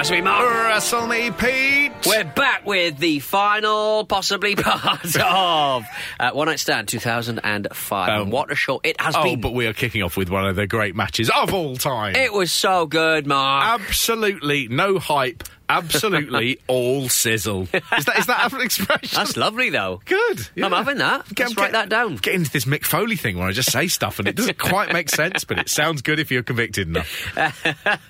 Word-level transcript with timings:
Wrestle 0.00 0.16
me, 0.16 0.22
Mark. 0.22 0.50
Wrestle 0.50 1.06
me, 1.08 1.30
Pete. 1.30 1.92
We're 2.06 2.24
back 2.24 2.64
with 2.64 2.96
the 2.96 3.18
final, 3.18 4.06
possibly 4.06 4.56
part 4.56 5.04
of 5.20 5.84
uh, 6.18 6.30
One 6.30 6.46
Night 6.48 6.58
Stand 6.58 6.88
2005. 6.88 8.08
Um, 8.08 8.22
and 8.22 8.32
what 8.32 8.50
a 8.50 8.54
show 8.54 8.80
it 8.82 8.98
has 8.98 9.14
Oh, 9.14 9.22
been. 9.24 9.42
but 9.42 9.52
we 9.52 9.66
are 9.66 9.74
kicking 9.74 10.02
off 10.02 10.16
with 10.16 10.30
one 10.30 10.46
of 10.46 10.56
the 10.56 10.66
great 10.66 10.96
matches 10.96 11.28
of 11.28 11.52
all 11.52 11.76
time. 11.76 12.16
it 12.16 12.32
was 12.32 12.50
so 12.50 12.86
good, 12.86 13.26
Mark. 13.26 13.78
Absolutely 13.78 14.68
no 14.68 14.98
hype. 14.98 15.44
Absolutely 15.68 16.56
all 16.66 17.10
sizzle. 17.10 17.64
Is 17.98 18.04
that 18.06 18.18
is 18.20 18.24
that 18.24 18.50
an 18.54 18.62
expression? 18.62 19.10
That's 19.18 19.36
lovely, 19.36 19.68
though. 19.68 20.00
good. 20.06 20.48
I'm 20.62 20.72
having 20.72 20.96
that. 20.96 21.26
Let's 21.38 21.54
write 21.58 21.72
that 21.72 21.90
down. 21.90 22.16
Get 22.16 22.36
into 22.36 22.50
this 22.50 22.64
Mick 22.64 22.86
Foley 22.86 23.16
thing 23.16 23.36
where 23.36 23.48
I 23.48 23.52
just 23.52 23.70
say 23.70 23.86
stuff 23.88 24.18
and 24.18 24.26
it 24.26 24.34
doesn't 24.34 24.56
quite 24.56 24.94
make 24.94 25.10
sense, 25.10 25.44
but 25.44 25.58
it 25.58 25.68
sounds 25.68 26.00
good 26.00 26.18
if 26.18 26.30
you're 26.30 26.42
convicted 26.42 26.88
enough. 26.88 27.36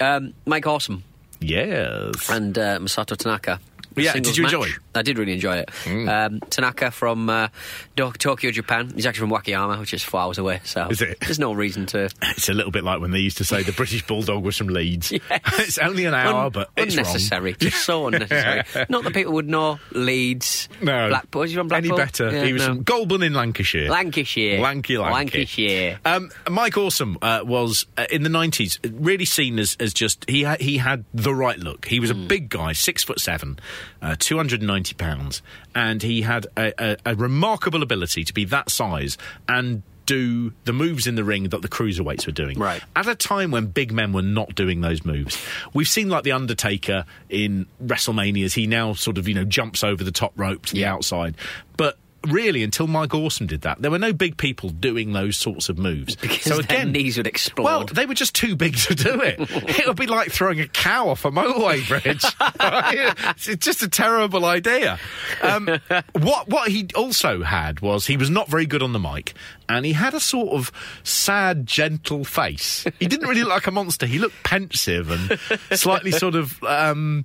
Um, 0.00 0.34
Mike 0.46 0.66
Awesome 0.66 1.04
Yes. 1.42 2.30
and 2.30 2.56
uh, 2.56 2.78
Masato 2.78 3.16
Tanaka. 3.16 3.60
Yeah, 3.96 4.12
did 4.14 4.36
you 4.36 4.44
match. 4.44 4.52
enjoy 4.52 4.64
it? 4.66 4.72
I 4.94 5.02
did 5.02 5.18
really 5.18 5.32
enjoy 5.32 5.56
it. 5.66 5.70
Um, 6.08 6.40
Tanaka 6.50 6.90
from 6.90 7.28
uh, 7.30 7.48
Do- 7.96 8.12
Tokyo, 8.12 8.50
Japan. 8.50 8.92
He's 8.94 9.06
actually 9.06 9.28
from 9.28 9.38
Wakayama, 9.38 9.78
which 9.80 9.94
is 9.94 10.02
four 10.02 10.20
hours 10.20 10.38
away. 10.38 10.60
So 10.64 10.86
Is 10.88 11.00
it? 11.02 11.18
there's 11.20 11.38
no 11.38 11.52
reason 11.52 11.86
to. 11.86 12.08
It's 12.22 12.48
a 12.48 12.54
little 12.54 12.72
bit 12.72 12.82
like 12.84 13.00
when 13.00 13.10
they 13.10 13.18
used 13.20 13.38
to 13.38 13.44
say 13.44 13.62
the 13.62 13.72
British 13.72 14.06
Bulldog 14.06 14.42
was 14.44 14.56
from 14.56 14.68
Leeds. 14.68 15.12
Yes. 15.30 15.68
it's 15.68 15.78
only 15.78 16.04
an 16.06 16.14
hour, 16.14 16.46
Un- 16.46 16.52
but 16.52 16.70
unnecessary. 16.76 17.54
Just 17.58 17.84
so 17.84 18.06
unnecessary. 18.08 18.62
Not 18.88 19.04
that 19.04 19.14
people 19.14 19.32
would 19.34 19.48
know 19.48 19.78
Leeds. 19.92 20.68
No. 20.80 21.08
Blackpool. 21.08 21.40
Was 21.42 21.50
he 21.50 21.56
from 21.56 21.72
Any 21.72 21.90
better? 21.90 22.30
Yeah, 22.30 22.44
he 22.44 22.52
was 22.52 22.62
no. 22.62 22.68
from 22.74 22.84
Golborne 22.84 23.24
in 23.24 23.34
Lancashire. 23.34 23.88
Lancashire. 23.90 24.60
Lanky, 24.60 24.98
lanky. 24.98 25.38
Lancashire. 25.38 25.98
Um, 26.04 26.30
Mike 26.50 26.76
Awesome 26.76 27.18
uh, 27.22 27.40
was 27.44 27.86
uh, 27.96 28.06
in 28.10 28.22
the 28.22 28.28
nineties 28.28 28.78
really 28.92 29.24
seen 29.24 29.58
as, 29.58 29.76
as 29.80 29.92
just 29.94 30.28
he 30.28 30.42
had 30.42 30.60
he 30.60 30.78
had 30.78 31.04
the 31.14 31.34
right 31.34 31.58
look. 31.58 31.86
He 31.86 32.00
was 32.00 32.10
Hmm. 32.10 32.24
a 32.24 32.26
big 32.26 32.48
guy, 32.48 32.72
six 32.72 33.02
foot 33.04 33.20
seven, 33.20 33.58
uh, 34.00 34.16
two 34.18 34.36
hundred 34.36 34.60
and 34.60 34.66
ninety 34.68 34.94
pounds, 34.94 35.42
and 35.74 36.02
he 36.02 36.22
had 36.22 36.46
a, 36.56 36.72
a, 36.78 36.96
a 37.06 37.14
remarkable 37.14 37.82
ability 37.82 38.24
to 38.24 38.32
be 38.34 38.44
that 38.46 38.70
size 38.70 39.16
and 39.48 39.82
do 40.04 40.52
the 40.64 40.72
moves 40.72 41.06
in 41.06 41.14
the 41.14 41.22
ring 41.22 41.44
that 41.50 41.62
the 41.62 41.68
cruiserweights 41.68 42.26
were 42.26 42.32
doing. 42.32 42.58
Right. 42.58 42.82
At 42.96 43.06
a 43.06 43.14
time 43.14 43.52
when 43.52 43.66
big 43.66 43.92
men 43.92 44.12
were 44.12 44.20
not 44.20 44.54
doing 44.56 44.80
those 44.80 45.04
moves. 45.04 45.40
We've 45.72 45.86
seen 45.88 46.08
like 46.08 46.24
the 46.24 46.32
Undertaker 46.32 47.04
in 47.30 47.66
WrestleManias, 47.82 48.54
he 48.54 48.66
now 48.66 48.94
sort 48.94 49.16
of, 49.16 49.28
you 49.28 49.34
know, 49.34 49.44
jumps 49.44 49.84
over 49.84 50.02
the 50.02 50.10
top 50.10 50.32
rope 50.34 50.66
to 50.66 50.74
the 50.74 50.80
Yeah. 50.80 50.92
outside. 50.92 51.36
But 51.76 51.98
really, 52.28 52.62
until 52.62 52.86
Mike 52.86 53.14
Awesome 53.14 53.46
did 53.46 53.62
that, 53.62 53.80
there 53.82 53.90
were 53.90 53.98
no 53.98 54.12
big 54.12 54.36
people 54.36 54.70
doing 54.70 55.12
those 55.12 55.36
sorts 55.36 55.68
of 55.68 55.78
moves. 55.78 56.16
Because 56.16 56.42
so 56.42 56.58
again, 56.58 56.92
knees 56.92 57.16
would 57.16 57.26
explode. 57.26 57.64
Well, 57.64 57.84
they 57.84 58.06
were 58.06 58.14
just 58.14 58.34
too 58.34 58.56
big 58.56 58.76
to 58.76 58.94
do 58.94 59.20
it. 59.20 59.36
it 59.50 59.86
would 59.86 59.96
be 59.96 60.06
like 60.06 60.30
throwing 60.30 60.60
a 60.60 60.68
cow 60.68 61.08
off 61.08 61.24
a 61.24 61.30
motorway 61.30 61.86
bridge. 61.86 62.24
it's 63.48 63.64
just 63.64 63.82
a 63.82 63.88
terrible 63.88 64.44
idea. 64.44 64.98
Um, 65.42 65.80
what 66.12 66.48
what 66.48 66.70
he 66.70 66.88
also 66.94 67.42
had 67.42 67.80
was 67.80 68.06
he 68.06 68.16
was 68.16 68.30
not 68.30 68.48
very 68.48 68.66
good 68.66 68.82
on 68.82 68.92
the 68.92 68.98
mic, 68.98 69.34
and 69.68 69.84
he 69.84 69.92
had 69.92 70.14
a 70.14 70.20
sort 70.20 70.50
of 70.50 70.72
sad, 71.02 71.66
gentle 71.66 72.24
face. 72.24 72.84
He 72.98 73.06
didn't 73.06 73.28
really 73.28 73.42
look 73.42 73.52
like 73.52 73.66
a 73.66 73.70
monster. 73.70 74.06
He 74.06 74.18
looked 74.18 74.42
pensive 74.44 75.10
and 75.10 75.38
slightly 75.78 76.10
sort 76.10 76.34
of. 76.34 76.62
Um, 76.62 77.24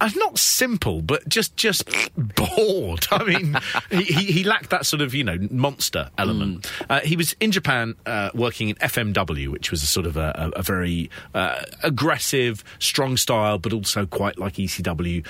uh, 0.00 0.10
not 0.16 0.38
simple, 0.38 1.02
but 1.02 1.28
just 1.28 1.56
just 1.56 1.88
bored. 2.16 3.06
I 3.10 3.24
mean, 3.24 3.56
he, 3.90 4.02
he, 4.02 4.44
lacked 4.44 4.70
that 4.70 4.86
sort 4.86 5.00
of 5.02 5.14
you 5.14 5.24
know 5.24 5.38
monster 5.50 6.10
element. 6.18 6.70
Uh, 6.88 7.00
he 7.00 7.16
was 7.16 7.34
in 7.40 7.50
Japan 7.52 7.94
uh, 8.06 8.30
working 8.34 8.68
in 8.68 8.76
FMW, 8.76 9.48
which 9.48 9.70
was 9.70 9.82
a 9.82 9.86
sort 9.86 10.06
of 10.06 10.16
a, 10.16 10.50
a, 10.54 10.60
a 10.60 10.62
very 10.62 11.10
uh, 11.34 11.62
aggressive, 11.82 12.62
strong 12.78 13.16
style, 13.16 13.58
but 13.58 13.72
also 13.72 14.06
quite 14.06 14.38
like 14.38 14.54
ECW 14.54 15.24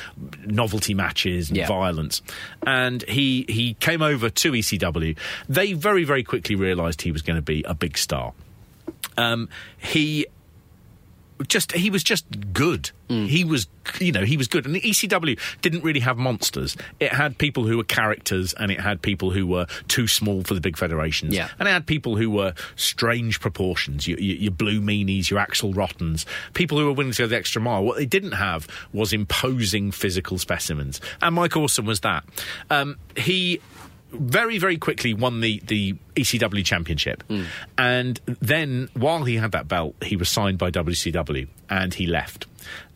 novelty 0.47 0.95
matches 0.95 1.49
and 1.49 1.57
Yeah. 1.57 1.67
violence. 1.67 2.23
And 2.67 3.03
he 3.09 3.45
he 3.49 3.75
came 3.75 4.03
over 4.03 4.31
to 4.31 4.53
ECW. 4.53 5.17
They 5.49 5.73
very 5.73 6.05
very 6.05 6.23
quickly 6.25 6.55
realised 6.57 7.03
he 7.03 7.13
was 7.13 7.23
going 7.23 7.37
to 7.37 7.43
be 7.43 7.63
a 7.65 7.75
big 7.75 7.97
star. 7.99 8.33
Um, 9.19 9.49
he 9.79 10.27
just 11.49 11.73
he 11.73 11.91
was 11.91 12.03
just 12.03 12.53
good. 12.53 12.91
Mm. 13.09 13.27
He 13.29 13.45
was 13.45 13.67
you 14.01 14.13
know 14.13 14.25
he 14.25 14.37
was 14.37 14.49
good, 14.49 14.67
and 14.67 14.75
the 14.75 14.81
ECW 14.81 15.39
didn't 15.61 15.85
really 15.85 16.01
have 16.01 16.17
monsters. 16.17 16.77
It 17.01 17.13
had 17.13 17.39
people 17.39 17.67
who 17.67 17.77
were 17.77 17.85
characters, 17.85 18.55
and 18.55 18.71
it 18.71 18.81
had 18.81 19.03
people 19.03 19.31
who 19.31 19.47
were 19.47 19.67
too 19.89 20.07
small 20.09 20.43
for 20.43 20.55
the 20.55 20.61
big 20.61 20.77
federations. 20.77 21.35
Yeah. 21.35 21.49
and 21.59 21.69
it 21.69 21.73
had 21.73 21.87
people 21.87 22.17
who 22.17 22.31
were 22.31 22.55
strange 22.77 23.41
proportions. 23.41 24.09
Your, 24.09 24.19
your, 24.19 24.37
your 24.37 24.53
blue 24.53 24.81
meanies, 24.81 25.31
your 25.31 25.41
Axl 25.41 25.77
Rottens, 25.77 26.27
people 26.55 26.79
who 26.79 26.87
were 26.87 26.93
willing 26.93 27.13
to 27.13 27.23
go 27.23 27.27
the 27.27 27.37
extra 27.37 27.61
mile. 27.61 27.85
What 27.85 27.97
they 27.97 28.07
didn't 28.07 28.33
have 28.33 28.67
was 28.93 29.13
imposing 29.13 29.91
physical 29.93 30.39
specimens, 30.39 31.01
and 31.23 31.35
Mike 31.35 31.57
Awesome 31.57 31.87
was 31.87 32.01
that. 32.01 32.25
Um, 32.71 32.97
he 33.17 33.61
very, 34.11 34.59
very 34.59 34.77
quickly 34.77 35.15
won 35.15 35.41
the, 35.41 35.61
the 35.67 35.95
ECW 36.15 36.65
championship. 36.65 37.23
And 37.77 38.21
then, 38.41 38.89
while 38.95 39.25
he 39.25 39.37
had 39.37 39.53
that 39.53 39.69
belt, 39.69 39.95
he 40.03 40.17
was 40.17 40.29
signed 40.29 40.59
by 40.59 40.71
WCW 40.71 41.49
and 41.69 41.93
he 41.95 42.07
left. 42.07 42.47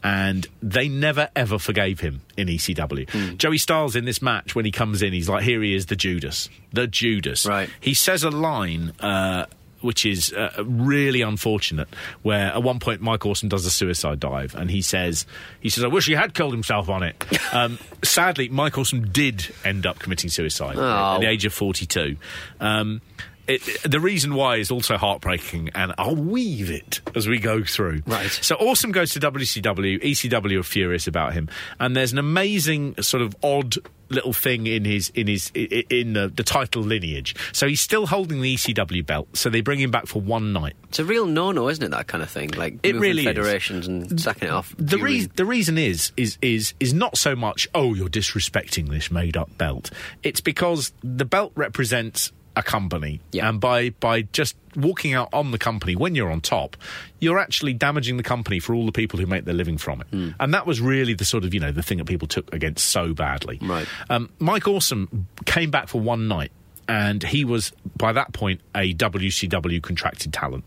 And 0.02 0.46
they 0.62 0.88
never 0.88 1.28
ever 1.36 1.58
forgave 1.58 2.00
him 2.00 2.22
in 2.36 2.48
ECW. 2.48 3.36
Joey 3.36 3.58
Styles 3.58 3.94
in 3.96 4.04
this 4.06 4.22
match, 4.22 4.54
when 4.54 4.64
he 4.64 4.70
comes 4.70 5.02
in, 5.02 5.12
he's 5.12 5.28
like, 5.28 5.42
here 5.42 5.62
he 5.62 5.74
is, 5.74 5.86
the 5.86 5.96
Judas. 5.96 6.48
The 6.72 6.86
Judas. 6.86 7.44
Right. 7.46 7.68
He 7.80 7.94
says 7.94 8.24
a 8.24 8.30
line. 8.30 8.92
Uh, 8.98 9.46
which 9.80 10.04
is 10.06 10.32
uh, 10.32 10.62
really 10.66 11.22
unfortunate. 11.22 11.88
Where 12.22 12.46
at 12.46 12.62
one 12.62 12.78
point 12.80 13.00
Mike 13.00 13.24
Awesome 13.26 13.48
does 13.48 13.64
a 13.66 13.70
suicide 13.70 14.20
dive, 14.20 14.54
and 14.54 14.70
he 14.70 14.82
says, 14.82 15.26
"He 15.60 15.68
says 15.68 15.84
I 15.84 15.88
wish 15.88 16.06
he 16.06 16.12
had 16.14 16.34
killed 16.34 16.52
himself 16.52 16.88
on 16.88 17.02
it." 17.02 17.24
um, 17.54 17.78
sadly, 18.02 18.48
Mike 18.48 18.76
Awesome 18.78 19.08
did 19.10 19.52
end 19.64 19.86
up 19.86 19.98
committing 19.98 20.30
suicide 20.30 20.76
Oh. 20.78 21.14
at 21.14 21.20
the 21.20 21.26
age 21.28 21.44
of 21.44 21.52
forty-two. 21.52 22.16
Um, 22.60 23.00
it, 23.48 23.62
the 23.82 23.98
reason 23.98 24.34
why 24.34 24.56
is 24.56 24.70
also 24.70 24.96
heartbreaking, 24.96 25.70
and 25.74 25.92
I'll 25.98 26.14
weave 26.14 26.70
it 26.70 27.00
as 27.16 27.26
we 27.26 27.38
go 27.40 27.64
through. 27.64 28.02
Right. 28.06 28.30
So 28.30 28.54
Awesome 28.54 28.92
goes 28.92 29.12
to 29.14 29.20
WCW. 29.20 30.00
ECW 30.02 30.60
are 30.60 30.62
furious 30.62 31.08
about 31.08 31.32
him, 31.32 31.48
and 31.80 31.96
there's 31.96 32.12
an 32.12 32.18
amazing 32.18 32.94
sort 33.02 33.22
of 33.24 33.34
odd 33.42 33.74
little 34.10 34.32
thing 34.32 34.66
in 34.66 34.84
his 34.84 35.10
in 35.14 35.26
his 35.28 35.50
in 35.54 36.12
the, 36.14 36.28
the 36.34 36.42
title 36.42 36.82
lineage. 36.82 37.34
So 37.52 37.66
he's 37.68 37.80
still 37.80 38.06
holding 38.06 38.40
the 38.42 38.54
ECW 38.56 39.04
belt. 39.06 39.28
So 39.36 39.48
they 39.50 39.60
bring 39.60 39.78
him 39.80 39.90
back 39.90 40.06
for 40.06 40.20
one 40.20 40.52
night. 40.52 40.74
It's 40.88 40.98
a 40.98 41.04
real 41.04 41.26
no-no, 41.26 41.68
isn't 41.68 41.82
it? 41.84 41.90
That 41.90 42.06
kind 42.08 42.22
of 42.22 42.30
thing, 42.30 42.50
like 42.50 42.78
It 42.82 42.96
really 42.96 43.20
is. 43.22 43.26
federations 43.26 43.86
and 43.86 44.20
sacking 44.20 44.48
it 44.48 44.50
off. 44.52 44.74
The, 44.76 44.96
during- 44.96 45.04
rea- 45.04 45.28
the 45.36 45.44
reason 45.44 45.78
is 45.78 46.12
is 46.16 46.36
is 46.42 46.74
is 46.80 46.92
not 46.92 47.16
so 47.16 47.34
much 47.36 47.68
oh 47.74 47.94
you're 47.94 48.08
disrespecting 48.08 48.88
this 48.90 49.10
made 49.10 49.36
up 49.36 49.56
belt. 49.56 49.90
It's 50.22 50.40
because 50.40 50.92
the 51.02 51.24
belt 51.24 51.52
represents 51.54 52.32
a 52.56 52.62
company, 52.62 53.20
Yeah. 53.32 53.48
and 53.48 53.60
by 53.60 53.90
by 53.90 54.22
just 54.22 54.56
walking 54.76 55.14
out 55.14 55.28
on 55.32 55.50
the 55.50 55.58
company 55.58 55.96
when 55.96 56.14
you're 56.14 56.30
on 56.30 56.40
top, 56.40 56.76
you're 57.20 57.38
actually 57.38 57.72
damaging 57.74 58.16
the 58.16 58.22
company 58.22 58.58
for 58.60 58.74
all 58.74 58.86
the 58.86 58.92
people 58.92 59.18
who 59.20 59.26
make 59.26 59.44
their 59.44 59.54
living 59.54 59.78
from 59.78 60.00
it. 60.00 60.06
Hmm. 60.08 60.28
And 60.40 60.52
that 60.54 60.66
was 60.66 60.80
really 60.80 61.14
the 61.14 61.24
sort 61.24 61.44
of 61.44 61.54
you 61.54 61.60
know 61.60 61.72
the 61.72 61.82
thing 61.82 61.98
that 61.98 62.06
people 62.06 62.26
took 62.28 62.52
against 62.52 62.88
so 62.90 63.14
badly. 63.14 63.58
Right. 63.62 63.86
Um, 64.08 64.30
Mike 64.38 64.66
Awesome 64.68 65.26
came 65.46 65.70
back 65.70 65.88
for 65.88 66.00
one 66.00 66.28
night, 66.28 66.50
and 66.88 67.22
he 67.22 67.44
was 67.44 67.72
by 67.96 68.12
that 68.12 68.32
point 68.32 68.60
a 68.74 68.92
WCW 68.94 69.80
contracted 69.82 70.32
talent. 70.32 70.64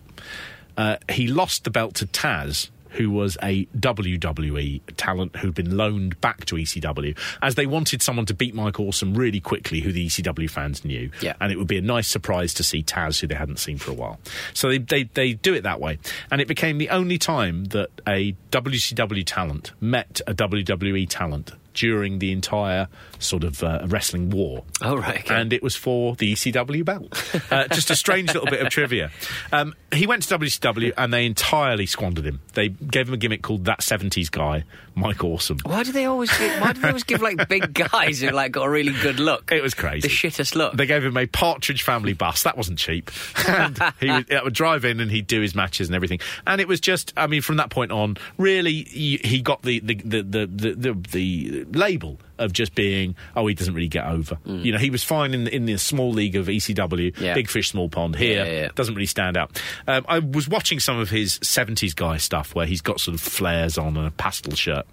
Uh, 0.78 0.98
he 1.12 1.28
lost 1.28 1.66
the 1.66 1.70
belt 1.70 1.94
to 1.96 2.08
Taz, 2.08 2.70
who 2.94 3.10
was 3.10 3.38
a 3.44 3.66
WWE 3.78 4.82
talent 4.98 5.36
who'd 5.38 5.54
been 5.54 5.78
loaned 5.78 6.20
back 6.22 6.46
to 6.46 6.56
ECW, 6.56 7.18
as 7.42 7.56
they 7.56 7.66
wanted 7.66 8.02
someone 8.02 8.26
to 8.26 8.34
beat 8.34 8.56
Mike 8.56 8.80
Awesome 8.80 9.14
really 9.14 9.40
quickly, 9.40 9.82
who 9.82 9.92
the 9.92 10.08
ECW 10.08 10.50
fans 10.50 10.86
knew. 10.86 11.12
Yeah. 11.22 11.34
And 11.40 11.52
it 11.52 11.58
would 11.58 11.68
be 11.68 11.78
a 11.78 11.82
nice 11.82 12.08
surprise 12.08 12.54
to 12.56 12.64
see 12.64 12.84
Taz, 12.84 13.20
who 13.20 13.28
they 13.28 13.36
hadn't 13.36 13.58
seen 13.58 13.78
for 13.78 13.92
a 13.92 13.96
while. 13.96 14.20
So 14.54 14.70
they, 14.70 14.78
they, 14.78 15.04
they 15.04 15.34
do 15.34 15.54
it 15.54 15.64
that 15.64 15.80
way. 15.80 16.00
And 16.32 16.42
it 16.42 16.48
became 16.48 16.78
the 16.78 16.90
only 16.90 17.18
time 17.18 17.66
that 17.66 17.90
a 18.08 18.36
WCW 18.52 19.24
talent 19.26 19.72
met 19.82 20.22
a 20.28 20.34
WWE 20.34 21.08
talent 21.10 21.52
during 21.74 22.20
the 22.20 22.32
entire 22.32 22.88
sort 23.20 23.44
of 23.44 23.64
uh, 23.64 23.86
wrestling 23.88 24.30
war. 24.30 24.64
Oh, 24.82 24.98
right, 24.98 25.20
okay. 25.20 25.36
And 25.36 25.54
it 25.54 25.64
was 25.64 25.76
for 25.76 26.16
the 26.16 26.34
ECW 26.34 26.84
belt. 26.86 27.12
Uh, 27.52 27.68
just 27.70 27.90
a 27.90 27.96
strange 27.96 28.34
little 28.34 28.50
bit 28.50 28.62
of 28.62 28.70
trivia. 28.70 29.12
Um, 29.52 29.76
he 29.94 30.08
went 30.08 30.24
to 30.24 30.38
WCW 30.38 30.94
and 30.98 31.14
they 31.14 31.26
entirely 31.26 31.86
squandered 31.86 32.26
him. 32.26 32.42
They 32.54 32.70
gave 32.70 33.08
him 33.08 33.14
a 33.14 33.18
gimmick 33.18 33.42
called 33.42 33.66
That 33.66 33.80
70s 33.80 34.30
Guy, 34.32 34.64
Mike 34.96 35.24
Awesome. 35.24 35.58
Why 35.64 35.84
do 35.84 35.92
they 35.92 36.06
always 36.06 36.36
give, 36.38 36.62
why 36.62 36.74
do 36.74 36.82
they 36.82 36.88
always 36.88 37.04
give 37.04 37.22
like 37.22 37.48
big 37.48 37.74
guys 37.74 38.22
who 38.22 38.30
like 38.30 38.52
got 38.52 38.66
a 38.66 38.70
really 38.70 38.94
good 39.02 39.20
look? 39.20 39.52
It 39.52 39.62
was 39.64 39.74
crazy. 39.74 40.08
The 40.08 40.14
shittest 40.14 40.56
look. 40.56 40.76
They 40.76 40.86
gave 40.86 41.04
him 41.04 41.18
a 41.18 41.26
Partridge 41.28 41.84
Family 41.84 42.14
bus. 42.14 42.44
That 42.44 42.58
wasn't 42.58 42.80
cheap. 42.80 43.12
And 43.48 43.80
he 44.00 44.12
would, 44.12 44.28
would 44.44 44.54
drive 44.54 44.86
in 44.86 45.00
and 45.00 45.12
he'd 45.12 45.28
do 45.28 45.42
his 45.42 45.56
matches 45.56 45.88
and 45.88 45.96
everything. 45.96 46.20
And 46.48 46.60
it 46.62 46.68
was 46.68 46.80
just, 46.80 47.14
I 47.18 47.28
mean, 47.28 47.42
from 47.42 47.58
that 47.58 47.70
point 47.70 47.92
on, 47.92 48.18
really, 48.38 48.84
he, 48.84 49.20
he 49.24 49.42
got 49.42 49.62
the 49.62 49.80
the, 49.80 49.96
the, 49.96 50.24
the, 50.24 50.46
the, 50.46 50.74
the 50.76 50.94
the 50.94 51.63
label 51.72 52.20
of 52.38 52.52
just 52.54 52.76
being, 52.76 53.16
oh, 53.36 53.48
he 53.48 53.54
doesn't 53.54 53.74
really 53.74 53.88
get 53.88 54.06
over. 54.06 54.38
You 54.46 54.72
know, 54.72 54.78
he 54.78 54.90
was 54.90 55.04
fine 55.04 55.34
in, 55.34 55.48
in 55.48 55.66
the 55.66 55.78
small 55.78 56.12
league 56.12 56.36
of 56.36 56.48
ECW, 56.48 57.14
Mm. 57.14 57.20
Yeah. 57.22 57.34
big 57.34 57.50
fish, 57.50 57.70
small 57.70 57.90
pond. 57.90 58.16
Here, 58.16 58.46
yeah, 58.46 58.52
yeah. 58.64 58.68
doesn't 58.76 58.96
really 58.96 59.06
stand 59.06 59.38
out. 59.38 59.62
Um, 59.88 60.06
I 60.08 60.20
was 60.20 60.48
watching 60.48 60.80
some 60.80 60.98
of 61.00 61.10
his 61.10 61.40
70s 61.40 61.96
guy 61.96 62.18
stuff 62.18 62.54
where 62.56 62.66
he's 62.66 62.82
got 62.82 63.00
sort 63.00 63.16
of 63.16 63.22
flares 63.22 63.78
on 63.78 63.98
and 63.98 64.08
a 64.08 64.12
pastel 64.12 64.56
shirt. 64.56 64.86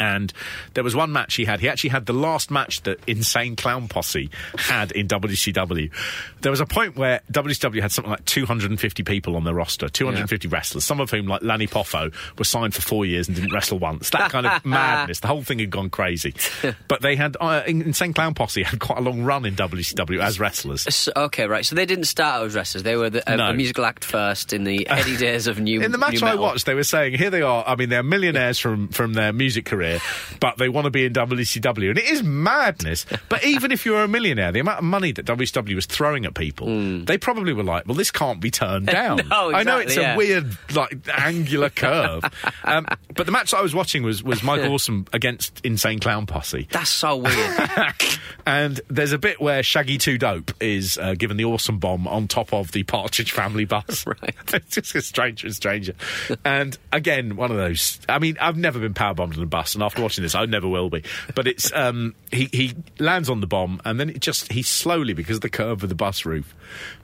And 0.00 0.32
there 0.74 0.82
was 0.82 0.96
one 0.96 1.12
match 1.12 1.34
he 1.34 1.44
had. 1.44 1.60
He 1.60 1.68
actually 1.68 1.90
had 1.90 2.06
the 2.06 2.12
last 2.14 2.50
match 2.50 2.82
that 2.82 2.98
Insane 3.06 3.54
Clown 3.54 3.86
Posse 3.86 4.30
had 4.56 4.90
in 4.92 5.06
WCW. 5.08 5.90
There 6.40 6.50
was 6.50 6.60
a 6.60 6.66
point 6.66 6.96
where 6.96 7.20
WCW 7.30 7.80
had 7.82 7.92
something 7.92 8.10
like 8.10 8.24
250 8.24 9.02
people 9.04 9.36
on 9.36 9.44
their 9.44 9.54
roster, 9.54 9.88
250 9.88 10.48
wrestlers, 10.48 10.84
some 10.84 11.00
of 11.00 11.10
whom, 11.10 11.26
like 11.26 11.42
Lanny 11.42 11.66
Poffo, 11.66 12.12
were 12.38 12.44
signed 12.44 12.74
for 12.74 12.80
four 12.80 13.04
years 13.04 13.28
and 13.28 13.36
didn't 13.36 13.52
wrestle 13.52 13.78
once. 13.78 14.10
That 14.10 14.30
kind 14.30 14.46
of 14.46 14.64
madness. 14.64 15.20
The 15.20 15.28
whole 15.28 15.42
thing 15.42 15.58
had 15.58 15.70
gone 15.70 15.90
crazy. 15.90 16.34
But 16.88 17.02
they 17.02 17.14
had, 17.14 17.36
uh, 17.40 17.62
Insane 17.66 18.12
Clown 18.14 18.34
Posse 18.34 18.62
had 18.62 18.80
quite 18.80 18.98
a 18.98 19.00
long 19.02 19.22
run 19.22 19.44
in 19.44 19.54
WCW 19.54 20.20
as 20.20 20.40
wrestlers. 20.40 20.82
So- 20.94 21.12
okay, 21.14 21.46
right. 21.46 21.64
So 21.64 21.74
they 21.76 21.86
didn't 21.86 22.04
start 22.04 22.40
out 22.40 22.46
as 22.46 22.54
wrestlers. 22.54 22.82
They 22.82 22.96
were 22.96 23.10
the, 23.10 23.32
a, 23.32 23.36
No. 23.36 23.50
a 23.50 23.54
musical 23.54 23.84
act 23.84 24.04
first 24.04 24.52
in 24.52 24.64
the 24.64 24.86
heady 24.88 25.16
days 25.16 25.46
of 25.46 25.60
new. 25.60 25.80
In 25.82 25.92
the 25.92 25.98
match 25.98 26.22
I 26.22 26.34
watched, 26.34 26.66
they 26.66 26.74
were 26.74 26.84
saying, 26.84 27.14
here 27.18 27.30
they 27.30 27.42
are. 27.42 27.64
I 27.66 27.76
mean, 27.76 27.88
they're 27.90 28.02
millionaires 28.02 28.58
from, 28.58 28.88
from 28.88 29.12
their 29.12 29.32
music 29.32 29.66
career, 29.66 29.89
but 30.40 30.58
they 30.58 30.68
want 30.68 30.84
to 30.84 30.90
be 30.90 31.04
in 31.04 31.12
WCW. 31.12 31.90
And 31.90 31.98
it 31.98 32.04
is 32.04 32.22
madness. 32.22 33.06
But 33.28 33.44
even 33.44 33.70
if 33.70 33.86
you're 33.86 34.02
a 34.02 34.08
millionaire, 34.08 34.50
the 34.50 34.58
amount 34.58 34.78
of 34.78 34.84
money 34.84 35.12
that 35.12 35.24
WCW 35.24 35.76
was 35.76 35.86
throwing 35.86 36.24
at 36.24 36.34
people, 36.34 36.66
they 37.04 37.16
probably 37.16 37.52
were 37.52 37.62
like, 37.62 37.86
well, 37.86 37.94
this 37.94 38.10
can't 38.10 38.40
be 38.40 38.50
turned 38.50 38.86
down. 38.88 39.20
No, 39.28 39.52
I 39.52 39.62
know 39.62 39.78
it's 39.78 39.96
yeah. 39.96 40.14
a 40.14 40.16
weird, 40.16 40.56
like, 40.74 40.96
angular 41.16 41.70
curve. 41.70 42.24
Um, 42.62 42.86
but 43.14 43.26
the 43.26 43.32
match 43.32 43.54
I 43.54 43.62
was 43.62 43.74
watching 43.74 44.02
was, 44.02 44.22
was 44.22 44.42
Mike 44.42 44.62
Awesome 44.62 45.06
against 45.12 45.64
Insane 45.64 45.98
Clown 45.98 46.26
Posse. 46.26 46.68
That's 46.70 46.90
so 46.90 47.16
weird. 47.16 47.70
And 48.46 48.80
there's 48.88 49.12
a 49.12 49.18
bit 49.18 49.40
where 49.40 49.62
Shaggy 49.62 49.98
Two 49.98 50.18
Dope 50.18 50.52
is 50.60 50.98
uh, 50.98 51.14
given 51.14 51.36
the 51.36 51.44
awesome 51.44 51.78
bomb 51.78 52.06
on 52.08 52.28
top 52.28 52.52
of 52.52 52.72
the 52.72 52.82
Partridge 52.82 53.32
Family 53.32 53.64
bus. 53.64 54.06
Right. 54.06 54.34
it's 54.52 54.74
just 54.74 54.94
a 54.94 55.02
stranger 55.02 55.46
and 55.46 55.56
stranger. 55.56 55.94
and 56.44 56.76
again, 56.92 57.36
one 57.36 57.50
of 57.50 57.56
those. 57.56 58.00
I 58.08 58.18
mean, 58.18 58.36
I've 58.40 58.56
never 58.56 58.78
been 58.78 58.94
power 58.94 59.14
bombed 59.14 59.36
on 59.36 59.42
a 59.42 59.46
bus, 59.46 59.69
and 59.74 59.82
after 59.82 60.02
watching 60.02 60.22
this, 60.22 60.34
I 60.34 60.46
never 60.46 60.68
will 60.68 60.90
be. 60.90 61.02
But 61.34 61.46
it's 61.46 61.72
um, 61.72 62.14
he 62.30 62.48
he 62.52 62.74
lands 62.98 63.28
on 63.30 63.40
the 63.40 63.46
bomb, 63.46 63.80
and 63.84 63.98
then 63.98 64.10
it 64.10 64.20
just 64.20 64.52
he 64.52 64.62
slowly, 64.62 65.12
because 65.14 65.36
of 65.36 65.42
the 65.42 65.50
curve 65.50 65.82
of 65.82 65.88
the 65.88 65.94
bus 65.94 66.24
roof, 66.24 66.54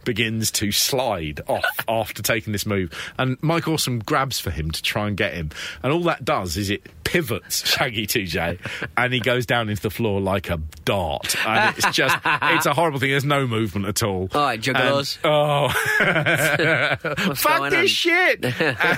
begins 0.05 0.51
to 0.53 0.71
slide 0.73 1.41
off 1.49 1.65
after 1.89 2.23
taking 2.23 2.53
this 2.53 2.67
move. 2.67 2.93
And 3.19 3.37
Mike 3.43 3.69
Awesome 3.69 3.99
grabs 4.01 4.39
for 4.41 4.51
him 4.51 4.71
to 4.71 4.83
try 4.83 5.07
and 5.09 5.17
get 5.17 5.35
him, 5.35 5.51
and 5.83 5.93
all 5.93 6.03
that 6.05 6.25
does 6.25 6.57
is 6.57 6.71
it 6.71 6.83
pivots 7.05 7.65
Shaggy 7.67 8.07
2J, 8.07 8.59
and 8.97 9.13
he 9.13 9.21
goes 9.21 9.47
down 9.47 9.69
into 9.69 9.81
the 9.81 9.91
floor 9.91 10.21
like 10.21 10.51
a 10.51 10.61
dart. 10.85 11.37
And 11.47 11.77
it's 11.77 11.91
just, 11.93 12.17
it's 12.25 12.67
a 12.67 12.75
horrible 12.75 12.99
thing. 12.99 13.11
There's 13.11 13.25
no 13.25 13.47
movement 13.47 13.87
at 13.87 14.03
all. 14.03 14.29
All 14.35 14.43
right, 14.43 14.61
juggalos. 14.61 15.19
And- 15.23 15.33
oh, 15.33 15.69
fuck 17.35 17.71
this 17.71 17.81
on? 17.81 17.87
shit. 17.87 18.45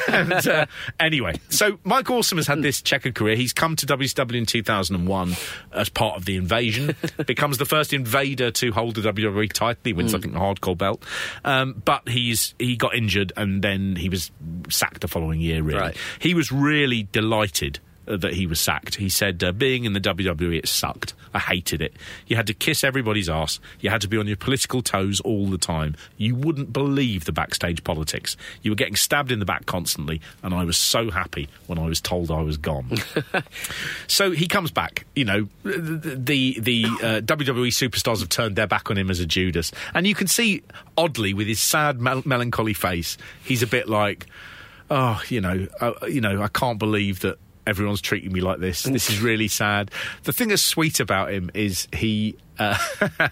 and 0.09 0.33
uh, 0.49 0.67
anyway, 0.99 1.35
so 1.51 1.79
Mike 1.85 2.09
Awesome 2.11 2.39
has 2.39 2.47
had 2.47 2.63
this 2.63 2.81
checkered 2.81 3.15
career. 3.15 3.37
He's 3.37 3.53
come 3.59 3.77
to 3.77 3.85
WCW 3.87 4.37
in 4.37 4.47
2001 4.47 5.35
as 5.73 5.89
part 5.91 6.17
of 6.17 6.25
the 6.25 6.37
invasion, 6.37 6.97
becomes 7.27 7.59
the 7.59 7.67
first 7.67 7.93
invader 7.93 8.51
to 8.53 8.73
hold 8.73 8.95
the 8.95 9.03
WWE 9.13 9.53
title. 9.53 9.81
He 9.85 9.93
wins, 9.93 10.15
I 10.15 10.19
think, 10.19 10.33
the 10.33 10.41
hardcore 10.41 10.79
belt. 10.79 11.03
Um, 11.45 11.83
but 11.85 12.09
he's 12.09 12.55
he 12.59 12.77
got 12.77 12.95
injured 12.95 13.33
and 13.37 13.61
then 13.63 13.97
he 13.97 14.09
was 14.09 14.31
sacked 14.71 15.03
the 15.03 15.09
following 15.09 15.41
year. 15.41 15.63
Really, 15.63 15.79
Right. 15.81 15.97
he 16.21 16.33
was 16.33 16.51
really 16.51 17.03
delighted 17.13 17.81
that 18.17 18.35
he 18.35 18.47
was 18.47 18.61
sacked. 18.61 18.97
He 18.97 19.09
said, 19.09 19.43
uh, 19.43 19.53
being 19.53 19.85
in 19.85 19.93
the 19.93 20.01
WWE, 20.01 20.59
it 20.59 20.69
sucked. 20.69 21.15
I 21.35 21.39
hated 21.39 21.83
it. 21.83 21.95
You 22.27 22.37
had 22.37 22.47
to 22.47 22.55
kiss 22.55 22.83
everybody's 22.83 23.29
ass. 23.29 23.61
You 23.81 23.91
had 23.91 24.01
to 24.01 24.09
be 24.09 24.17
on 24.17 24.27
your 24.27 24.37
political 24.37 24.83
toes 24.83 25.21
all 25.21 25.47
the 25.47 25.59
time. 25.59 25.97
You 26.17 26.35
wouldn't 26.35 26.73
believe 26.73 27.25
the 27.25 27.33
backstage 27.33 27.85
politics. 27.85 28.37
You 28.63 28.71
were 28.71 28.77
getting 28.77 28.97
stabbed 28.97 29.31
in 29.31 29.39
the 29.39 29.45
back 29.45 29.67
constantly, 29.67 30.21
and 30.43 30.55
I 30.55 30.65
was 30.65 30.77
so 30.77 31.11
happy 31.11 31.49
when 31.67 31.79
I 31.79 31.87
was 31.87 32.01
told 32.01 32.31
I 32.31 32.43
was 32.43 32.57
gone. 32.57 32.97
so 34.07 34.31
he 34.31 34.49
comes 34.49 34.71
back. 34.71 35.07
You 35.15 35.25
know, 35.25 35.49
the 35.65 36.59
the, 36.59 36.85
uh, 36.85 37.21
WWE 37.21 37.69
superstars 37.69 38.21
have 38.21 38.29
turned 38.29 38.57
their 38.57 38.67
back 38.67 38.91
on 38.91 38.97
him 38.97 39.11
as 39.11 39.21
a 39.21 39.27
Judas, 39.27 39.73
and 39.95 40.07
you 40.07 40.15
can 40.15 40.27
see 40.27 40.63
oddly 40.97 41.35
with 41.35 41.47
his 41.47 41.61
sad, 41.61 42.01
mel- 42.01 42.23
melancholy 42.25 42.75
face, 42.75 43.17
he's 43.45 43.63
a 43.63 43.67
bit 43.67 43.89
like, 43.89 44.27
oh, 44.91 45.23
you 45.29 45.41
know, 45.41 45.67
uh, 45.81 45.93
you 46.09 46.21
know, 46.21 46.43
I 46.43 46.49
can't 46.49 46.79
believe 46.79 47.21
that 47.21 47.39
everyone's 47.69 48.01
treating 48.01 48.33
me 48.33 48.41
like 48.41 48.59
this. 48.59 48.83
This 48.85 49.11
is 49.11 49.21
really 49.21 49.49
sad. 49.49 49.91
The 50.25 50.33
thing 50.33 50.49
that's 50.49 50.63
sweet 50.63 50.99
about 51.01 51.31
him 51.31 51.51
is 51.55 51.87
he. 51.93 52.37
Uh, 52.61 52.77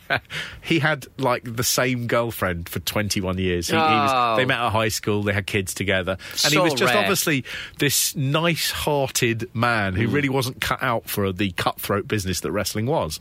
he 0.63 0.79
had 0.79 1.05
like 1.19 1.43
the 1.57 1.65
same 1.65 2.07
girlfriend 2.07 2.69
for 2.69 2.79
21 2.79 3.39
years. 3.39 3.67
He, 3.67 3.73
he 3.75 3.77
was, 3.83 4.11
Oh. 4.15 4.37
they 4.37 4.45
met 4.45 4.61
at 4.61 4.71
high 4.71 4.87
school. 4.87 5.25
They 5.25 5.33
had 5.33 5.49
kids 5.49 5.75
together, 5.75 6.17
and 6.45 6.53
he 6.53 6.61
was 6.61 6.75
just 6.75 6.93
rare. 6.95 7.03
obviously 7.03 7.45
this 7.81 8.15
nice-hearted 8.15 9.51
man 9.55 9.95
Mm. 9.95 9.97
who 9.99 10.09
really 10.09 10.29
wasn't 10.29 10.61
cut 10.61 10.81
out 10.83 11.09
for 11.09 11.33
the 11.33 11.51
cutthroat 11.53 12.07
business 12.07 12.41
that 12.41 12.53
wrestling 12.53 12.87
was. 12.87 13.19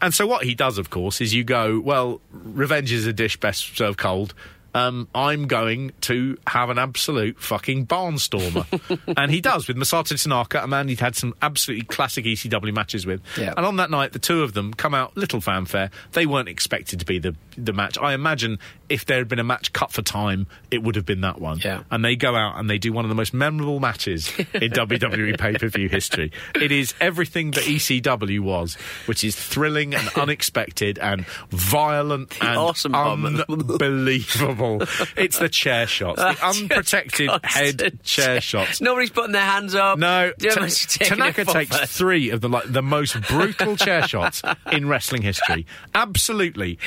And 0.00 0.12
so 0.12 0.26
what 0.26 0.42
he 0.44 0.54
does, 0.56 0.78
of 0.78 0.90
course, 0.90 1.20
is 1.20 1.32
you 1.32 1.44
go, 1.44 1.78
well, 1.78 2.20
revenge 2.32 2.90
is 2.90 3.06
a 3.06 3.12
dish 3.12 3.36
best 3.36 3.76
served 3.76 3.98
cold. 3.98 4.34
Um, 4.76 5.08
I'm 5.14 5.46
going 5.46 5.92
to 6.02 6.36
have 6.46 6.68
an 6.68 6.78
absolute 6.78 7.40
fucking 7.40 7.86
barnstormer. 7.86 8.66
and 9.16 9.30
he 9.30 9.40
does 9.40 9.68
with 9.68 9.78
Masato 9.78 10.22
Tanaka, 10.22 10.62
a 10.62 10.66
man 10.66 10.88
he'd 10.88 11.00
had 11.00 11.16
some 11.16 11.34
absolutely 11.40 11.86
classic 11.86 12.26
ECW 12.26 12.74
matches 12.74 13.06
with. 13.06 13.22
Yeah. 13.38 13.54
And 13.56 13.64
on 13.64 13.76
that 13.76 13.90
night, 13.90 14.12
the 14.12 14.18
two 14.18 14.42
of 14.42 14.52
them 14.52 14.74
come 14.74 14.94
out 14.94 15.16
little 15.16 15.40
fanfare. 15.40 15.90
They 16.12 16.26
weren't 16.26 16.50
expected 16.50 17.00
to 17.00 17.06
be 17.06 17.18
the, 17.18 17.34
the 17.56 17.72
match. 17.72 17.96
I 17.96 18.12
imagine 18.12 18.58
if 18.88 19.04
there 19.06 19.18
had 19.18 19.28
been 19.28 19.38
a 19.38 19.44
match 19.44 19.72
cut 19.72 19.90
for 19.92 20.02
time, 20.02 20.46
it 20.70 20.82
would 20.82 20.96
have 20.96 21.06
been 21.06 21.22
that 21.22 21.40
one. 21.40 21.58
Yeah. 21.58 21.82
And 21.90 22.04
they 22.04 22.16
go 22.16 22.34
out 22.34 22.58
and 22.58 22.68
they 22.70 22.78
do 22.78 22.92
one 22.92 23.04
of 23.04 23.08
the 23.08 23.14
most 23.14 23.34
memorable 23.34 23.80
matches 23.80 24.32
in 24.38 24.44
WWE 24.72 25.38
pay 25.38 25.54
per 25.54 25.68
view 25.68 25.88
history. 25.88 26.32
It 26.54 26.72
is 26.72 26.94
everything 27.00 27.52
that 27.52 27.64
ECW 27.64 28.40
was, 28.40 28.74
which 29.06 29.24
is 29.24 29.34
thrilling 29.36 29.94
and 29.94 30.08
unexpected 30.16 30.98
and 30.98 31.26
violent 31.50 32.36
and 32.40 32.56
awesome 32.58 32.94
unbelievable. 32.94 34.82
it's 35.16 35.38
the 35.38 35.48
chair 35.48 35.86
shots, 35.86 36.20
the 36.20 36.36
unprotected 36.44 37.30
head 37.44 37.98
chair 38.02 38.40
shots. 38.40 38.80
Nobody's 38.80 39.10
putting 39.10 39.32
their 39.32 39.42
hands 39.42 39.74
up. 39.74 39.98
No, 39.98 40.32
Yeah, 40.38 40.50
Ta- 40.50 40.60
man's 40.60 40.86
taking 40.86 41.16
Tanaka 41.18 41.44
takes 41.44 41.76
three 41.96 42.30
of 42.30 42.40
the 42.40 42.48
like 42.48 42.72
the 42.72 42.82
most 42.82 43.20
brutal 43.22 43.76
chair 43.76 44.02
shots 44.06 44.42
in 44.72 44.88
wrestling 44.88 45.22
history. 45.22 45.66
Absolutely. 45.94 46.78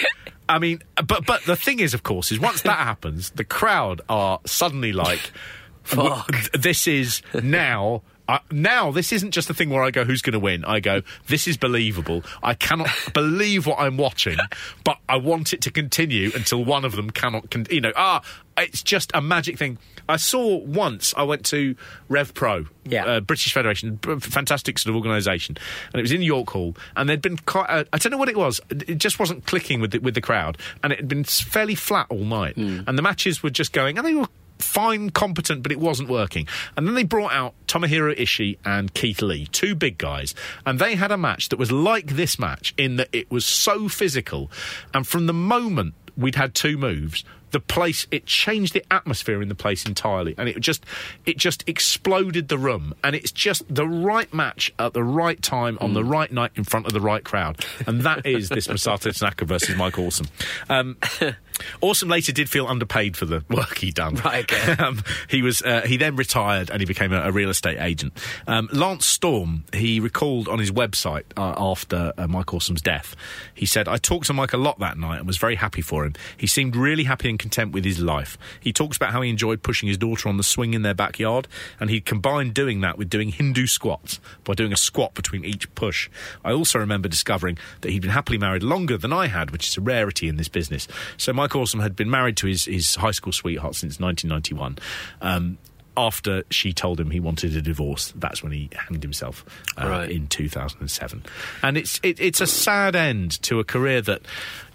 I 0.49 0.59
mean, 0.59 0.81
but 0.95 1.25
but 1.25 1.43
the 1.45 1.55
thing 1.55 1.79
is, 1.79 1.93
of 1.93 2.03
course, 2.03 2.31
is 2.31 2.39
once 2.39 2.63
that 2.63 2.77
happens, 2.79 3.29
the 3.29 3.45
crowd 3.45 4.01
are 4.09 4.39
suddenly 4.45 4.91
like, 4.91 5.31
Fuck. 5.83 6.51
"This 6.51 6.87
is 6.87 7.21
now." 7.33 8.01
I, 8.29 8.39
now 8.51 8.91
this 8.91 9.11
isn't 9.11 9.31
just 9.31 9.49
a 9.49 9.53
thing 9.55 9.69
where 9.71 9.81
I 9.83 9.89
go, 9.91 10.05
"Who's 10.05 10.21
going 10.21 10.33
to 10.33 10.39
win?" 10.39 10.63
I 10.63 10.79
go, 10.79 11.01
"This 11.27 11.47
is 11.47 11.57
believable. 11.57 12.23
I 12.43 12.53
cannot 12.53 12.89
believe 13.13 13.65
what 13.65 13.79
I'm 13.79 13.97
watching, 13.97 14.37
but 14.83 14.97
I 15.09 15.17
want 15.17 15.51
it 15.53 15.61
to 15.61 15.71
continue 15.71 16.31
until 16.35 16.63
one 16.63 16.85
of 16.85 16.95
them 16.95 17.09
cannot." 17.09 17.49
Con- 17.49 17.65
you 17.71 17.81
know, 17.81 17.91
ah, 17.95 18.21
it's 18.57 18.83
just 18.83 19.09
a 19.15 19.21
magic 19.21 19.57
thing. 19.57 19.79
I 20.07 20.17
saw 20.17 20.57
once. 20.57 21.13
I 21.17 21.23
went 21.23 21.43
to 21.47 21.75
Rev 22.07 22.33
Pro, 22.33 22.65
Yeah. 22.85 23.05
uh, 23.05 23.19
British 23.19 23.53
Federation, 23.53 23.95
b- 23.95 24.19
fantastic 24.19 24.77
sort 24.79 24.89
of 24.91 24.95
organisation, 24.95 25.57
and 25.91 25.99
it 25.99 26.01
was 26.03 26.11
in 26.11 26.21
York 26.21 26.49
Hall, 26.51 26.75
and 26.95 27.09
there'd 27.09 27.21
been 27.23 27.37
quite. 27.37 27.69
A, 27.69 27.87
I 27.93 27.97
don't 27.97 28.11
know 28.11 28.17
what 28.17 28.29
it 28.29 28.37
was. 28.37 28.61
It 28.69 28.99
just 28.99 29.17
wasn't 29.19 29.45
clicking 29.47 29.81
with 29.81 29.91
the, 29.91 29.99
with 29.99 30.13
the 30.13 30.21
crowd, 30.21 30.57
and 30.83 30.93
it 30.93 30.99
had 30.99 31.07
been 31.07 31.23
fairly 31.23 31.75
flat 31.75 32.05
all 32.09 32.25
night, 32.25 32.57
and 32.57 32.95
the 32.97 33.01
matches 33.01 33.41
were 33.41 33.49
just 33.49 33.73
going, 33.73 33.97
and 33.97 34.05
they 34.05 34.13
were 34.13 34.27
fine, 34.59 35.09
competent, 35.09 35.63
but 35.63 35.71
it 35.71 35.79
wasn't 35.79 36.09
working. 36.09 36.47
And 36.77 36.87
then 36.87 36.95
they 36.95 37.03
brought 37.03 37.31
out 37.31 37.53
Tomohiro 37.67 38.15
Ishii 38.17 38.57
and 38.65 38.93
Keith 38.93 39.21
Lee, 39.21 39.47
two 39.47 39.75
big 39.75 39.97
guys, 39.97 40.35
and 40.65 40.79
they 40.79 40.95
had 40.95 41.11
a 41.11 41.17
match 41.17 41.49
that 41.49 41.59
was 41.59 41.71
like 41.71 42.07
this 42.07 42.37
match 42.37 42.73
in 42.77 42.97
that 42.97 43.09
it 43.11 43.31
was 43.31 43.45
so 43.45 43.87
physical, 43.89 44.51
and 44.93 45.07
from 45.07 45.25
the 45.25 45.33
moment 45.33 45.93
we'd 46.17 46.35
had 46.35 46.53
two 46.53 46.77
moves. 46.77 47.23
The 47.51 47.59
place 47.59 48.07
it 48.11 48.25
changed 48.25 48.73
the 48.73 48.83
atmosphere 48.91 49.41
in 49.41 49.49
the 49.49 49.55
place 49.55 49.85
entirely, 49.85 50.35
and 50.37 50.49
it 50.49 50.59
just 50.59 50.85
it 51.25 51.37
just 51.37 51.67
exploded 51.67 52.47
the 52.47 52.57
room. 52.57 52.93
And 53.03 53.15
it's 53.15 53.31
just 53.31 53.63
the 53.73 53.87
right 53.87 54.31
match 54.33 54.73
at 54.79 54.93
the 54.93 55.03
right 55.03 55.41
time 55.41 55.77
on 55.81 55.93
the 55.93 56.03
right 56.03 56.31
night 56.31 56.51
in 56.55 56.63
front 56.63 56.85
of 56.85 56.93
the 56.93 57.01
right 57.01 57.23
crowd, 57.23 57.65
and 57.87 58.01
that 58.01 58.25
is 58.25 58.49
this 58.49 58.67
Masato 58.69 59.17
Tanaka 59.17 59.45
versus 59.45 59.75
Mike 59.75 59.97
Awesome. 59.97 60.27
Um, 60.69 60.97
Awesome 61.81 62.09
later 62.09 62.31
did 62.31 62.49
feel 62.49 62.67
underpaid 62.67 63.17
for 63.17 63.25
the 63.25 63.43
work 63.49 63.77
he'd 63.77 63.95
done. 63.95 64.15
Right, 64.15 64.43
okay. 64.51 64.71
um, 64.83 65.01
he 65.29 65.41
was 65.41 65.61
uh, 65.61 65.81
he 65.81 65.97
then 65.97 66.15
retired 66.15 66.69
and 66.69 66.79
he 66.79 66.85
became 66.85 67.13
a, 67.13 67.21
a 67.21 67.31
real 67.31 67.49
estate 67.49 67.79
agent. 67.79 68.13
Um, 68.47 68.69
Lance 68.71 69.05
Storm 69.05 69.63
he 69.73 69.99
recalled 69.99 70.47
on 70.47 70.59
his 70.59 70.71
website 70.71 71.23
uh, 71.37 71.53
after 71.57 72.13
uh, 72.17 72.27
Mike 72.27 72.53
Awesome's 72.53 72.81
death. 72.81 73.15
He 73.53 73.65
said, 73.65 73.87
"I 73.87 73.97
talked 73.97 74.27
to 74.27 74.33
Mike 74.33 74.53
a 74.53 74.57
lot 74.57 74.79
that 74.79 74.97
night 74.97 75.17
and 75.19 75.27
was 75.27 75.37
very 75.37 75.55
happy 75.55 75.81
for 75.81 76.05
him. 76.05 76.13
He 76.37 76.47
seemed 76.47 76.75
really 76.75 77.03
happy 77.03 77.29
and 77.29 77.38
content 77.39 77.71
with 77.71 77.85
his 77.85 77.99
life. 77.99 78.37
He 78.59 78.71
talks 78.71 78.97
about 78.97 79.11
how 79.11 79.21
he 79.21 79.29
enjoyed 79.29 79.63
pushing 79.63 79.87
his 79.89 79.97
daughter 79.97 80.29
on 80.29 80.37
the 80.37 80.43
swing 80.43 80.73
in 80.73 80.83
their 80.83 80.93
backyard, 80.93 81.47
and 81.79 81.89
he 81.89 82.01
combined 82.01 82.53
doing 82.53 82.81
that 82.81 82.97
with 82.97 83.09
doing 83.09 83.29
Hindu 83.29 83.65
squats 83.65 84.19
by 84.43 84.53
doing 84.53 84.73
a 84.73 84.77
squat 84.77 85.15
between 85.15 85.43
each 85.43 85.73
push. 85.75 86.09
I 86.45 86.51
also 86.51 86.77
remember 86.77 87.07
discovering 87.07 87.57
that 87.81 87.91
he'd 87.91 88.01
been 88.01 88.11
happily 88.11 88.37
married 88.37 88.63
longer 88.63 88.97
than 88.97 89.13
I 89.13 89.27
had, 89.27 89.51
which 89.51 89.67
is 89.67 89.77
a 89.77 89.81
rarity 89.81 90.27
in 90.27 90.35
this 90.35 90.49
business. 90.49 90.87
So 91.17 91.33
Mike 91.33 91.55
Awesome 91.55 91.79
had 91.79 91.95
been 91.95 92.09
married 92.09 92.37
to 92.37 92.47
his, 92.47 92.65
his 92.65 92.95
high 92.95 93.11
school 93.11 93.33
sweetheart 93.33 93.75
since 93.75 93.99
1991. 93.99 94.77
Um, 95.21 95.57
after 95.99 96.43
she 96.49 96.71
told 96.71 96.99
him 96.99 97.11
he 97.11 97.19
wanted 97.19 97.55
a 97.55 97.61
divorce, 97.61 98.13
that's 98.15 98.41
when 98.41 98.51
he 98.53 98.69
hanged 98.73 99.03
himself 99.03 99.43
uh, 99.77 99.87
Right. 99.87 100.09
in 100.09 100.27
2007. 100.27 101.23
And 101.61 101.77
it's 101.77 101.99
it, 102.03 102.19
it's 102.19 102.39
a 102.41 102.47
sad 102.47 102.95
end 102.95 103.41
to 103.43 103.59
a 103.59 103.63
career 103.63 104.01
that, 104.03 104.21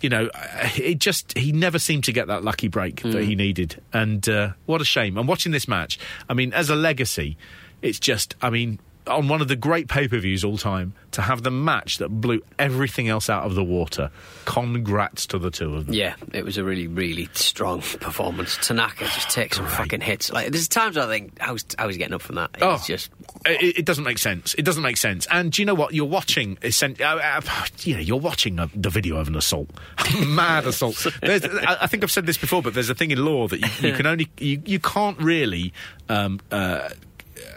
you 0.02 0.08
know, 0.10 0.28
uh, 0.34 0.68
it 0.76 0.98
just 0.98 1.36
he 1.38 1.50
never 1.52 1.78
seemed 1.78 2.04
to 2.04 2.12
get 2.12 2.26
that 2.26 2.44
lucky 2.44 2.68
break 2.68 3.00
that 3.02 3.24
he 3.24 3.34
needed. 3.34 3.80
And 3.92 4.28
uh, 4.28 4.50
what 4.66 4.80
a 4.80 4.84
shame. 4.84 5.16
And 5.16 5.26
watching 5.26 5.52
this 5.52 5.66
match, 5.66 5.98
I 6.28 6.34
mean, 6.34 6.52
as 6.52 6.68
a 6.70 6.76
legacy, 6.76 7.36
it's 7.80 7.98
just, 7.98 8.34
I 8.42 8.50
mean. 8.50 8.78
On 9.06 9.28
one 9.28 9.42
of 9.42 9.48
the 9.48 9.56
great 9.56 9.86
pay 9.88 10.08
per 10.08 10.18
views 10.18 10.44
all 10.44 10.56
time, 10.56 10.94
to 11.10 11.20
have 11.20 11.42
the 11.42 11.50
match 11.50 11.98
that 11.98 12.08
blew 12.08 12.42
everything 12.58 13.08
else 13.08 13.28
out 13.28 13.44
of 13.44 13.54
the 13.54 13.62
water. 13.62 14.10
Congrats 14.46 15.26
to 15.26 15.38
the 15.38 15.50
two 15.50 15.74
of 15.74 15.86
them. 15.86 15.94
Yeah, 15.94 16.14
it 16.32 16.42
was 16.44 16.56
a 16.56 16.64
really, 16.64 16.86
really 16.86 17.28
strong 17.34 17.80
performance. 17.82 18.56
Tanaka 18.66 19.04
just 19.04 19.28
takes 19.30 19.58
some 19.58 19.66
fucking 19.66 20.00
hits. 20.00 20.32
Like 20.32 20.52
there's 20.52 20.68
times 20.68 20.96
I 20.96 21.06
think 21.06 21.38
how's 21.38 21.64
how's 21.78 21.92
he 21.94 21.98
getting 21.98 22.14
up 22.14 22.22
from 22.22 22.36
that? 22.36 22.50
It's 22.54 22.62
Oh. 22.62 22.82
just 22.86 23.10
It, 23.44 23.80
it 23.80 23.84
doesn't 23.84 24.04
make 24.04 24.18
sense. 24.18 24.54
It 24.54 24.64
doesn't 24.64 24.82
make 24.82 24.96
sense. 24.96 25.26
And 25.30 25.52
do 25.52 25.60
you 25.60 25.66
know 25.66 25.74
what? 25.74 25.92
You're 25.92 26.06
watching, 26.06 26.56
uh, 26.64 26.68
uh, 27.04 27.40
you 27.80 27.94
know, 27.94 28.00
you're 28.00 28.16
watching 28.18 28.58
a, 28.58 28.70
the 28.74 28.90
video 28.90 29.16
of 29.16 29.28
an 29.28 29.36
assault, 29.36 29.68
mad 30.26 30.66
assault. 30.66 31.06
There's, 31.20 31.44
I, 31.44 31.78
I 31.82 31.86
think 31.88 32.04
I've 32.04 32.10
said 32.12 32.26
this 32.26 32.38
before, 32.38 32.62
but 32.62 32.72
there's 32.74 32.88
a 32.90 32.94
thing 32.94 33.10
in 33.10 33.22
law 33.24 33.48
that 33.48 33.60
you, 33.60 33.88
you 33.90 33.94
can 33.94 34.06
only, 34.12 34.28
you, 34.38 34.62
you 34.64 34.78
can't 34.78 35.18
really. 35.20 35.72
Um, 36.08 36.40
uh, 36.50 36.88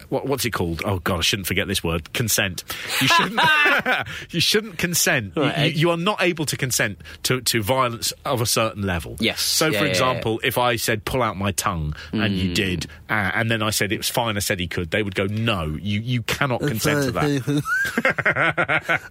what, 0.10 0.26
what's 0.26 0.46
it 0.46 0.52
called? 0.52 0.82
Oh 0.86 1.00
God, 1.00 1.20
I 1.20 1.22
shouldn't 1.22 1.48
forget 1.48 1.68
this 1.68 1.84
word. 1.84 2.12
Consent. 2.14 2.64
You 3.02 3.08
shouldn't. 3.08 3.40
you 4.32 4.40
shouldn't 4.40 4.78
consent. 4.78 5.34
You- 5.36 5.44
Right. 5.44 5.74
You, 5.74 5.80
you 5.88 5.90
are 5.92 5.98
not 5.98 6.22
able 6.22 6.46
to 6.46 6.58
consent 6.58 7.00
to, 7.24 7.42
to 7.42 7.62
violence 7.64 8.12
of 8.26 8.42
a 8.42 8.46
certain 8.46 8.84
level. 8.84 9.16
Yes. 9.20 9.42
So, 9.42 9.68
Yeah, 9.68 9.80
for 9.80 9.86
yeah, 9.86 9.92
example, 9.92 10.40
if 10.44 10.58
I 10.58 10.76
said 10.76 11.06
pull 11.06 11.22
out 11.24 11.38
my 11.38 11.52
tongue 11.52 11.96
and 12.12 12.34
Mm. 12.34 12.38
you 12.38 12.54
did, 12.54 12.86
uh, 13.10 13.32
and 13.34 13.50
then 13.52 13.62
I 13.64 13.70
said 13.70 13.92
it 13.92 13.98
was 13.98 14.10
fine, 14.10 14.36
I 14.36 14.40
said 14.40 14.60
he 14.60 14.68
could, 14.68 14.92
they 14.92 15.04
would 15.04 15.16
go, 15.16 15.26
no, 15.28 15.78
you, 15.82 16.00
you 16.02 16.22
cannot 16.24 16.60
consent 16.62 17.06
to 17.06 17.12
that. 17.12 17.28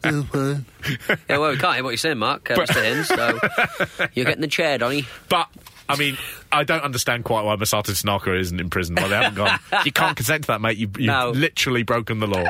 yeah. 1.29 1.39
Well, 1.39 1.51
we 1.53 1.57
can't 1.59 1.75
hear 1.75 1.85
what 1.85 1.91
you're 1.91 1.97
saying, 1.97 2.19
Mark, 2.19 2.51
uh, 2.51 2.57
Mr. 2.57 2.83
Hins. 2.83 3.09
So 3.09 4.07
you're 4.15 4.25
getting 4.27 4.41
the 4.41 4.47
chair, 4.49 4.79
Donny. 4.79 5.07
But, 5.29 5.49
I 5.89 5.97
mean, 5.97 6.17
I 6.51 6.65
don't 6.65 6.83
understand 6.83 7.25
quite 7.25 7.43
why 7.45 7.55
Masato 7.57 7.99
Tanaka 8.01 8.35
isn't 8.35 8.59
in 8.61 8.71
prison. 8.71 8.97
Why 8.97 9.09
they 9.09 9.15
haven't 9.17 9.35
gone. 9.35 9.59
You 9.85 9.93
can't 9.93 10.17
consent 10.17 10.43
to 10.45 10.49
that, 10.49 10.61
mate. 10.61 10.77
You, 10.79 10.89
you've 10.99 11.07
No. 11.07 11.31
literally 11.31 11.83
broken 11.83 12.19
the 12.21 12.27
law. 12.27 12.45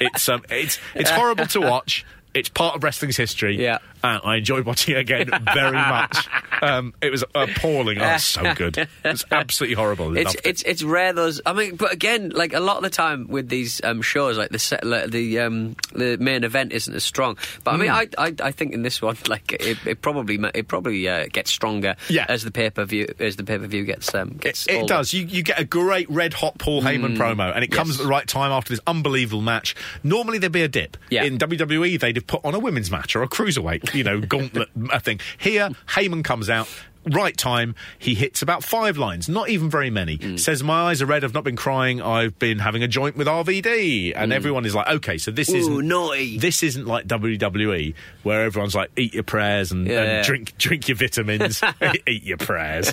It's 0.00 0.28
um, 0.28 0.42
it's 0.50 0.78
it's 0.94 1.10
horrible 1.10 1.46
to 1.46 1.60
watch. 1.60 2.04
It's 2.32 2.48
part 2.48 2.76
of 2.76 2.84
wrestling's 2.84 3.16
history. 3.16 3.60
Yeah. 3.60 3.78
Uh, 4.02 4.18
I 4.24 4.36
enjoyed 4.36 4.64
watching 4.66 4.94
it 4.96 4.98
again 4.98 5.30
very 5.54 5.72
much. 5.72 6.28
Um, 6.62 6.92
it 7.00 7.10
was 7.10 7.24
appalling. 7.34 7.98
Oh, 8.02 8.06
it 8.16 8.18
so 8.20 8.52
good. 8.52 8.86
It's 9.02 9.24
absolutely 9.30 9.76
horrible. 9.76 10.14
It's 10.14 10.34
it. 10.34 10.40
it's 10.44 10.62
it's 10.64 10.82
rare 10.82 11.14
those. 11.14 11.40
I 11.46 11.54
mean, 11.54 11.76
but 11.76 11.90
again, 11.90 12.28
like 12.34 12.52
a 12.52 12.60
lot 12.60 12.76
of 12.76 12.82
the 12.82 12.90
time 12.90 13.28
with 13.28 13.48
these 13.48 13.80
um, 13.82 14.02
shows, 14.02 14.36
like 14.36 14.50
the 14.50 14.58
set, 14.58 14.84
like 14.84 15.10
the 15.10 15.40
um, 15.40 15.74
the 15.94 16.18
main 16.18 16.44
event 16.44 16.72
isn't 16.74 16.94
as 16.94 17.02
strong. 17.02 17.38
But 17.64 17.70
I 17.72 17.76
mean, 17.78 17.88
Mm. 17.88 18.14
I, 18.18 18.26
I 18.26 18.48
I 18.48 18.50
think 18.50 18.74
in 18.74 18.82
this 18.82 19.00
one, 19.00 19.16
like 19.26 19.52
it, 19.52 19.78
it 19.86 20.02
probably 20.02 20.38
it 20.54 20.68
probably 20.68 21.08
uh, 21.08 21.28
gets 21.32 21.50
stronger 21.50 21.96
Yeah. 22.10 22.26
as 22.28 22.44
the 22.44 22.50
pay 22.50 22.68
per 22.68 22.84
view 22.84 23.06
as 23.18 23.36
the 23.36 23.44
pay 23.44 23.56
per 23.56 23.66
view 23.66 23.86
gets 23.86 24.14
um 24.14 24.36
gets. 24.38 24.66
It, 24.66 24.82
it 24.82 24.86
does. 24.86 25.14
You, 25.14 25.24
you 25.24 25.42
get 25.42 25.58
a 25.58 25.64
great 25.64 26.10
red 26.10 26.34
hot 26.34 26.58
Paul 26.58 26.82
Heyman 26.82 27.16
promo, 27.16 27.54
and 27.54 27.64
it 27.64 27.68
comes 27.72 27.80
Mm. 27.88 27.92
Yes. 27.92 28.00
at 28.00 28.02
the 28.02 28.08
right 28.10 28.26
time 28.28 28.52
after 28.52 28.70
this 28.74 28.80
unbelievable 28.86 29.40
match. 29.40 29.74
Normally 30.02 30.36
there'd 30.36 30.52
be 30.52 30.60
a 30.62 30.68
dip. 30.68 30.98
Yeah. 31.08 31.24
In 31.24 31.38
WWE, 31.38 31.98
they'd 31.98 32.16
have 32.16 32.26
put 32.26 32.44
on 32.44 32.54
a 32.54 32.58
women's 32.58 32.90
match 32.90 33.16
or 33.16 33.22
a 33.22 33.28
cruiserweight, 33.28 33.89
you 33.94 34.04
know, 34.04 34.20
gauntlet 34.20 34.68
uh, 34.90 34.98
thing. 34.98 35.20
Here, 35.38 35.70
Heyman 35.88 36.24
comes 36.24 36.50
out. 36.50 36.68
Right 37.06 37.36
time, 37.36 37.74
he 37.98 38.14
hits 38.14 38.42
about 38.42 38.62
five 38.62 38.98
lines, 38.98 39.28
not 39.28 39.48
even 39.48 39.70
very 39.70 39.88
many. 39.90 40.18
Mm. 40.18 40.38
Says, 40.38 40.62
My 40.62 40.90
eyes 40.90 41.00
are 41.00 41.06
red, 41.06 41.24
I've 41.24 41.32
not 41.34 41.44
been 41.44 41.56
crying, 41.56 42.02
I've 42.02 42.38
been 42.38 42.58
having 42.58 42.82
a 42.82 42.88
joint 42.88 43.16
with 43.16 43.26
RVD. 43.26 44.12
And 44.14 44.32
everyone 44.32 44.66
is 44.66 44.74
like, 44.74 44.88
Okay, 44.88 45.16
so 45.18 45.30
this 45.30 45.48
Mm. 45.50 45.54
Ooh, 45.54 45.58
isn't. 45.58 45.88
naughty. 45.88 46.38
This 46.38 46.62
isn't 46.62 46.86
like 46.86 47.06
WWE, 47.06 47.94
where 48.22 48.44
everyone's 48.44 48.74
like, 48.74 48.90
Eat 48.96 49.14
your 49.14 49.22
prayers 49.22 49.72
and, 49.72 49.86
Yeah, 49.86 50.02
and 50.02 50.26
drink 50.26 50.56
drink 50.58 50.88
your 50.88 50.96
vitamins, 50.96 51.62
eat 52.06 52.22
your 52.24 52.36
prayers. 52.36 52.92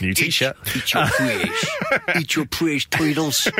New 0.00 0.14
t 0.14 0.30
shirt. 0.30 0.56
Eat 0.74 0.92
your 0.94 1.06
prayers. 1.06 1.66
Eat 2.18 2.34
your 2.36 2.46
prayers, 2.46 2.86
Tweedles. 2.86 3.52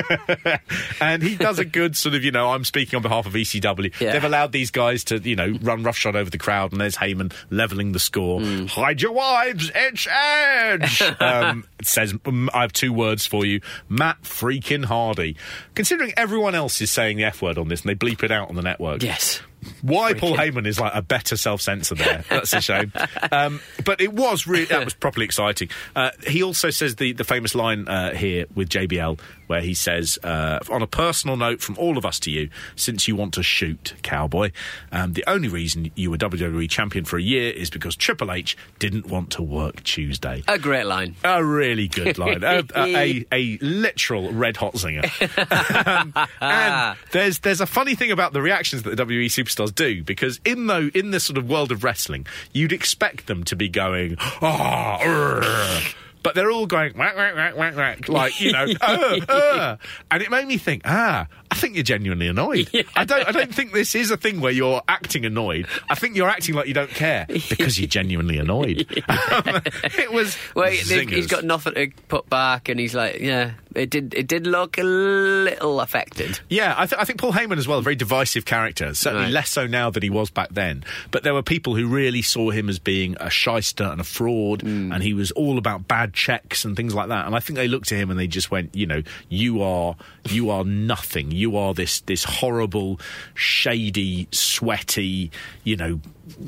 and 1.00 1.22
he 1.22 1.36
does 1.36 1.58
a 1.58 1.64
good 1.64 1.96
sort 1.96 2.14
of, 2.14 2.24
you 2.24 2.30
know, 2.30 2.50
I'm 2.50 2.64
speaking 2.64 2.96
on 2.96 3.02
behalf 3.02 3.26
of 3.26 3.32
ECW. 3.34 3.92
Yeah. 4.00 4.12
They've 4.12 4.24
allowed 4.24 4.52
these 4.52 4.70
guys 4.70 5.04
to, 5.04 5.18
you 5.18 5.36
know, 5.36 5.56
run 5.62 5.82
roughshod 5.82 6.16
over 6.16 6.30
the 6.30 6.38
crowd, 6.38 6.72
and 6.72 6.80
there's 6.80 6.96
Heyman 6.96 7.32
leveling 7.50 7.92
the 7.92 7.98
score. 7.98 8.40
Mm. 8.40 8.68
Hide 8.68 9.02
your 9.02 9.12
wives, 9.12 9.70
it's 9.88 10.06
Edge. 10.10 11.02
um, 11.20 11.64
it 11.78 11.86
says, 11.86 12.14
I 12.26 12.60
have 12.60 12.72
two 12.72 12.92
words 12.92 13.26
for 13.26 13.44
you 13.44 13.60
Matt 13.88 14.22
freaking 14.22 14.84
Hardy. 14.84 15.36
Considering 15.74 16.12
everyone 16.16 16.54
else 16.54 16.80
is 16.80 16.90
saying 16.90 17.16
the 17.16 17.24
F 17.24 17.42
word 17.42 17.58
on 17.58 17.68
this 17.68 17.82
and 17.82 17.90
they 17.90 17.94
bleep 17.94 18.22
it 18.22 18.30
out 18.30 18.48
on 18.48 18.56
the 18.56 18.62
network. 18.62 19.02
yes. 19.02 19.40
Why 19.82 20.14
Paul 20.14 20.36
Heyman 20.36 20.66
is 20.66 20.80
like 20.80 20.92
a 20.94 21.02
better 21.02 21.36
self 21.36 21.60
censor 21.60 21.94
there? 21.94 22.24
That's 22.28 22.52
a 22.52 22.60
shame. 22.60 22.92
um, 23.32 23.60
but 23.84 24.00
it 24.00 24.12
was 24.12 24.46
really 24.46 24.66
that 24.66 24.84
was 24.84 24.94
properly 24.94 25.24
exciting. 25.24 25.68
Uh, 25.94 26.10
he 26.26 26.42
also 26.42 26.70
says 26.70 26.96
the 26.96 27.12
the 27.12 27.24
famous 27.24 27.54
line 27.54 27.88
uh, 27.88 28.14
here 28.14 28.46
with 28.54 28.68
JBL 28.68 29.18
where 29.52 29.60
he 29.60 29.74
says, 29.74 30.18
uh, 30.22 30.60
"On 30.70 30.80
a 30.80 30.86
personal 30.86 31.36
note 31.36 31.60
from 31.60 31.76
all 31.78 31.98
of 31.98 32.06
us 32.06 32.18
to 32.20 32.30
you, 32.30 32.48
since 32.74 33.06
you 33.06 33.14
want 33.14 33.34
to 33.34 33.42
shoot 33.42 33.92
cowboy, 34.02 34.50
um, 34.90 35.12
the 35.12 35.24
only 35.26 35.48
reason 35.48 35.90
you 35.94 36.10
were 36.10 36.16
WWE 36.16 36.70
champion 36.70 37.04
for 37.04 37.18
a 37.18 37.22
year 37.22 37.52
is 37.52 37.68
because 37.68 37.94
Triple 37.94 38.32
H 38.32 38.56
didn't 38.78 39.08
want 39.08 39.30
to 39.32 39.42
work 39.42 39.82
Tuesday." 39.84 40.42
A 40.48 40.58
great 40.58 40.86
line. 40.86 41.16
A 41.22 41.44
really 41.44 41.86
good 41.86 42.16
line. 42.16 42.42
a, 42.42 42.64
a, 42.74 43.26
a, 43.30 43.58
literal 43.60 44.32
red 44.32 44.56
hot 44.56 44.72
zinger. 44.72 45.04
um, 46.06 46.28
and 46.40 46.96
there's 47.10 47.40
there's 47.40 47.60
a 47.60 47.66
funny 47.66 47.94
thing 47.94 48.10
about 48.10 48.32
the 48.32 48.40
reactions 48.40 48.84
that 48.84 48.96
the 48.96 49.04
WWE 49.04 49.30
superstars 49.52 49.74
do 49.74 50.02
because 50.02 50.40
in 50.44 50.66
though 50.66 50.90
in 50.94 51.10
the 51.10 51.20
sort 51.20 51.38
of 51.38 51.48
world 51.48 51.72
of 51.72 51.84
wrestling, 51.84 52.26
you'd 52.52 52.72
expect 52.72 53.26
them 53.26 53.44
to 53.44 53.56
be 53.56 53.68
going 53.68 54.16
ah. 54.18 55.80
But 56.22 56.36
they're 56.36 56.52
all 56.52 56.66
going 56.66 56.96
whack, 56.96 57.16
whack, 57.16 57.34
whack, 57.34 57.56
whack, 57.56 57.76
whack, 57.76 58.08
like 58.08 58.40
you 58.40 58.52
know, 58.52 58.66
uh, 58.80 59.20
uh. 59.28 59.76
and 60.10 60.22
it 60.22 60.30
made 60.30 60.46
me 60.46 60.56
think. 60.56 60.82
Ah, 60.84 61.26
think 61.62 61.74
you're 61.76 61.82
genuinely 61.84 62.28
annoyed. 62.28 62.68
I 62.96 63.04
don't. 63.04 63.26
I 63.26 63.32
don't 63.32 63.54
think 63.54 63.72
this 63.72 63.94
is 63.94 64.10
a 64.10 64.16
thing 64.18 64.40
where 64.42 64.52
you're 64.52 64.82
acting 64.88 65.24
annoyed. 65.24 65.66
I 65.88 65.94
think 65.94 66.16
you're 66.16 66.28
acting 66.28 66.54
like 66.54 66.66
you 66.68 66.74
don't 66.74 66.90
care 66.90 67.24
because 67.48 67.78
you're 67.80 67.88
genuinely 67.88 68.36
annoyed. 68.36 68.86
it 69.08 70.12
was. 70.12 70.36
Well, 70.54 70.70
he's 70.70 71.26
got 71.26 71.44
nothing 71.44 71.74
to 71.74 71.88
put 72.08 72.28
back, 72.28 72.68
and 72.68 72.78
he's 72.78 72.94
like, 72.94 73.20
yeah, 73.20 73.52
it 73.74 73.88
did. 73.90 74.12
It 74.14 74.26
did 74.26 74.46
look 74.46 74.76
a 74.78 74.82
little 74.82 75.80
affected. 75.80 76.40
Yeah, 76.48 76.74
I, 76.76 76.86
th- 76.86 77.00
I 77.00 77.04
think 77.04 77.18
Paul 77.20 77.32
Heyman 77.32 77.56
as 77.58 77.66
well, 77.68 77.78
a 77.78 77.82
very 77.82 77.96
divisive 77.96 78.44
character. 78.44 78.92
Certainly 78.94 79.22
Right. 79.26 79.32
less 79.32 79.50
so 79.50 79.66
now 79.66 79.90
than 79.90 80.02
he 80.02 80.10
was 80.10 80.30
back 80.30 80.48
then. 80.50 80.84
But 81.10 81.22
there 81.22 81.32
were 81.34 81.42
people 81.42 81.74
who 81.76 81.86
really 81.86 82.22
saw 82.22 82.50
him 82.50 82.68
as 82.68 82.78
being 82.78 83.16
a 83.20 83.30
shyster 83.30 83.84
and 83.84 84.00
a 84.00 84.04
fraud, 84.04 84.62
Hmm. 84.62 84.92
and 84.92 85.02
he 85.02 85.14
was 85.14 85.30
all 85.32 85.58
about 85.58 85.86
bad 85.88 86.12
checks 86.12 86.64
and 86.64 86.76
things 86.76 86.94
like 86.94 87.08
that. 87.08 87.26
And 87.26 87.34
I 87.34 87.40
think 87.40 87.56
they 87.56 87.68
looked 87.68 87.92
at 87.92 87.98
him 87.98 88.10
and 88.10 88.18
they 88.18 88.26
just 88.26 88.50
went, 88.50 88.74
you 88.74 88.86
know, 88.86 89.02
you 89.28 89.62
are 89.62 89.96
you 90.28 90.50
are 90.50 90.64
nothing. 90.64 91.30
You 91.30 91.51
are 91.56 91.74
this 91.74 92.00
this 92.02 92.24
horrible, 92.24 93.00
shady, 93.34 94.28
sweaty, 94.30 95.30
you 95.64 95.76
know, 95.76 96.00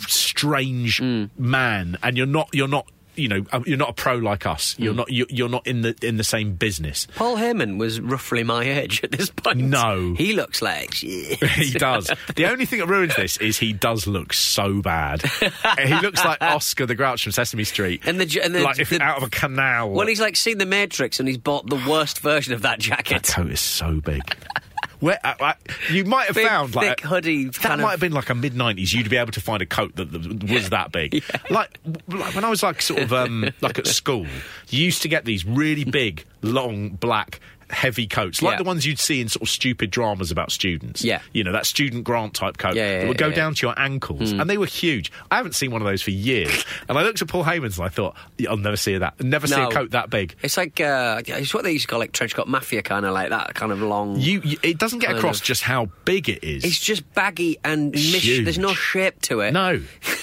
strange 0.09 0.99
Hmm. 0.99 1.25
man, 1.39 1.97
and 2.03 2.17
you're 2.17 2.27
not 2.27 2.49
you're 2.53 2.69
not. 2.69 2.87
You 3.17 3.29
know, 3.29 3.47
uh, 3.53 3.61
you're 3.65 3.79
not 3.79 3.91
a 3.91 3.93
pro 3.93 4.17
like 4.17 4.45
us. 4.45 4.75
You're 4.77 4.93
Hmm. 4.93 4.97
not. 4.97 5.07
You're, 5.13 5.49
not 5.49 5.69
in 5.69 5.83
the 5.83 5.95
in 6.03 6.17
the 6.17 6.25
same 6.25 6.55
business. 6.55 7.07
Paul 7.15 7.37
Heyman 7.37 7.79
was 7.79 8.01
roughly 8.01 8.43
my 8.43 8.65
age 8.65 9.03
at 9.05 9.13
this 9.13 9.31
point. 9.31 9.59
No. 9.59 10.15
he 10.19 10.33
looks 10.33 10.61
like 10.61 10.95
shit. 10.95 11.41
he 11.51 11.71
does. 11.79 12.11
The 12.35 12.47
only 12.47 12.67
thing 12.67 12.81
that 12.81 12.89
ruins 12.89 13.15
this 13.15 13.37
is 13.37 13.57
he 13.57 13.73
does 13.73 14.09
look 14.09 14.33
so 14.33 14.83
bad. 14.83 15.23
he 15.79 15.95
looks 16.01 16.25
like 16.25 16.43
Oscar 16.43 16.87
the 16.87 16.97
Grouch 16.97 17.23
from 17.23 17.31
Sesame 17.31 17.63
Street. 17.63 18.03
And 18.05 18.21
the 18.21 18.41
and 18.43 18.53
the- 18.53 18.63
like 18.63 18.81
if 18.81 18.91
the- 18.91 19.01
out 19.01 19.19
of 19.19 19.23
a 19.23 19.31
canal. 19.31 19.91
Well, 19.93 20.09
he's 20.09 20.21
like 20.21 20.35
seen 20.35 20.59
the 20.59 20.67
Matrix, 20.67 21.21
and 21.21 21.29
he's 21.29 21.39
bought 21.39 21.71
the 21.71 21.81
worst 21.89 22.19
version 22.19 22.53
of 22.53 22.63
that 22.63 22.81
jacket. 22.81 23.23
that 23.23 23.33
coat 23.33 23.53
is 23.53 23.61
so 23.61 24.01
big. 24.01 24.23
Where 25.01 25.19
I, 25.25 25.35
I, 25.41 25.55
you 25.93 26.05
might 26.05 26.27
have 26.27 26.37
Big, 26.37 26.47
found 26.47 26.75
like 26.75 27.01
thick 27.01 27.09
hoodie. 27.09 27.45
That 27.47 27.79
might 27.79 27.85
of, 27.85 27.91
have 27.93 28.01
been 28.01 28.13
like 28.13 28.31
a 28.31 28.35
mid 28.35 28.55
'90s. 28.55 28.93
You'd 28.93 29.11
be 29.11 29.17
able 29.17 29.33
to 29.33 29.41
find 29.41 29.63
a 29.63 29.67
coat 29.67 29.97
that, 29.97 30.13
that 30.13 30.51
was 30.51 30.71
that 30.71 30.93
big. 30.93 31.23
Like, 31.51 31.79
like 32.09 32.35
when 32.35 32.45
I 32.45 32.49
was 32.49 32.63
like 32.63 32.81
sort 32.81 33.03
of 33.03 33.13
um, 33.13 33.51
like 33.61 33.79
at 33.79 33.87
school, 33.87 34.27
you 34.69 34.85
used 34.85 35.03
to 35.03 35.09
get 35.09 35.25
these 35.25 35.45
really 35.45 35.85
big, 35.85 36.25
long 36.43 36.91
black. 36.91 37.41
Heavy 37.71 38.07
coats, 38.07 38.43
like 38.43 38.53
Yeah. 38.53 38.59
the 38.59 38.65
ones 38.65 38.87
you'd 38.87 38.99
see 38.99 39.21
in 39.21 39.29
sort 39.29 39.43
of 39.43 39.49
stupid 39.49 39.91
dramas 39.91 40.31
about 40.31 40.53
students. 40.53 41.03
Yeah. 41.05 41.21
you 41.33 41.45
know 41.45 41.53
that 41.53 41.67
student 41.67 42.05
grant 42.05 42.35
type 42.35 42.59
coat 42.59 42.75
Yeah, 42.77 42.91
yeah, 42.91 42.99
that 43.01 43.09
would 43.09 43.19
go 43.19 43.31
down 43.31 43.55
to 43.55 43.67
your 43.67 43.79
ankles, 43.79 44.33
and 44.33 44.49
they 44.49 44.59
were 44.59 44.67
huge. 44.67 45.11
I 45.31 45.37
haven't 45.37 45.55
seen 45.55 45.71
one 45.71 45.83
of 45.83 45.87
those 45.87 46.03
for 46.03 46.11
years, 46.11 46.65
and 46.89 46.99
I 46.99 47.03
looked 47.03 47.23
at 47.23 47.29
Paul 47.29 47.45
Heyman's 47.45 47.79
and 47.79 47.87
I 47.87 47.89
thought, 47.89 48.17
I'll 48.49 48.57
never 48.57 48.77
see 48.77 48.97
that. 48.99 49.23
Never 49.23 49.47
see 49.47 49.61
a 49.61 49.69
coat 49.69 49.91
that 49.93 50.11
big. 50.11 50.35
It's 50.43 50.57
like 50.57 50.81
uh, 50.81 51.23
it's 51.27 51.55
what 51.55 51.65
they 51.65 51.73
used 51.73 51.85
to 51.85 51.89
call 51.89 51.99
like 51.99 52.13
trench 52.13 52.35
coat 52.35 52.49
mafia, 52.49 52.83
kind 52.83 53.05
of 53.07 53.13
like 53.13 53.31
that, 53.31 53.55
kind 53.55 53.73
of 53.73 53.81
long. 53.83 54.17
You, 54.21 54.41
you 54.45 54.59
it 54.63 54.79
doesn't 54.79 54.99
get 55.01 55.17
across 55.17 55.39
of. 55.41 55.45
just 55.45 55.63
how 55.63 55.89
big 56.05 56.29
it 56.29 56.43
is. 56.45 56.65
it's 56.65 56.79
just 56.81 57.03
baggy 57.15 57.59
and 57.65 57.95
Huge. 57.95 58.45
there's 58.45 58.59
no 58.59 58.75
shape 58.75 59.21
to 59.23 59.41
it. 59.41 59.53
No. 59.53 59.81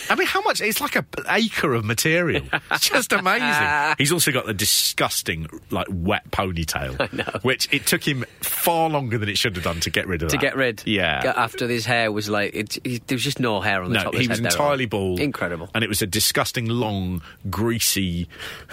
I 0.10 0.16
mean, 0.16 0.28
how 0.28 0.42
much? 0.42 0.62
It's 0.62 0.82
like 0.82 0.96
a 0.96 1.06
acre 1.30 1.74
of 1.74 1.86
material. 1.86 2.44
It's 2.72 2.90
just 2.90 3.12
amazing. 3.14 3.96
He's 3.98 4.12
also 4.12 4.32
got 4.32 4.46
the 4.46 4.54
disgusting, 4.54 5.48
like, 5.70 5.88
wet 5.90 6.30
ponytail. 6.32 7.41
Which 7.42 7.68
it 7.74 7.86
took 7.88 8.08
him 8.08 8.24
far 8.42 8.90
longer 8.90 9.18
than 9.18 9.28
it 9.30 9.38
should 9.38 9.56
have 9.56 9.64
done 9.64 9.80
to 9.82 9.90
get 9.90 10.08
rid 10.08 10.22
of 10.22 10.30
to 10.30 10.38
that. 10.38 10.42
get 10.42 10.56
rid. 10.56 10.84
Yeah. 10.86 11.34
After 11.36 11.68
his 11.68 11.86
hair 11.86 12.12
was 12.12 12.30
like, 12.30 12.54
it, 12.54 12.78
he, 12.84 13.00
there 13.08 13.16
was 13.16 13.24
just 13.24 13.40
no 13.40 13.62
hair 13.62 13.82
on 13.82 13.90
the 13.90 13.98
No, 13.98 14.04
top 14.06 14.14
of 14.14 14.20
he 14.20 14.28
was 14.28 14.40
entirely 14.40 14.86
bald. 14.86 15.20
Incredible. 15.20 15.70
And 15.74 15.84
it 15.84 15.88
was 15.88 16.02
a 16.02 16.08
disgusting, 16.08 16.68
long, 16.68 17.22
greasy. 17.50 18.28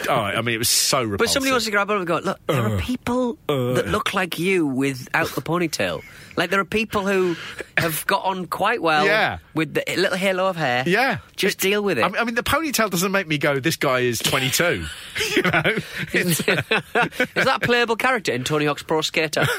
Oh, 0.08 0.14
I 0.14 0.40
mean, 0.42 0.54
it 0.54 0.58
was 0.58 0.68
so 0.68 0.98
repulsive. 1.02 1.18
But 1.18 1.28
somebody 1.30 1.50
wants 1.52 1.64
to 1.66 1.70
grab 1.70 1.90
on 1.90 1.98
and 1.98 2.06
go, 2.06 2.18
look, 2.18 2.38
there 2.46 2.62
are 2.62 2.76
uh, 2.76 2.80
people 2.80 3.38
uh. 3.48 3.72
that 3.74 3.88
look 3.88 4.12
like 4.14 4.38
you 4.38 4.66
without 4.66 5.28
the 5.30 5.40
ponytail. 5.42 6.02
Like 6.36 6.50
there 6.50 6.60
are 6.60 6.64
people 6.64 7.04
who 7.04 7.34
have 7.76 8.06
got 8.06 8.24
on 8.24 8.46
quite 8.46 8.80
well 8.80 9.04
Yeah. 9.04 9.38
with 9.54 9.74
the 9.74 9.82
little 9.96 10.16
halo 10.16 10.46
of 10.46 10.54
hair. 10.56 10.84
Yeah. 10.86 11.18
Just 11.34 11.58
deal 11.58 11.82
with 11.82 11.98
it. 11.98 12.04
I 12.04 12.08
mean, 12.08 12.16
I 12.16 12.24
mean, 12.24 12.34
the 12.36 12.44
ponytail 12.44 12.90
doesn't 12.90 13.10
make 13.10 13.26
me 13.26 13.38
go, 13.38 13.58
this 13.58 13.74
guy 13.76 14.00
is 14.00 14.20
22. 14.20 14.84
you 15.36 15.42
know? 15.42 15.62
It's- 16.12 16.38
Is 17.34 17.44
that 17.44 17.56
a 17.56 17.60
playable 17.60 17.96
character 17.96 18.32
in 18.32 18.44
Tony 18.48 18.64
Hawk's 18.64 18.82
Pro 18.82 19.00
Skater? 19.02 19.46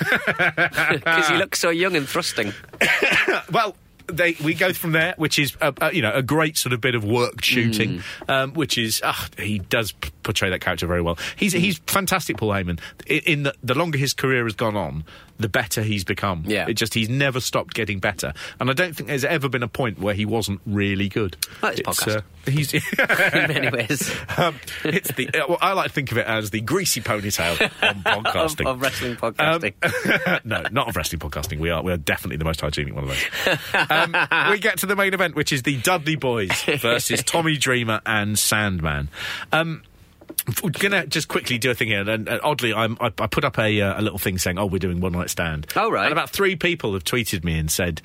Because 0.89 1.27
he 1.29 1.35
looks 1.37 1.59
so 1.59 1.69
young 1.69 1.95
and 1.95 2.07
thrusting. 2.07 2.53
well, 3.51 3.75
they, 4.07 4.35
we 4.43 4.53
go 4.55 4.73
from 4.73 4.91
there, 4.93 5.13
which 5.17 5.37
is 5.37 5.55
a, 5.61 5.73
a, 5.81 5.93
you 5.93 6.01
know 6.01 6.11
a 6.13 6.23
great 6.23 6.57
sort 6.57 6.73
of 6.73 6.81
bit 6.81 6.95
of 6.95 7.03
work 7.03 7.43
shooting, 7.43 7.99
Mm. 7.99 8.29
um, 8.29 8.53
which 8.53 8.77
is 8.77 9.01
ah, 9.03 9.27
he 9.37 9.59
does 9.59 9.91
p- 9.91 10.09
portray 10.23 10.49
that 10.49 10.61
character 10.61 10.87
very 10.87 11.01
well. 11.01 11.17
He's 11.35 11.53
he's 11.53 11.77
fantastic, 11.85 12.37
Paul 12.37 12.49
Heyman. 12.49 12.79
In, 13.05 13.19
in 13.25 13.43
the, 13.43 13.53
the 13.63 13.75
longer 13.75 13.97
his 13.99 14.13
career 14.13 14.43
has 14.45 14.55
gone 14.55 14.75
on, 14.75 15.03
the 15.37 15.47
better 15.49 15.83
he's 15.83 16.03
become. 16.03 16.43
Yeah. 16.47 16.67
it 16.67 16.73
just 16.73 16.95
he's 16.95 17.09
never 17.09 17.39
stopped 17.39 17.75
getting 17.75 17.99
better, 17.99 18.33
and 18.59 18.69
I 18.69 18.73
don't 18.73 18.95
think 18.95 19.09
there's 19.09 19.25
ever 19.25 19.47
been 19.47 19.63
a 19.63 19.67
point 19.67 19.99
where 19.99 20.15
he 20.15 20.25
wasn't 20.25 20.59
really 20.65 21.07
good. 21.07 21.37
Like 21.61 21.75
this 21.75 21.81
It's, 21.87 21.99
podcast. 22.03 22.17
uh, 22.17 22.21
he's 22.45 22.73
In 22.73 22.81
many 23.47 23.69
ways. 23.69 24.13
um, 24.37 24.55
it's 24.83 25.11
the 25.13 25.27
uh, 25.29 25.45
well, 25.49 25.57
I 25.61 25.73
like 25.73 25.87
to 25.87 25.93
think 25.93 26.11
of 26.11 26.17
it 26.17 26.25
as 26.27 26.49
the 26.49 26.61
greasy 26.61 27.01
ponytail 27.01 27.61
on 27.81 27.89
Of, 28.05 28.23
podcasting. 28.25 28.65
of 28.67 28.81
wrestling 28.81 29.15
podcasting. 29.15 30.27
Um, 30.27 30.39
no, 30.45 30.63
not 30.71 30.89
of 30.89 30.95
wrestling 30.95 31.19
podcasting. 31.19 31.59
We 31.59 31.69
are 31.69 31.81
we 31.83 31.91
are 31.91 31.97
definitely 31.97 32.37
the 32.37 32.45
most 32.45 32.61
hygienic 32.61 32.93
one 32.95 33.05
of 33.05 33.09
those. 33.09 33.57
Um, 33.89 34.15
we 34.51 34.59
get 34.59 34.79
to 34.79 34.85
the 34.85 34.95
main 34.95 35.13
event, 35.13 35.35
which 35.35 35.51
is 35.51 35.63
the 35.63 35.77
Dudley 35.77 36.15
Boys 36.15 36.51
versus 36.63 37.23
Tommy 37.23 37.57
Dreamer 37.57 38.01
and 38.05 38.37
Sandman. 38.37 39.09
Um, 39.51 39.83
we're 40.63 40.69
gonna 40.69 41.05
just 41.07 41.27
quickly 41.27 41.57
do 41.57 41.71
a 41.71 41.73
thing 41.73 41.87
here, 41.89 42.07
and, 42.07 42.27
and 42.29 42.39
oddly, 42.43 42.73
I'm, 42.73 42.97
I, 43.01 43.07
I 43.17 43.27
put 43.27 43.43
up 43.43 43.57
a, 43.57 43.81
uh, 43.81 43.99
a 43.99 44.03
little 44.03 44.19
thing 44.19 44.37
saying, 44.37 44.57
"Oh, 44.59 44.67
we're 44.67 44.77
doing 44.79 45.01
one 45.01 45.11
night 45.13 45.29
stand." 45.29 45.67
Oh, 45.75 45.89
right. 45.91 46.03
And 46.05 46.11
about 46.11 46.29
three 46.29 46.55
people 46.55 46.93
have 46.93 47.03
tweeted 47.03 47.43
me 47.43 47.57
and 47.57 47.69
said. 47.69 48.01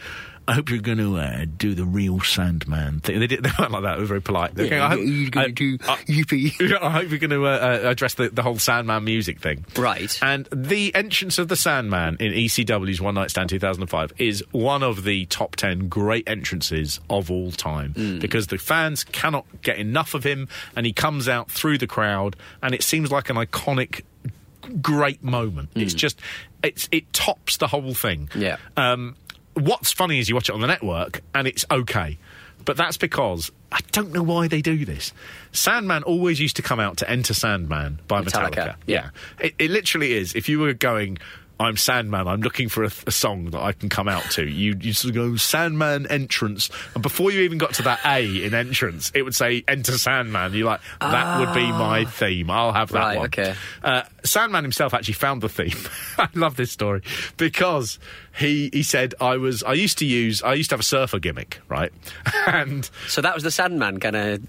I 0.46 0.52
hope 0.52 0.68
you're 0.68 0.80
going 0.80 0.98
to 0.98 1.16
uh, 1.16 1.46
do 1.56 1.74
the 1.74 1.84
real 1.86 2.20
Sandman 2.20 3.00
thing. 3.00 3.18
They, 3.18 3.26
did, 3.26 3.42
they 3.44 3.50
weren't 3.58 3.72
like 3.72 3.82
that. 3.84 3.94
They 3.94 4.00
were 4.00 4.06
very 4.06 4.20
polite. 4.22 4.54
They're 4.54 4.68
going, 4.68 4.82
I 4.82 4.88
hope, 4.90 5.00
you're 5.02 5.30
gonna 5.30 5.46
I- 5.46 5.50
do 5.50 5.78
I- 5.88 5.96
yippee. 6.04 6.78
I 6.82 6.90
hope 6.90 7.08
you're 7.10 7.18
going 7.18 7.30
to 7.30 7.46
uh, 7.46 7.80
uh, 7.84 7.88
address 7.88 8.14
the, 8.14 8.28
the 8.28 8.42
whole 8.42 8.58
Sandman 8.58 9.04
music 9.04 9.40
thing. 9.40 9.64
Right. 9.76 10.18
And 10.22 10.46
the 10.52 10.94
entrance 10.94 11.38
of 11.38 11.48
the 11.48 11.56
Sandman 11.56 12.18
in 12.20 12.32
ECW's 12.32 13.00
One 13.00 13.14
Night 13.14 13.30
Stand 13.30 13.48
2005 13.50 14.12
is 14.18 14.44
one 14.52 14.82
of 14.82 15.04
the 15.04 15.24
top 15.26 15.56
10 15.56 15.88
great 15.88 16.28
entrances 16.28 17.00
of 17.08 17.30
all 17.30 17.50
time 17.50 17.92
Hmm. 17.94 18.18
because 18.18 18.48
the 18.48 18.58
fans 18.58 19.02
cannot 19.04 19.46
get 19.62 19.78
enough 19.78 20.14
of 20.14 20.24
him 20.24 20.48
and 20.76 20.84
he 20.84 20.92
comes 20.92 21.28
out 21.28 21.50
through 21.50 21.78
the 21.78 21.86
crowd 21.86 22.36
and 22.62 22.74
it 22.74 22.82
seems 22.82 23.10
like 23.10 23.30
an 23.30 23.36
iconic 23.36 24.02
great 24.80 25.22
moment. 25.22 25.68
It's 25.74 25.94
just 25.94 26.20
it's 26.62 26.88
it 26.90 27.12
tops 27.12 27.58
the 27.58 27.66
whole 27.66 27.92
thing. 27.94 28.28
Hmm. 28.32 28.40
Yeah. 28.40 28.56
Um, 28.76 29.16
what's 29.54 29.92
funny 29.92 30.18
is 30.18 30.28
you 30.28 30.34
watch 30.34 30.48
it 30.48 30.52
on 30.54 30.60
the 30.60 30.66
network 30.66 31.20
and 31.34 31.46
it's 31.46 31.64
okay. 31.70 32.18
But 32.64 32.76
that's 32.78 32.96
because 32.96 33.52
I 33.70 33.80
don't 33.92 34.12
know 34.12 34.22
why 34.22 34.48
they 34.48 34.62
do 34.62 34.84
this. 34.86 35.12
Sandman 35.52 36.02
always 36.04 36.40
used 36.40 36.56
to 36.56 36.62
come 36.62 36.80
out 36.80 36.96
to 36.98 37.10
Enter 37.10 37.34
Sandman 37.34 38.00
by 38.08 38.22
Metallica. 38.22 38.50
Metallica, 38.50 38.76
Yeah. 38.86 39.10
It, 39.38 39.54
it 39.58 39.70
literally 39.70 40.14
is. 40.14 40.34
If 40.34 40.48
you 40.48 40.60
were 40.60 40.72
going, 40.72 41.18
I'm 41.60 41.76
Sandman, 41.76 42.26
I'm 42.26 42.40
looking 42.40 42.70
for 42.70 42.84
a, 42.84 42.90
a 43.06 43.10
song 43.10 43.50
that 43.50 43.60
I 43.60 43.72
can 43.72 43.90
come 43.90 44.08
out 44.08 44.22
to, 44.32 44.44
you, 44.48 44.74
you 44.80 44.94
sort 44.94 45.10
of 45.10 45.14
go, 45.14 45.36
Sandman 45.36 46.06
entrance. 46.06 46.70
And 46.94 47.02
before 47.02 47.30
you 47.30 47.40
even 47.42 47.58
got 47.58 47.74
to 47.74 47.82
that 47.82 48.00
A 48.06 48.44
in 48.44 48.54
entrance, 48.54 49.12
it 49.14 49.22
would 49.22 49.34
say 49.34 49.62
Enter 49.68 49.98
Sandman. 49.98 50.54
You're 50.54 50.66
like, 50.66 50.80
that 51.00 51.40
would 51.40 51.54
be 51.54 51.66
my 51.70 52.06
theme. 52.06 52.50
I'll 52.50 52.72
have 52.72 52.90
that 52.92 52.98
Right, 52.98 53.16
one. 53.18 53.26
okay. 53.26 53.54
Uh, 53.82 54.02
Sandman 54.24 54.64
himself 54.64 54.94
actually 54.94 55.14
found 55.14 55.42
the 55.42 55.50
theme. 55.50 55.76
I 56.18 56.28
love 56.34 56.56
this 56.56 56.72
story 56.72 57.02
because 57.36 57.98
he 58.36 58.70
he 58.72 58.82
said 58.82 59.14
I 59.20 59.36
was 59.36 59.62
I 59.62 59.72
used 59.74 59.98
to 59.98 60.06
use 60.06 60.42
I 60.42 60.54
used 60.54 60.70
to 60.70 60.74
have 60.74 60.80
a 60.80 60.84
surfer 60.84 61.18
gimmick, 61.18 61.60
right? 61.68 61.92
And 62.46 62.88
So 63.08 63.20
that 63.22 63.34
was 63.34 63.42
the 63.42 63.50
Sandman 63.50 64.00
kind 64.00 64.16
of. 64.16 64.42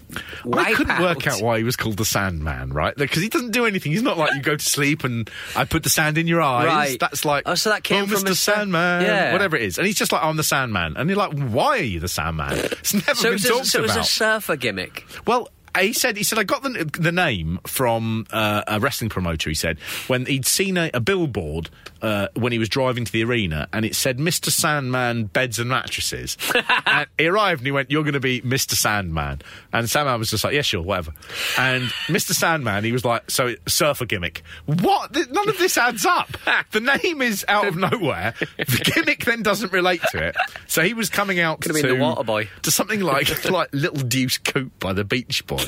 I 0.54 0.74
couldn't 0.74 1.00
work 1.02 1.26
out 1.28 1.42
why 1.42 1.58
he 1.60 1.64
was 1.64 1.76
called 1.76 1.98
the 1.98 2.06
Sandman, 2.06 2.74
right? 2.74 2.96
Because 2.96 3.22
he 3.24 3.30
doesn't 3.30 3.52
do 3.52 3.66
anything. 3.66 3.92
He's 3.94 4.02
not 4.02 4.18
like 4.18 4.34
you 4.36 4.42
go 4.42 4.56
to 4.56 4.66
sleep 4.66 5.04
and 5.04 5.30
I 5.56 5.66
put 5.66 5.84
the 5.84 5.90
sand 5.90 6.18
in 6.18 6.28
your 6.28 6.42
eyes. 6.42 6.68
Right. 6.68 7.00
That's 7.00 7.24
like 7.26 7.44
Oh, 7.46 7.56
so 7.56 7.70
that 7.70 7.84
came 7.84 8.04
oh, 8.04 8.08
from 8.08 8.22
Mr. 8.24 8.32
Mr. 8.32 8.36
Sandman, 8.36 9.02
Yeah. 9.04 9.32
whatever 9.34 9.56
it 9.56 9.62
is. 9.64 9.78
And 9.78 9.88
he's 9.88 9.96
just 9.98 10.12
like 10.12 10.24
I'm 10.24 10.36
the 10.38 10.44
Sandman, 10.44 10.98
and 10.98 11.10
you're 11.10 11.18
like, 11.18 11.34
why 11.38 11.80
are 11.80 11.84
you 11.84 12.00
the 12.00 12.08
Sandman? 12.10 12.58
It's 12.86 12.94
never 12.94 13.16
So, 13.16 13.24
been 13.24 13.32
it 13.32 13.34
was, 13.34 13.44
talked 13.44 13.62
a, 13.62 13.66
so 13.68 13.80
it 13.80 13.82
was 13.84 13.96
a 13.96 14.04
surfer 14.04 14.56
gimmick. 14.58 15.06
Well, 15.26 15.50
he 15.82 15.94
said 15.94 16.18
he 16.18 16.24
said 16.24 16.40
I 16.40 16.44
got 16.44 16.64
the 16.64 16.90
the 17.00 17.12
name 17.12 17.60
from 17.68 18.26
uh, 18.32 18.64
a 18.68 18.80
wrestling 18.80 19.10
promoter. 19.10 19.50
He 19.50 19.56
said 19.56 19.80
when 20.08 20.26
he'd 20.26 20.46
seen 20.46 20.78
a, 20.78 20.90
a 20.94 21.00
billboard 21.00 21.70
uh, 22.02 22.28
when 22.36 22.52
he 22.52 22.60
was 22.60 22.70
driving 22.70 23.06
to 23.06 23.12
the 23.12 23.24
arena, 23.24 23.68
and 23.74 23.86
it 23.86 23.96
said 23.96 24.18
"Mr. 24.18 24.50
Sandman 24.50 25.26
beds 25.26 25.60
and 25.60 25.70
mattresses." 25.70 26.38
and 26.86 27.08
he 27.18 27.28
arrived 27.28 27.62
and 27.62 27.68
he 27.68 27.72
went, 27.72 27.92
"You're 27.92 28.04
going 28.04 28.14
to 28.14 28.20
be 28.20 28.42
Mr. 28.42 28.74
Sandman," 28.74 29.42
and 29.74 29.90
Sandman 29.90 30.20
was 30.20 30.30
just 30.30 30.44
like, 30.44 30.54
"Yeah, 30.54 30.62
sure, 30.62 30.82
whatever." 30.82 31.12
And 31.58 31.84
Mr. 32.08 32.32
Sandman, 32.34 32.84
he 32.84 32.92
was 32.92 33.06
like, 33.06 33.30
"So 33.32 33.56
surfer 33.68 34.06
gimmick? 34.06 34.44
What? 34.66 35.16
None 35.16 35.50
of 35.50 35.58
this 35.58 35.78
adds 35.78 36.06
up. 36.06 36.38
the 36.72 36.82
name 36.82 37.22
is 37.22 37.46
out 37.48 37.68
of 37.68 37.76
nowhere. 37.76 38.34
The 38.58 38.92
gimmick 38.94 39.26
then 39.26 39.44
doesn't 39.44 39.72
relate 39.72 40.02
to 40.12 40.24
it. 40.28 40.36
So 40.68 40.82
he 40.82 40.94
was 40.94 41.10
coming 41.10 41.40
out 41.40 41.62
Could 41.62 41.72
have 41.76 41.82
to 41.82 41.88
been 41.88 41.98
the 41.98 42.04
Water 42.04 42.24
Boy. 42.24 42.50
to 42.64 42.72
something 42.72 43.02
like 43.02 43.46
like 43.50 43.70
Little 43.74 44.04
Deuce 44.08 44.38
Coupe 44.38 44.78
by 44.80 44.94
the 44.94 45.04
Beach 45.04 45.46
Boys. 45.48 45.65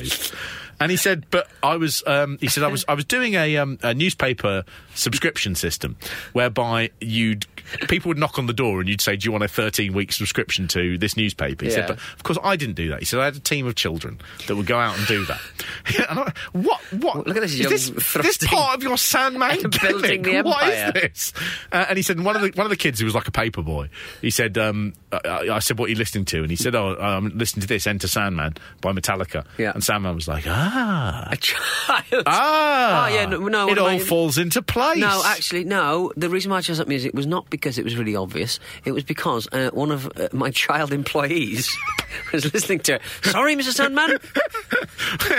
And 0.80 0.90
he 0.90 0.96
said, 0.96 1.26
but 1.30 1.48
I 1.62 1.76
was, 1.76 2.04
um, 2.06 2.38
he 2.40 2.46
said, 2.46 2.62
I 2.62 2.68
was, 2.68 2.84
I 2.86 2.94
was 2.94 3.04
doing 3.04 3.34
a, 3.34 3.56
um, 3.56 3.78
a 3.82 3.94
newspaper 3.94 4.64
subscription 4.94 5.56
system 5.56 5.96
whereby 6.32 6.90
you'd, 7.00 7.46
people 7.88 8.08
would 8.10 8.18
knock 8.18 8.38
on 8.38 8.46
the 8.46 8.52
door 8.52 8.80
and 8.80 8.88
you'd 8.88 9.00
say, 9.00 9.16
do 9.16 9.24
you 9.26 9.32
want 9.32 9.44
a 9.44 9.48
13 9.48 9.92
week 9.92 10.12
subscription 10.12 10.68
to 10.68 10.98
this 10.98 11.16
newspaper? 11.16 11.64
He 11.64 11.70
Yeah. 11.70 11.76
said, 11.78 11.86
but 11.88 11.98
of 11.98 12.22
course 12.22 12.38
I 12.42 12.56
didn't 12.56 12.74
do 12.76 12.88
that. 12.90 13.00
He 13.00 13.04
said, 13.04 13.20
I 13.20 13.24
had 13.26 13.36
a 13.36 13.40
team 13.40 13.66
of 13.66 13.74
children 13.74 14.20
that 14.46 14.56
would 14.56 14.66
go 14.66 14.78
out 14.78 14.96
and 14.98 15.06
do 15.06 15.24
that. 15.26 15.40
and 16.10 16.20
I, 16.20 16.32
what, 16.52 16.80
what? 16.92 17.26
Look 17.26 17.36
at 17.36 17.40
this 17.40 17.52
is 17.52 17.60
young, 17.60 17.70
this, 17.70 17.90
this 17.90 18.38
part 18.38 18.76
of 18.76 18.82
your 18.82 18.96
Sandman 18.98 19.62
Building 19.82 20.22
the 20.22 20.42
What 20.42 20.62
empire. 20.66 20.92
is 20.94 21.02
this? 21.02 21.32
Uh, 21.72 21.86
and 21.88 21.96
he 21.96 22.02
said, 22.02 22.20
one 22.20 22.36
of 22.36 22.42
the, 22.42 22.50
one 22.54 22.66
of 22.66 22.70
the 22.70 22.76
kids 22.76 22.98
who 23.00 23.04
was 23.06 23.14
like 23.14 23.28
a 23.28 23.32
paper 23.32 23.62
boy, 23.62 23.88
he 24.20 24.30
said, 24.30 24.56
um, 24.58 24.94
I, 25.12 25.48
I 25.50 25.58
said, 25.60 25.78
what 25.78 25.86
are 25.86 25.90
you 25.90 25.96
listening 25.96 26.24
to? 26.26 26.40
And 26.42 26.50
he 26.50 26.56
said, 26.56 26.74
oh, 26.74 26.96
I'm 26.98 27.36
listening 27.36 27.62
to 27.62 27.66
this, 27.68 27.86
Enter 27.86 28.08
Sandman 28.08 28.54
by 28.80 28.92
Metallica. 28.92 29.44
Yeah. 29.58 29.72
And 29.74 29.82
Sandman 29.82 30.14
was 30.14 30.28
like, 30.28 30.44
ah. 30.46 31.28
A 31.30 31.36
child. 31.36 32.22
Ah, 32.26 33.06
Oh, 33.08 33.14
yeah, 33.14 33.26
no- 33.26 33.48
no, 33.48 33.68
it 33.68 33.78
all 33.78 33.98
falls 33.98 34.38
into 34.38 34.62
place. 34.62 34.98
No, 34.98 35.22
actually, 35.24 35.64
no. 35.64 36.12
The 36.16 36.28
reason 36.28 36.50
why 36.50 36.58
I 36.58 36.60
chose 36.60 36.78
that 36.78 36.88
music 36.88 37.14
was 37.14 37.26
not 37.26 37.48
because 37.50 37.57
it 37.66 37.84
was 37.84 37.96
really 37.96 38.16
obvious. 38.16 38.60
It 38.84 38.92
was 38.92 39.04
because 39.04 39.48
uh, 39.52 39.70
one 39.72 39.90
of 39.90 40.06
uh, 40.16 40.28
my 40.32 40.50
child 40.50 40.92
employees 40.92 41.76
was 42.32 42.52
listening 42.52 42.80
to 42.80 42.94
it. 42.94 43.02
Sorry, 43.22 43.56
Mr. 43.56 43.72
Sandman. 43.72 44.18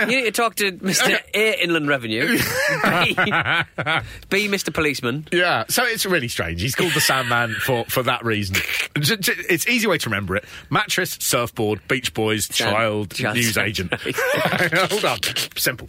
you 0.00 0.16
need 0.16 0.24
to 0.24 0.32
talk 0.32 0.56
to 0.56 0.72
Mr. 0.72 1.18
A. 1.34 1.62
Inland 1.62 1.88
Revenue. 1.88 2.26
B. 2.36 3.14
B. 4.28 4.48
Mr. 4.48 4.72
Policeman. 4.72 5.26
Yeah, 5.32 5.64
so 5.68 5.84
it's 5.84 6.06
really 6.06 6.28
strange. 6.28 6.60
He's 6.60 6.74
called 6.74 6.92
the 6.92 7.00
Sandman 7.00 7.54
for, 7.54 7.84
for 7.86 8.02
that 8.02 8.24
reason. 8.24 8.56
It's 8.96 9.66
easy 9.66 9.86
way 9.86 9.98
to 9.98 10.08
remember 10.08 10.36
it: 10.36 10.44
mattress, 10.70 11.16
surfboard, 11.20 11.80
Beach 11.88 12.14
Boys, 12.14 12.48
child, 12.48 13.14
child 13.14 13.36
news 13.36 13.56
agent. 13.56 13.92
Hold 13.94 15.04
on, 15.04 15.18
simple. 15.56 15.88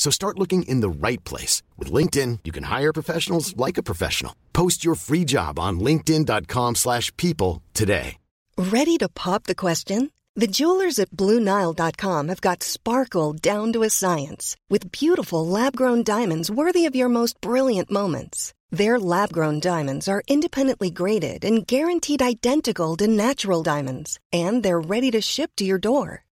So 0.00 0.10
start 0.10 0.38
looking 0.38 0.62
in 0.62 0.80
the 0.80 0.88
right 0.88 1.22
place. 1.24 1.62
With 1.76 1.92
LinkedIn, 1.92 2.38
you 2.44 2.52
can 2.52 2.64
hire 2.64 2.92
professionals 3.00 3.54
like 3.58 3.76
a 3.76 3.82
professional. 3.82 4.34
Post 4.54 4.82
your 4.82 4.94
free 4.94 5.26
job 5.26 5.58
on 5.58 5.78
linkedin.com/people 5.78 6.74
slash 6.74 7.12
people 7.18 7.62
today. 7.74 8.16
Ready 8.56 8.96
to 8.98 9.08
pop 9.08 9.44
the 9.44 9.60
question? 9.66 10.10
The 10.36 10.52
jewelers 10.58 10.98
at 10.98 11.10
BlueNile.com 11.10 12.28
have 12.28 12.40
got 12.40 12.62
sparkle 12.62 13.34
down 13.34 13.72
to 13.74 13.82
a 13.82 13.90
science 13.90 14.56
with 14.70 14.90
beautiful 15.00 15.46
lab 15.46 15.76
grown 15.76 16.02
diamonds 16.02 16.50
worthy 16.50 16.86
of 16.86 16.96
your 16.96 17.10
most 17.10 17.34
brilliant 17.42 17.90
moments. 17.90 18.54
Their 18.70 18.98
lab 18.98 19.32
grown 19.32 19.60
diamonds 19.60 20.08
are 20.08 20.22
independently 20.28 20.90
graded 20.90 21.44
and 21.44 21.66
guaranteed 21.66 22.22
identical 22.22 22.96
to 22.96 23.06
natural 23.06 23.62
diamonds, 23.62 24.18
and 24.32 24.62
they're 24.62 24.88
ready 24.94 25.10
to 25.10 25.20
ship 25.20 25.50
to 25.56 25.64
your 25.64 25.78
door. 25.78 26.24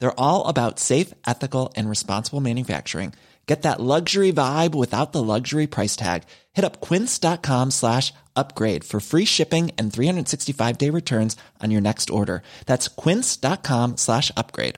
They're 0.00 0.20
all 0.20 0.46
about 0.48 0.78
safe, 0.78 1.14
ethical, 1.26 1.72
and 1.76 1.88
responsible 1.88 2.40
manufacturing. 2.40 3.12
Get 3.46 3.62
that 3.62 3.80
luxury 3.80 4.32
vibe 4.32 4.74
without 4.74 5.12
the 5.12 5.22
luxury 5.22 5.68
price 5.68 5.94
tag. 5.94 6.24
Hit 6.52 6.64
up 6.64 6.80
quince.com 6.80 7.70
slash 7.70 8.12
upgrade 8.34 8.82
for 8.82 8.98
free 8.98 9.24
shipping 9.24 9.70
and 9.78 9.92
365 9.92 10.78
day 10.78 10.90
returns 10.90 11.36
on 11.62 11.70
your 11.70 11.80
next 11.80 12.10
order. 12.10 12.42
That's 12.66 12.88
quince.com 12.88 13.96
slash 13.96 14.32
upgrade. 14.36 14.74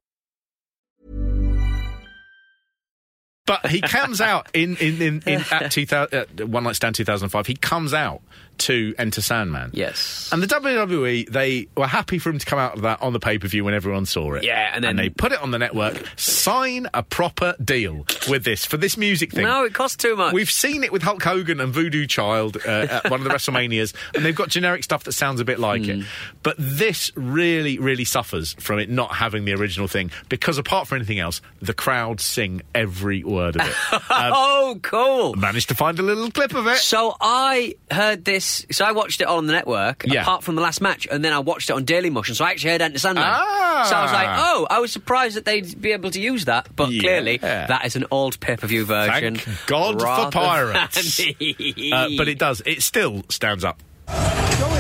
But 3.47 3.71
he 3.71 3.81
comes 3.81 4.21
out 4.21 4.51
in 4.53 4.77
in 4.77 5.01
in, 5.01 5.23
in 5.27 5.45
at 5.51 5.73
2000, 5.73 6.43
uh, 6.43 6.47
One 6.47 6.65
Night 6.65 6.77
Stand 6.77 6.95
2005. 6.95 7.47
He 7.47 7.55
comes 7.55 7.95
out 7.95 8.21
to 8.59 8.95
Enter 8.99 9.21
Sandman. 9.23 9.71
Yes. 9.73 10.29
And 10.33 10.43
the 10.43 10.47
WWE, 10.47 11.29
they 11.31 11.69
were 11.77 11.87
happy 11.87 12.19
for 12.19 12.31
him 12.31 12.39
to 12.39 12.47
come 12.47 12.59
out 12.59 12.75
of 12.77 12.83
that 12.83 13.01
on 13.03 13.13
the 13.13 13.21
pay 13.21 13.39
per 13.39 13.49
view 13.49 13.65
when 13.65 13.75
everyone 13.75 14.07
saw 14.07 14.35
it. 14.35 14.45
Yeah, 14.45 14.71
and 14.75 14.83
then- 14.85 14.97
they 14.97 15.09
put 15.09 15.33
it 15.33 15.41
on 15.43 15.51
the 15.51 15.59
network. 15.59 16.03
Sign 16.17 16.89
a 16.95 17.03
proper 17.03 17.55
deal 17.63 18.05
with 18.29 18.45
this 18.45 18.65
for 18.65 18.77
this 18.77 18.97
music 18.97 19.33
thing. 19.33 19.45
No, 19.45 19.65
it 19.65 19.75
costs 19.75 19.97
too 19.97 20.17
much. 20.17 20.33
We've 20.35 20.51
seen 20.51 20.83
it 20.85 20.93
with 20.93 21.03
Hulk 21.03 21.23
Hogan 21.23 21.61
and 21.61 21.73
Voodoo 21.73 22.07
Child 22.07 22.57
uh, 22.67 22.71
at 22.91 23.11
one 23.11 23.21
of 23.21 23.25
the 23.25 23.31
WrestleManias, 23.31 23.95
and 24.15 24.25
they've 24.25 24.35
got 24.35 24.49
generic 24.49 24.85
stuff 24.85 25.05
that 25.05 25.13
sounds 25.13 25.41
a 25.41 25.45
bit 25.45 25.59
like 25.59 25.85
Hmm. 25.85 25.91
it. 26.03 26.07
But 26.43 26.57
this 26.59 27.13
really, 27.15 27.79
really 27.79 28.05
suffers 28.05 28.55
from 28.55 28.79
it 28.79 28.91
not 28.91 29.15
having 29.15 29.45
the 29.45 29.53
original 29.55 29.87
thing 29.89 30.11
because, 30.29 30.59
apart 30.59 30.89
from 30.89 30.97
anything 30.97 31.19
else, 31.19 31.41
the 31.61 31.75
crowd 31.75 32.21
sing 32.21 32.63
every 32.75 33.23
word 33.23 33.57
of 33.57 33.67
it. 33.69 33.75
oh, 34.11 34.79
cool. 34.83 35.35
Managed 35.35 35.69
to 35.69 35.75
find 35.75 35.99
a 35.99 36.03
little 36.03 36.31
clip 36.31 36.55
of 36.55 36.67
it. 36.67 36.79
So 36.79 37.15
I 37.21 37.75
heard 37.91 38.25
this. 38.25 38.48
So 38.71 38.85
I 38.85 38.93
watched 38.93 39.21
it 39.21 39.25
all 39.27 39.39
on 39.39 39.47
the 39.47 39.53
network, 39.53 40.05
Yeah. 40.07 40.23
apart 40.23 40.43
from 40.45 40.55
the 40.57 40.63
last 40.63 40.81
match, 40.81 41.07
and 41.11 41.25
then 41.25 41.33
I 41.33 41.39
watched 41.41 41.71
it 41.71 41.75
on 41.75 41.85
Daily 41.85 42.11
Motion. 42.11 42.35
So 42.35 42.45
I 42.45 42.51
actually 42.51 42.71
heard 42.73 42.83
Enter 42.83 42.99
Sandman. 42.99 43.25
Ah. 43.27 43.87
So 43.89 43.97
I 43.97 44.03
was 44.03 44.13
like, 44.13 44.29
oh, 44.31 44.67
I 44.71 44.79
was 44.81 44.93
surprised 44.93 45.37
that 45.37 45.45
they'd 45.45 45.81
be 45.81 45.93
able 45.93 46.11
to 46.11 46.21
use 46.21 46.47
that, 46.47 46.69
but 46.75 46.91
Yeah. 46.91 47.01
clearly 47.01 47.37
that 47.39 47.85
is 47.87 47.97
an 47.97 48.07
old 48.11 48.39
pay 48.41 48.57
per 48.57 48.67
view 48.67 48.85
version. 48.85 49.37
Thank 49.37 49.67
God 49.67 50.01
for 50.01 50.31
pirates. 50.31 51.17
than- 51.19 51.93
Uh, 51.93 52.09
but 52.17 52.29
it 52.29 52.39
does. 52.39 52.63
It 52.67 52.83
still 52.83 53.25
stands 53.29 53.65
up. 53.65 53.81
Joey, 54.09 54.15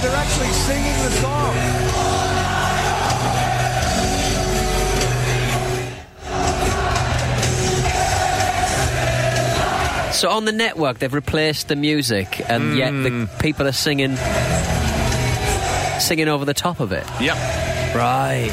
they're 0.01 0.15
actually 0.17 0.49
singing 0.49 1.03
the 1.05 1.11
song. 1.21 1.88
So 10.19 10.31
on 10.31 10.45
the 10.47 10.53
network, 10.53 10.99
they've 10.99 11.15
replaced 11.15 11.69
the 11.69 11.77
music, 11.77 12.41
and 12.51 12.77
yet 12.77 12.91
the 12.91 13.11
Hmm. 13.11 13.25
people 13.39 13.69
are 13.69 13.73
singing, 13.73 14.17
singing 16.01 16.27
over 16.27 16.45
the 16.45 16.55
top 16.55 16.81
of 16.81 16.91
it. 16.91 17.05
Yep. 17.21 17.37
Right. 17.95 18.51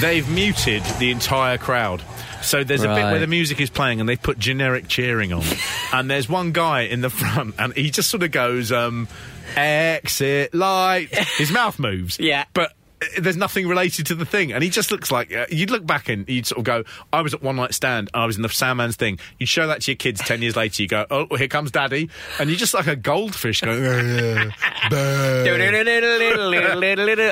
They've 0.00 0.28
muted 0.28 0.82
the 0.98 1.10
entire 1.10 1.56
crowd. 1.56 2.02
So 2.42 2.62
there's 2.64 2.82
a 2.82 2.88
bit 2.88 3.04
where 3.04 3.18
the 3.18 3.26
music 3.26 3.60
is 3.60 3.68
playing 3.70 4.00
and 4.00 4.08
they've 4.08 4.20
put 4.22 4.38
generic 4.38 4.88
cheering 4.88 5.32
on. 5.32 5.42
and 5.92 6.10
there's 6.10 6.28
one 6.28 6.52
guy 6.52 6.82
in 6.82 7.00
the 7.02 7.10
front 7.10 7.54
and 7.58 7.74
he 7.74 7.90
just 7.90 8.10
sort 8.10 8.22
of 8.22 8.30
goes, 8.30 8.70
um, 8.72 9.08
exit 9.56 10.54
light. 10.54 11.08
His 11.38 11.50
mouth 11.50 11.78
moves. 11.78 12.18
Yeah. 12.18 12.44
But 12.54 12.72
there's 13.18 13.36
nothing 13.36 13.66
related 13.66 14.06
to 14.06 14.14
the 14.14 14.24
thing, 14.26 14.52
and 14.52 14.62
he 14.62 14.70
just 14.70 14.90
looks 14.90 15.10
like 15.10 15.34
uh, 15.34 15.46
you'd 15.50 15.70
look 15.70 15.86
back 15.86 16.08
and 16.08 16.28
you'd 16.28 16.46
sort 16.46 16.58
of 16.58 16.64
go, 16.64 16.84
"I 17.12 17.22
was 17.22 17.34
at 17.34 17.42
one 17.42 17.56
night 17.56 17.74
stand, 17.74 18.10
and 18.12 18.22
I 18.22 18.26
was 18.26 18.36
in 18.36 18.42
the 18.42 18.48
Sandman's 18.48 18.96
thing." 18.96 19.18
You'd 19.38 19.48
show 19.48 19.66
that 19.66 19.82
to 19.82 19.90
your 19.92 19.96
kids 19.96 20.20
ten 20.20 20.42
years 20.42 20.56
later. 20.56 20.82
You 20.82 20.88
go, 20.88 21.06
"Oh, 21.10 21.34
here 21.36 21.48
comes 21.48 21.70
Daddy," 21.70 22.10
and 22.38 22.50
you're 22.50 22.58
just 22.58 22.74
like 22.74 22.86
a 22.86 22.96
goldfish 22.96 23.60
going, 23.62 23.82
"Uh, 23.84 24.50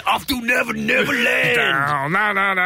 Off 0.06 0.26
to 0.26 0.40
Never 0.40 0.72
Never 0.72 1.12
Land. 1.12 1.56
Down, 1.56 2.12
no, 2.12 2.32
no, 2.32 2.54
no. 2.54 2.62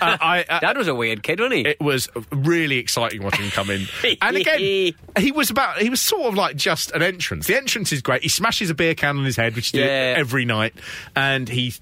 Uh, 0.00 0.16
I, 0.20 0.44
Dad 0.60 0.76
was 0.76 0.88
a 0.88 0.94
weird 0.94 1.22
kid, 1.22 1.40
wasn't 1.40 1.54
he? 1.56 1.60
it 1.66 1.80
was 1.80 2.08
really 2.32 2.78
exciting 2.78 3.22
watching 3.22 3.44
him 3.46 3.50
come 3.50 3.70
in. 3.70 3.86
And 4.22 4.36
again, 4.36 4.58
he 5.18 5.32
was 5.32 5.50
about, 5.50 5.78
he 5.78 5.90
was 5.90 6.00
sort 6.00 6.26
of 6.26 6.34
like 6.34 6.56
just 6.56 6.90
an 6.92 7.02
entrance. 7.02 7.46
The 7.46 7.56
entrance 7.56 7.92
is 7.92 8.02
great. 8.02 8.22
He 8.22 8.28
smashes 8.28 8.70
a 8.70 8.74
beer 8.74 8.94
can 8.94 9.18
on 9.18 9.24
his 9.24 9.36
head, 9.36 9.54
which 9.56 9.70
he 9.70 9.80
Yeah. 9.80 10.14
every 10.16 10.44
night. 10.44 10.74
And 11.14 11.48
he 11.48 11.74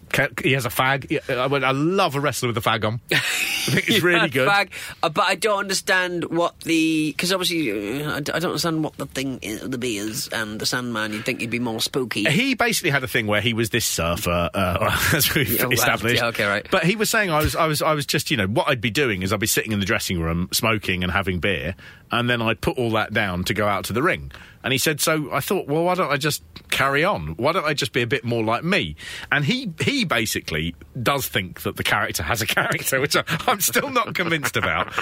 he 0.43 0.53
has 0.53 0.63
a 0.66 0.70
fag. 0.70 1.20
I 1.29 1.66
I 1.66 1.70
love 1.72 2.14
a 2.16 2.20
wrestler 2.20 2.48
with 2.48 2.59
a 2.59 2.61
fag 2.61 2.85
on. 2.85 3.00
I 3.12 3.16
think 3.16 3.88
it's 3.88 4.03
really 4.03 4.29
good. 4.29 4.48
Fag. 4.48 4.70
Uh, 5.03 5.09
but 5.09 5.24
I 5.24 5.35
don't 5.35 5.59
understand 5.59 6.24
what 6.27 6.59
the 6.61 7.12
because 7.12 7.33
obviously 7.33 8.03
uh, 8.03 8.16
I 8.16 8.20
don't 8.20 8.44
understand 8.44 8.85
what 8.85 8.96
the 8.96 9.07
thing 9.07 9.38
is, 9.42 9.61
the 9.61 9.79
beers 9.79 10.29
and 10.29 10.61
the 10.61 10.66
Sandman. 10.66 11.12
You'd 11.12 11.24
think 11.24 11.40
he'd 11.40 11.50
be 11.50 11.59
more 11.59 11.81
spooky. 11.81 12.24
He 12.24 12.55
basically 12.55 12.90
had 12.90 13.03
a 13.05 13.09
thing 13.09 13.27
where 13.27 13.40
he 13.40 13.55
was 13.55 13.70
this 13.70 13.85
surfer, 13.87 14.50
uh, 14.53 14.98
as 15.14 15.35
we've 15.35 15.59
well, 15.61 15.72
established. 15.72 16.16
yeah, 16.16 16.29
okay, 16.29 16.46
right. 16.46 16.66
But 16.70 16.85
he 16.85 16.96
was 16.96 17.11
saying 17.11 17.31
I 17.31 17.38
was, 17.42 17.57
I 17.57 17.66
was, 17.66 17.83
I 17.83 17.94
was 17.94 18.07
just, 18.07 18.31
you 18.31 18.37
know, 18.37 18.46
what 18.46 18.68
I'd 18.68 18.81
be 18.81 18.90
doing 18.90 19.22
is 19.22 19.33
I'd 19.33 19.40
be 19.40 19.46
sitting 19.46 19.72
in 19.72 19.81
the 19.81 19.87
dressing 19.87 20.20
room 20.20 20.48
smoking 20.53 21.03
and 21.03 21.12
having 21.12 21.40
beer, 21.40 21.74
and 22.11 22.29
then 22.29 22.42
I'd 22.42 22.61
put 22.61 22.79
all 22.79 22.90
that 22.92 23.12
down 23.12 23.44
to 23.44 23.55
go 23.55 23.66
out 23.66 23.85
to 23.87 23.92
the 23.92 24.03
ring. 24.03 24.33
And 24.64 24.72
he 24.72 24.79
said, 24.79 24.98
so 24.98 25.31
I 25.31 25.40
thought, 25.40 25.68
well, 25.68 25.85
why 25.85 25.94
don't 25.94 26.11
I 26.11 26.16
just 26.16 26.42
carry 26.70 27.05
on? 27.05 27.35
Why 27.37 27.53
don't 27.53 27.66
I 27.66 27.74
just 27.74 27.92
be 27.92 28.00
a 28.00 28.07
bit 28.07 28.24
more 28.24 28.42
like 28.42 28.64
me? 28.64 28.96
And 29.31 29.44
he, 29.44 29.70
he 29.81 30.07
basically 30.07 30.74
does 31.00 31.29
think 31.29 31.62
that 31.62 31.77
the 31.77 31.85
character 31.85 32.22
has 32.22 32.40
a 32.40 32.46
character, 32.46 32.98
which 33.03 33.14
I, 33.14 33.24
I'm 33.46 33.61
still 33.61 33.90
not 33.90 34.14
convinced 34.14 34.57
about. 34.57 34.92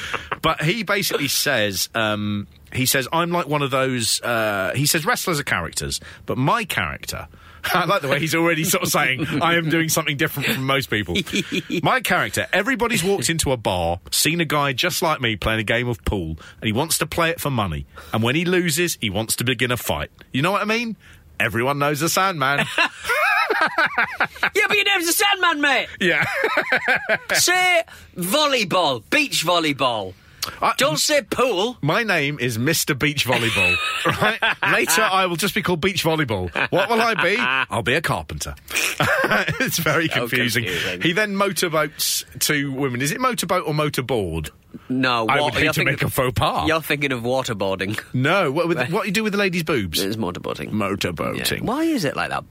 But 0.43 0.63
he 0.63 0.83
basically 0.83 1.29
says, 1.29 1.89
um, 1.95 2.49
he 2.73 2.87
says, 2.87 3.07
I'm 3.13 3.31
like 3.31 3.47
one 3.47 3.63
of 3.63 3.71
those, 3.71 4.21
uh, 4.23 4.73
he 4.75 4.85
says 4.85 5.07
wrestlers 5.07 5.39
are 5.39 5.45
characters, 5.45 6.01
but 6.27 6.37
my 6.37 6.65
character, 6.65 7.29
I 7.75 7.85
like 7.85 8.03
the 8.03 8.09
way 8.09 8.19
he's 8.19 8.35
already 8.35 8.65
sort 8.65 8.83
of 8.83 8.91
saying, 8.91 9.27
I 9.41 9.57
am 9.57 9.69
doing 9.69 9.89
something 9.89 10.17
different 10.17 10.49
from 10.49 10.65
most 10.67 10.91
people. 10.91 11.17
My 11.83 12.01
character, 12.01 12.47
everybody's 12.53 13.05
walked 13.05 13.31
into 13.31 13.53
a 13.53 13.57
bar, 13.57 14.01
seen 14.11 14.41
a 14.41 14.45
guy 14.45 14.73
just 14.73 15.03
like 15.03 15.21
me 15.21 15.37
playing 15.37 15.61
a 15.61 15.65
game 15.65 15.89
of 15.89 16.05
pool, 16.05 16.39
and 16.61 16.65
he 16.65 16.73
wants 16.73 16.99
to 16.99 17.07
play 17.07 17.31
it 17.31 17.41
for 17.41 17.51
money. 17.51 17.87
And 18.13 18.23
when 18.23 18.35
he 18.35 18.45
loses, 18.45 18.99
he 19.01 19.11
wants 19.11 19.37
to 19.37 19.45
begin 19.45 19.71
a 19.71 19.77
fight. 19.77 20.11
You 20.33 20.43
know 20.43 20.51
what 20.51 20.63
I 20.63 20.65
mean? 20.65 20.97
Everyone 21.39 21.79
knows 21.79 22.01
the 22.01 22.09
Sandman. 22.09 22.59
yeah, 22.79 22.79
but 24.53 24.77
your 24.77 24.85
name's 24.85 25.07
the 25.07 25.13
Sandman, 25.13 25.61
mate. 25.61 25.89
yeah. 26.01 26.25
say 27.35 27.83
volleyball, 28.17 29.03
beach 29.11 29.45
volleyball. 29.45 30.15
I- 30.61 30.75
Don't 30.77 30.99
say 30.99 31.23
pool. 31.23 31.77
My 31.83 32.03
name 32.03 32.39
is 32.41 32.59
Mr. 32.59 32.99
Beach 32.99 33.27
Volleyball. 33.27 33.77
right? 34.23 34.41
Later, 34.73 35.03
I 35.03 35.27
will 35.27 35.37
just 35.37 35.55
be 35.55 35.63
called 35.63 35.81
Beach 35.81 36.03
Volleyball. 36.05 36.51
What 36.71 36.89
will 36.89 37.01
I 37.01 37.15
be? 37.15 37.37
I'll 37.39 37.83
be 37.83 37.95
a 37.95 38.03
carpenter. 38.03 38.55
it's 39.61 39.79
very 39.79 40.09
confusing. 40.09 40.65
confusing. 40.65 41.03
He 41.03 41.13
then 41.13 41.37
motorboats 41.37 42.25
to 42.41 42.73
women. 42.73 43.01
Is 43.03 43.13
it 43.13 43.21
motorboat 43.21 43.67
or 43.67 43.75
motorboard? 43.75 44.51
No, 44.89 45.27
I 45.29 45.39
wa- 45.39 45.45
would 45.47 45.55
hate 45.55 45.65
you're 45.65 45.73
to 45.75 45.85
make 45.85 45.99
thinking- 46.01 46.09
a 46.09 46.11
faux 46.11 46.33
pas. 46.39 46.67
You're 46.69 46.81
thinking 46.83 47.13
of 47.13 47.23
waterboarding. 47.23 48.01
No. 48.13 48.51
What, 48.53 48.69
with, 48.69 48.91
what 48.91 49.07
you 49.07 49.13
do 49.13 49.23
with 49.23 49.33
the 49.33 49.39
ladies' 49.39 49.63
boobs? 49.63 50.03
It's 50.03 50.17
motorboating. 50.17 50.67
Yeah. 50.67 50.73
Motorboating. 50.73 51.63
Why 51.63 51.83
is 51.85 52.05
it 52.05 52.17
like 52.17 52.31
that? 52.31 52.45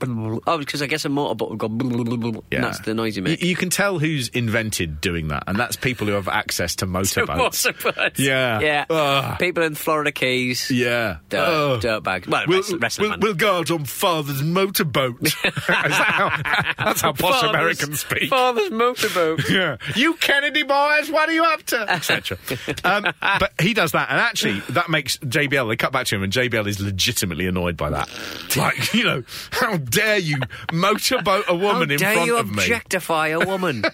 Oh, 0.48 0.58
because 0.58 0.82
I 0.82 0.88
guess 0.88 1.06
a 1.06 1.10
motorboat 1.10 1.50
would 1.52 1.60
go. 1.60 2.44
Yeah. 2.52 2.58
And 2.58 2.64
that's 2.66 2.80
the 2.80 2.94
noise 2.94 3.16
you 3.18 3.24
make. 3.24 3.42
You, 3.42 3.50
you 3.50 3.56
can 3.56 3.70
tell 3.70 4.00
who's 4.00 4.30
invented 4.30 5.02
doing 5.02 5.30
that, 5.30 5.44
and 5.48 5.58
that's 5.58 5.76
people 5.76 6.08
who 6.08 6.14
have 6.14 6.28
access 6.28 6.76
to 6.78 6.86
motorboats. 6.88 7.66
Motorboats. 7.66 8.20
Yeah. 8.20 8.60
Yeah. 8.60 8.86
Ugh. 8.90 9.40
People 9.40 9.64
in 9.64 9.76
Florida 9.76 10.12
Keys. 10.12 10.70
Yeah. 10.72 11.18
Dirt, 11.30 11.40
Ugh. 11.48 11.82
dirt 11.82 12.04
bags. 12.04 12.28
Well, 12.28 12.46
We'll, 12.48 12.64
wrestling 12.80 13.12
we'll, 13.12 13.20
we'll 13.20 13.34
go 13.34 13.60
out 13.60 13.72
on 13.72 13.86
father's 13.86 14.42
motorboat. 14.44 15.22
Is 15.24 15.34
that 15.44 15.64
how, 16.76 16.84
that's 16.86 17.02
how 17.02 17.14
posh 17.14 17.42
Father's- 17.42 17.50
Americans 17.50 18.00
speak. 18.02 18.30
Father's 18.30 18.72
motorboat. 18.72 19.42
Yeah. 19.52 19.78
You 19.96 20.14
Kennedy 20.16 20.64
boys, 20.64 21.10
what 21.12 21.28
are 21.30 21.34
you 21.34 21.44
up 21.44 21.64
to? 21.64 21.86
Etc. 22.12 22.38
um, 22.84 23.14
but 23.40 23.54
he 23.62 23.74
does 23.74 23.92
that, 23.94 24.10
and 24.10 24.20
actually, 24.20 24.60
that 24.70 24.90
makes 24.90 25.18
JBL. 25.18 25.68
They 25.70 25.76
cut 25.76 25.92
back 25.92 26.06
to 26.08 26.16
him, 26.16 26.24
and 26.24 26.32
JBL 26.32 26.68
is 26.68 26.80
legitimately 26.80 27.48
annoyed 27.48 27.78
by 27.78 27.90
that. 27.92 28.10
Like, 28.58 28.94
you 28.94 29.04
know, 29.06 29.24
how 29.52 29.78
dare 29.78 30.18
you 30.18 30.38
motorboat 30.74 31.46
a 31.48 31.56
woman 31.56 31.90
How 31.90 31.94
in 31.94 32.00
dare 32.00 32.14
front 32.14 32.28
you 32.28 32.38
of 32.38 32.48
me? 32.52 32.64
objectify 32.64 33.28
a 33.30 33.40
woman? 33.40 33.84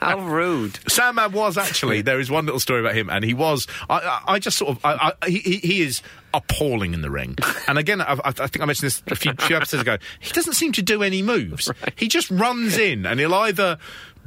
How 0.00 0.18
rude. 0.18 0.78
Sandman 0.88 1.32
was 1.32 1.56
actually 1.56 2.02
there 2.02 2.18
is 2.20 2.30
one 2.30 2.44
little 2.46 2.60
story 2.60 2.80
about 2.80 2.94
him, 2.94 3.08
and 3.08 3.24
he 3.24 3.32
was. 3.34 3.66
I, 3.88 3.98
I, 3.98 4.22
I 4.34 4.38
just 4.38 4.58
sort 4.58 4.76
of. 4.76 4.84
I, 4.84 5.12
I, 5.22 5.28
he, 5.30 5.38
he- 5.38 5.82
is 5.82 6.02
appalling 6.34 6.94
in 6.94 7.02
the 7.02 7.10
ring. 7.10 7.36
And 7.68 7.78
again, 7.78 8.00
I, 8.00 8.16
I 8.24 8.30
think 8.32 8.60
I 8.60 8.64
mentioned 8.66 8.86
this 8.86 9.02
a 9.08 9.16
few, 9.16 9.32
few 9.34 9.56
episodes 9.56 9.82
ago. 9.82 9.98
He 10.20 10.32
doesn't 10.32 10.52
seem 10.54 10.70
to 10.72 10.82
do 10.82 11.02
any 11.02 11.20
moves. 11.22 11.68
He 11.96 12.06
just 12.06 12.30
runs 12.30 12.78
in, 12.78 13.06
and 13.06 13.18
he'll 13.18 13.34
either 13.34 13.78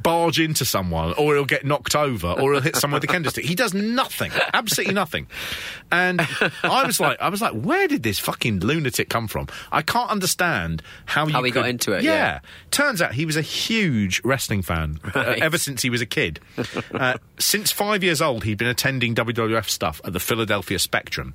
barge 0.02 0.40
into 0.40 0.64
someone, 0.64 1.12
or 1.14 1.34
he'll 1.34 1.44
get 1.44 1.64
knocked 1.64 1.94
over, 1.94 2.28
or 2.28 2.52
he'll 2.52 2.62
hit 2.62 2.76
someone 2.76 3.00
with 3.00 3.10
a 3.10 3.12
kendo 3.12 3.30
stick. 3.30 3.44
He 3.44 3.54
does 3.54 3.74
nothing, 3.74 4.32
absolutely 4.52 4.94
nothing. 4.94 5.26
And 5.92 6.20
I 6.62 6.84
was 6.86 7.00
like, 7.00 7.20
I 7.20 7.28
was 7.28 7.40
like, 7.42 7.52
where 7.52 7.88
did 7.88 8.02
this 8.02 8.18
fucking 8.18 8.60
lunatic 8.60 9.08
come 9.08 9.28
from? 9.28 9.48
I 9.72 9.82
can't 9.82 10.10
understand 10.10 10.82
how 11.06 11.26
you 11.26 11.32
How 11.32 11.42
he 11.42 11.50
got 11.50 11.68
into 11.68 11.92
it, 11.92 12.02
Yeah. 12.04 12.12
yeah. 12.12 12.40
Turns 12.70 13.02
out 13.02 13.14
he 13.14 13.26
was 13.26 13.36
a 13.36 13.42
huge 13.42 14.20
wrestling 14.24 14.62
fan 14.62 15.00
uh, 15.14 15.34
ever 15.40 15.58
since 15.58 15.82
he 15.82 15.90
was 15.90 16.00
a 16.00 16.06
kid. 16.06 16.40
Uh, 16.92 17.18
since 17.38 17.70
five 17.70 18.02
years 18.04 18.20
old, 18.22 18.44
he'd 18.44 18.58
been 18.58 18.68
attending 18.68 19.14
WWF 19.14 19.68
stuff 19.68 20.00
at 20.04 20.12
the 20.12 20.20
Philadelphia 20.20 20.78
Spectrum. 20.78 21.34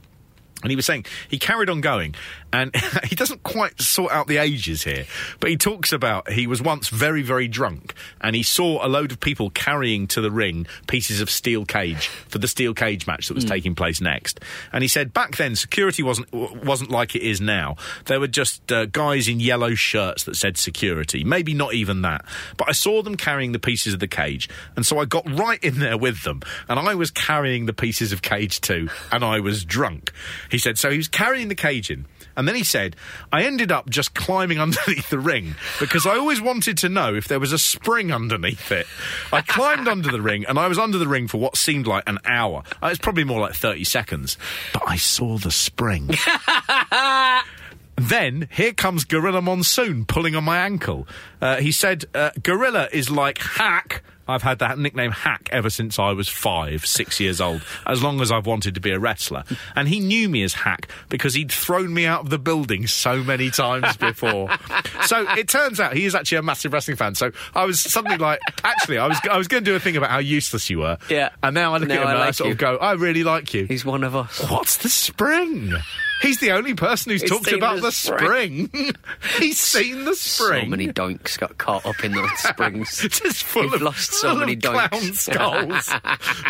And 0.65 0.71
he 0.71 0.75
was 0.75 0.87
saying 0.87 1.05
he 1.29 1.37
carried 1.37 1.69
on 1.69 1.79
going, 1.79 2.15
and 2.51 2.75
he 3.03 3.15
doesn't 3.15 3.43
quite 3.43 3.79
sort 3.79 4.11
out 4.11 4.25
the 4.25 4.37
ages 4.37 4.81
here, 4.81 5.05
but 5.39 5.51
he 5.51 5.57
talks 5.57 5.93
about 5.93 6.31
he 6.31 6.47
was 6.47 6.59
once 6.59 6.89
very, 6.89 7.21
very 7.21 7.47
drunk, 7.47 7.93
and 8.19 8.35
he 8.35 8.41
saw 8.41 8.83
a 8.83 8.89
load 8.89 9.11
of 9.11 9.19
people 9.19 9.51
carrying 9.51 10.07
to 10.07 10.21
the 10.21 10.31
ring 10.31 10.65
pieces 10.87 11.21
of 11.21 11.29
steel 11.29 11.65
cage 11.65 12.07
for 12.07 12.39
the 12.39 12.47
steel 12.47 12.73
cage 12.73 13.05
match 13.05 13.27
that 13.27 13.35
was 13.35 13.45
taking 13.45 13.75
place 13.75 14.01
next. 14.01 14.39
And 14.73 14.81
he 14.81 14.87
said 14.87 15.13
back 15.13 15.37
then 15.37 15.55
security 15.55 16.01
wasn't 16.01 16.33
wasn't 16.33 16.89
like 16.89 17.15
it 17.15 17.21
is 17.21 17.39
now. 17.39 17.75
There 18.05 18.19
were 18.19 18.27
just 18.27 18.71
uh, 18.71 18.87
guys 18.87 19.27
in 19.27 19.39
yellow 19.39 19.75
shirts 19.75 20.23
that 20.23 20.35
said 20.35 20.57
security, 20.57 21.23
maybe 21.23 21.53
not 21.53 21.75
even 21.75 22.01
that. 22.01 22.25
But 22.57 22.69
I 22.69 22.71
saw 22.71 23.03
them 23.03 23.17
carrying 23.17 23.51
the 23.51 23.59
pieces 23.59 23.93
of 23.93 23.99
the 23.99 24.07
cage, 24.07 24.49
and 24.75 24.83
so 24.83 24.97
I 24.97 25.05
got 25.05 25.29
right 25.29 25.63
in 25.63 25.77
there 25.77 25.97
with 25.97 26.23
them, 26.23 26.41
and 26.67 26.79
I 26.79 26.95
was 26.95 27.11
carrying 27.11 27.67
the 27.67 27.73
pieces 27.73 28.11
of 28.11 28.23
cage 28.23 28.61
too, 28.61 28.89
and 29.11 29.23
I 29.23 29.39
was 29.41 29.63
drunk. 29.63 30.11
He 30.49 30.54
said, 30.57 30.77
so 30.77 30.89
he 30.89 30.97
was 30.97 31.07
carrying 31.07 31.47
the 31.47 31.55
cage 31.55 31.89
in. 31.89 32.05
And 32.37 32.47
then 32.47 32.55
he 32.55 32.63
said, 32.63 32.95
I 33.31 33.43
ended 33.43 33.71
up 33.71 33.89
just 33.89 34.13
climbing 34.13 34.59
underneath 34.65 35.09
the 35.09 35.19
ring 35.19 35.55
because 35.79 36.05
I 36.05 36.17
always 36.17 36.41
wanted 36.41 36.77
to 36.79 36.89
know 36.89 37.15
if 37.15 37.27
there 37.27 37.39
was 37.39 37.53
a 37.53 37.57
spring 37.57 38.11
underneath 38.11 38.71
it. 38.71 38.87
I 39.31 39.41
climbed 39.41 39.87
under 39.87 40.11
the 40.11 40.21
ring 40.21 40.45
and 40.45 40.59
I 40.59 40.67
was 40.67 40.77
under 40.77 40.97
the 40.97 41.07
ring 41.07 41.27
for 41.27 41.37
what 41.37 41.55
seemed 41.57 41.87
like 41.87 42.03
an 42.07 42.19
hour. 42.25 42.63
It 42.81 42.85
was 42.85 42.99
probably 42.99 43.23
more 43.23 43.39
like 43.39 43.53
30 43.53 43.83
seconds. 43.83 44.37
But 44.73 44.83
I 44.85 44.97
saw 44.97 45.37
the 45.37 45.51
spring. 45.51 46.11
Then 47.97 48.49
here 48.51 48.73
comes 48.73 49.05
Gorilla 49.05 49.41
Monsoon 49.41 50.05
pulling 50.05 50.35
on 50.35 50.43
my 50.43 50.57
ankle. 50.57 51.07
Uh, 51.41 51.57
he 51.57 51.71
said, 51.71 52.05
uh, 52.13 52.31
Gorilla 52.43 52.89
is 52.91 53.09
like 53.09 53.37
Hack. 53.37 54.03
I've 54.27 54.41
had 54.41 54.59
that 54.59 54.77
nickname 54.79 55.11
Hack 55.11 55.49
ever 55.51 55.69
since 55.69 55.99
I 55.99 56.11
was 56.11 56.27
five, 56.27 56.85
six 56.85 57.19
years 57.19 57.39
old, 57.41 57.61
as 57.85 58.01
long 58.01 58.21
as 58.21 58.31
I've 58.31 58.45
wanted 58.45 58.75
to 58.75 58.81
be 58.81 58.91
a 58.91 58.99
wrestler. 58.99 59.43
And 59.75 59.87
he 59.87 59.99
knew 59.99 60.27
me 60.29 60.43
as 60.43 60.53
Hack 60.53 60.87
because 61.09 61.33
he'd 61.33 61.51
thrown 61.51 61.93
me 61.93 62.05
out 62.05 62.21
of 62.21 62.29
the 62.29 62.39
building 62.39 62.87
so 62.87 63.23
many 63.23 63.49
times 63.51 63.95
before. 63.99 64.49
so 65.05 65.25
it 65.37 65.47
turns 65.47 65.79
out 65.79 65.93
he 65.95 66.05
is 66.05 66.15
actually 66.15 66.39
a 66.39 66.43
massive 66.43 66.73
wrestling 66.73 66.97
fan. 66.97 67.15
So 67.15 67.31
I 67.53 67.65
was 67.65 67.79
suddenly 67.79 68.17
like, 68.17 68.39
actually, 68.63 68.97
I 68.97 69.07
was, 69.07 69.17
I 69.29 69.37
was 69.37 69.47
going 69.47 69.63
to 69.63 69.69
do 69.71 69.75
a 69.75 69.79
thing 69.79 69.95
about 69.97 70.09
how 70.09 70.19
useless 70.19 70.69
you 70.69 70.79
were. 70.79 70.97
Yeah. 71.09 71.29
And 71.43 71.53
now 71.53 71.73
I 71.73 71.77
look 71.77 71.87
Now 71.89 71.95
at 71.95 72.01
him 72.01 72.07
I 72.07 72.11
and 72.13 72.19
I 72.21 72.25
like 72.25 72.33
sort 72.35 72.47
you. 72.47 72.51
of 72.53 72.57
go, 72.57 72.77
I 72.77 72.93
really 72.93 73.23
like 73.23 73.53
you. 73.53 73.65
He's 73.65 73.85
one 73.85 74.03
of 74.03 74.15
us. 74.15 74.39
What's 74.49 74.77
the 74.77 74.89
spring? 74.89 75.73
He's 76.21 76.39
the 76.39 76.51
only 76.51 76.73
person 76.73 77.11
who's 77.11 77.21
He's 77.21 77.29
talked 77.29 77.45
seen 77.45 77.55
about 77.55 77.75
the 77.77 77.81
the 77.83 77.91
spring. 77.91 78.69
He's 79.37 79.59
seen 79.59 80.05
the 80.05 80.15
spring. 80.15 80.65
So 80.65 80.69
many 80.69 80.87
donks 80.87 81.37
got 81.37 81.57
caught 81.57 81.85
up 81.85 82.03
in 82.03 82.13
the 82.13 82.27
springs. 82.37 83.03
It's 83.03 83.19
just 83.19 83.43
full 83.43 83.63
We've 83.63 83.73
of, 83.73 83.81
lost 83.81 84.13
so 84.13 84.29
full 84.29 84.39
many 84.39 84.53
of 84.53 84.59
doinks. 84.59 84.89
clown 84.89 85.13
skulls 85.85 85.93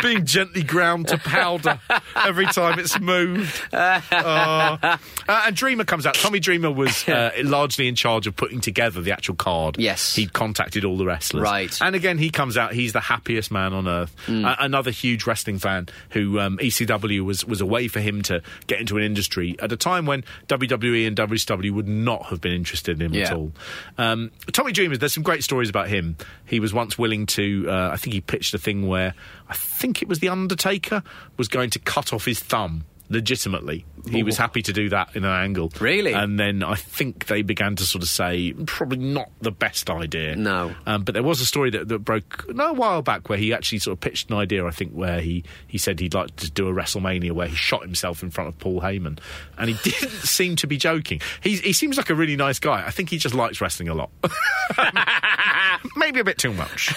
being 0.02 0.24
gently 0.24 0.62
ground 0.62 1.08
to 1.08 1.18
powder 1.18 1.78
every 2.16 2.46
time 2.46 2.78
it's 2.78 2.98
moved. 3.00 3.60
Oh. 3.72 3.78
Uh, 4.12 4.96
and 5.28 5.56
Dreamer 5.56 5.84
comes 5.84 6.06
out. 6.06 6.14
Tommy 6.14 6.38
Dreamer 6.40 6.70
was 6.70 7.06
uh, 7.08 7.32
largely 7.42 7.88
in 7.88 7.94
charge 7.94 8.26
of 8.26 8.36
putting 8.36 8.60
together 8.60 9.00
the 9.00 9.12
actual 9.12 9.34
card. 9.34 9.76
Yes. 9.78 10.14
He'd 10.14 10.32
contacted 10.32 10.84
all 10.84 10.96
the 10.96 11.04
wrestlers. 11.06 11.42
Right. 11.42 11.76
And 11.80 11.94
again, 11.96 12.18
he 12.18 12.30
comes 12.30 12.56
out. 12.56 12.72
He's 12.72 12.92
the 12.92 13.00
happiest 13.00 13.50
man 13.50 13.72
on 13.72 13.88
earth. 13.88 14.14
Mm. 14.26 14.48
A- 14.48 14.64
another 14.64 14.90
huge 14.90 15.26
wrestling 15.26 15.58
fan 15.58 15.88
who 16.10 16.38
um, 16.40 16.58
ECW 16.58 17.20
was, 17.22 17.44
was 17.44 17.60
a 17.60 17.66
way 17.66 17.88
for 17.88 18.00
him 18.00 18.22
to 18.22 18.42
get 18.66 18.80
into 18.80 18.96
an 18.96 19.02
industry 19.02 19.55
WWE 19.56 19.62
at 19.64 19.72
a 19.72 19.76
time 19.76 20.06
when 20.06 20.24
WWE 20.48 21.06
and 21.06 21.16
WCW 21.16 21.70
would 21.72 21.88
not 21.88 22.26
have 22.26 22.40
been 22.40 22.52
interested 22.52 23.00
in 23.00 23.12
him 23.12 23.22
at 23.22 23.32
all. 23.32 23.52
Um, 23.98 24.30
Tommy 24.52 24.72
Dreamer, 24.72 24.96
there's 24.96 25.14
some 25.14 25.22
great 25.22 25.44
stories 25.44 25.68
about 25.68 25.88
him. 25.88 26.16
He 26.44 26.60
was 26.60 26.72
once 26.72 26.98
willing 26.98 27.26
to, 27.26 27.66
uh, 27.68 27.90
I 27.92 27.96
think 27.96 28.14
he 28.14 28.20
pitched 28.20 28.54
a 28.54 28.58
thing 28.58 28.86
where 28.88 29.14
I 29.48 29.54
think 29.54 30.02
it 30.02 30.08
was 30.08 30.18
The 30.20 30.28
Undertaker 30.28 31.02
was 31.36 31.48
going 31.48 31.70
to 31.70 31.78
cut 31.78 32.12
off 32.12 32.24
his 32.24 32.40
thumb. 32.40 32.84
Legitimately, 33.08 33.84
he 34.10 34.22
was 34.22 34.36
happy 34.36 34.62
to 34.62 34.72
do 34.72 34.88
that 34.90 35.14
in 35.14 35.24
an 35.24 35.30
angle. 35.30 35.72
Really? 35.80 36.12
And 36.12 36.38
then 36.38 36.62
I 36.62 36.74
think 36.74 37.26
they 37.26 37.42
began 37.42 37.76
to 37.76 37.84
sort 37.84 38.02
of 38.02 38.08
say, 38.08 38.52
probably 38.66 38.98
not 38.98 39.30
the 39.40 39.50
best 39.50 39.90
idea. 39.90 40.36
No. 40.36 40.74
Um, 40.86 41.04
but 41.04 41.14
there 41.14 41.22
was 41.22 41.40
a 41.40 41.46
story 41.46 41.70
that, 41.70 41.88
that 41.88 42.00
broke 42.00 42.48
no 42.52 42.70
a 42.70 42.72
while 42.72 43.02
back 43.02 43.28
where 43.28 43.38
he 43.38 43.52
actually 43.52 43.78
sort 43.78 43.92
of 43.92 44.00
pitched 44.00 44.30
an 44.30 44.36
idea. 44.36 44.66
I 44.66 44.70
think 44.70 44.92
where 44.92 45.20
he 45.20 45.44
he 45.66 45.78
said 45.78 46.00
he'd 46.00 46.14
like 46.14 46.34
to 46.36 46.50
do 46.50 46.68
a 46.68 46.72
WrestleMania 46.72 47.32
where 47.32 47.48
he 47.48 47.56
shot 47.56 47.82
himself 47.82 48.22
in 48.22 48.30
front 48.30 48.48
of 48.48 48.58
Paul 48.58 48.80
Heyman, 48.80 49.18
and 49.58 49.70
he 49.70 49.76
didn't 49.90 50.10
seem 50.10 50.56
to 50.56 50.66
be 50.66 50.76
joking. 50.76 51.20
He 51.40 51.56
he 51.56 51.72
seems 51.72 51.96
like 51.96 52.10
a 52.10 52.14
really 52.14 52.36
nice 52.36 52.58
guy. 52.58 52.84
I 52.86 52.90
think 52.90 53.10
he 53.10 53.18
just 53.18 53.34
likes 53.34 53.60
wrestling 53.60 53.88
a 53.88 53.94
lot. 53.94 54.10
Maybe 55.96 56.20
a 56.20 56.24
bit 56.24 56.38
too 56.38 56.52
much. 56.52 56.94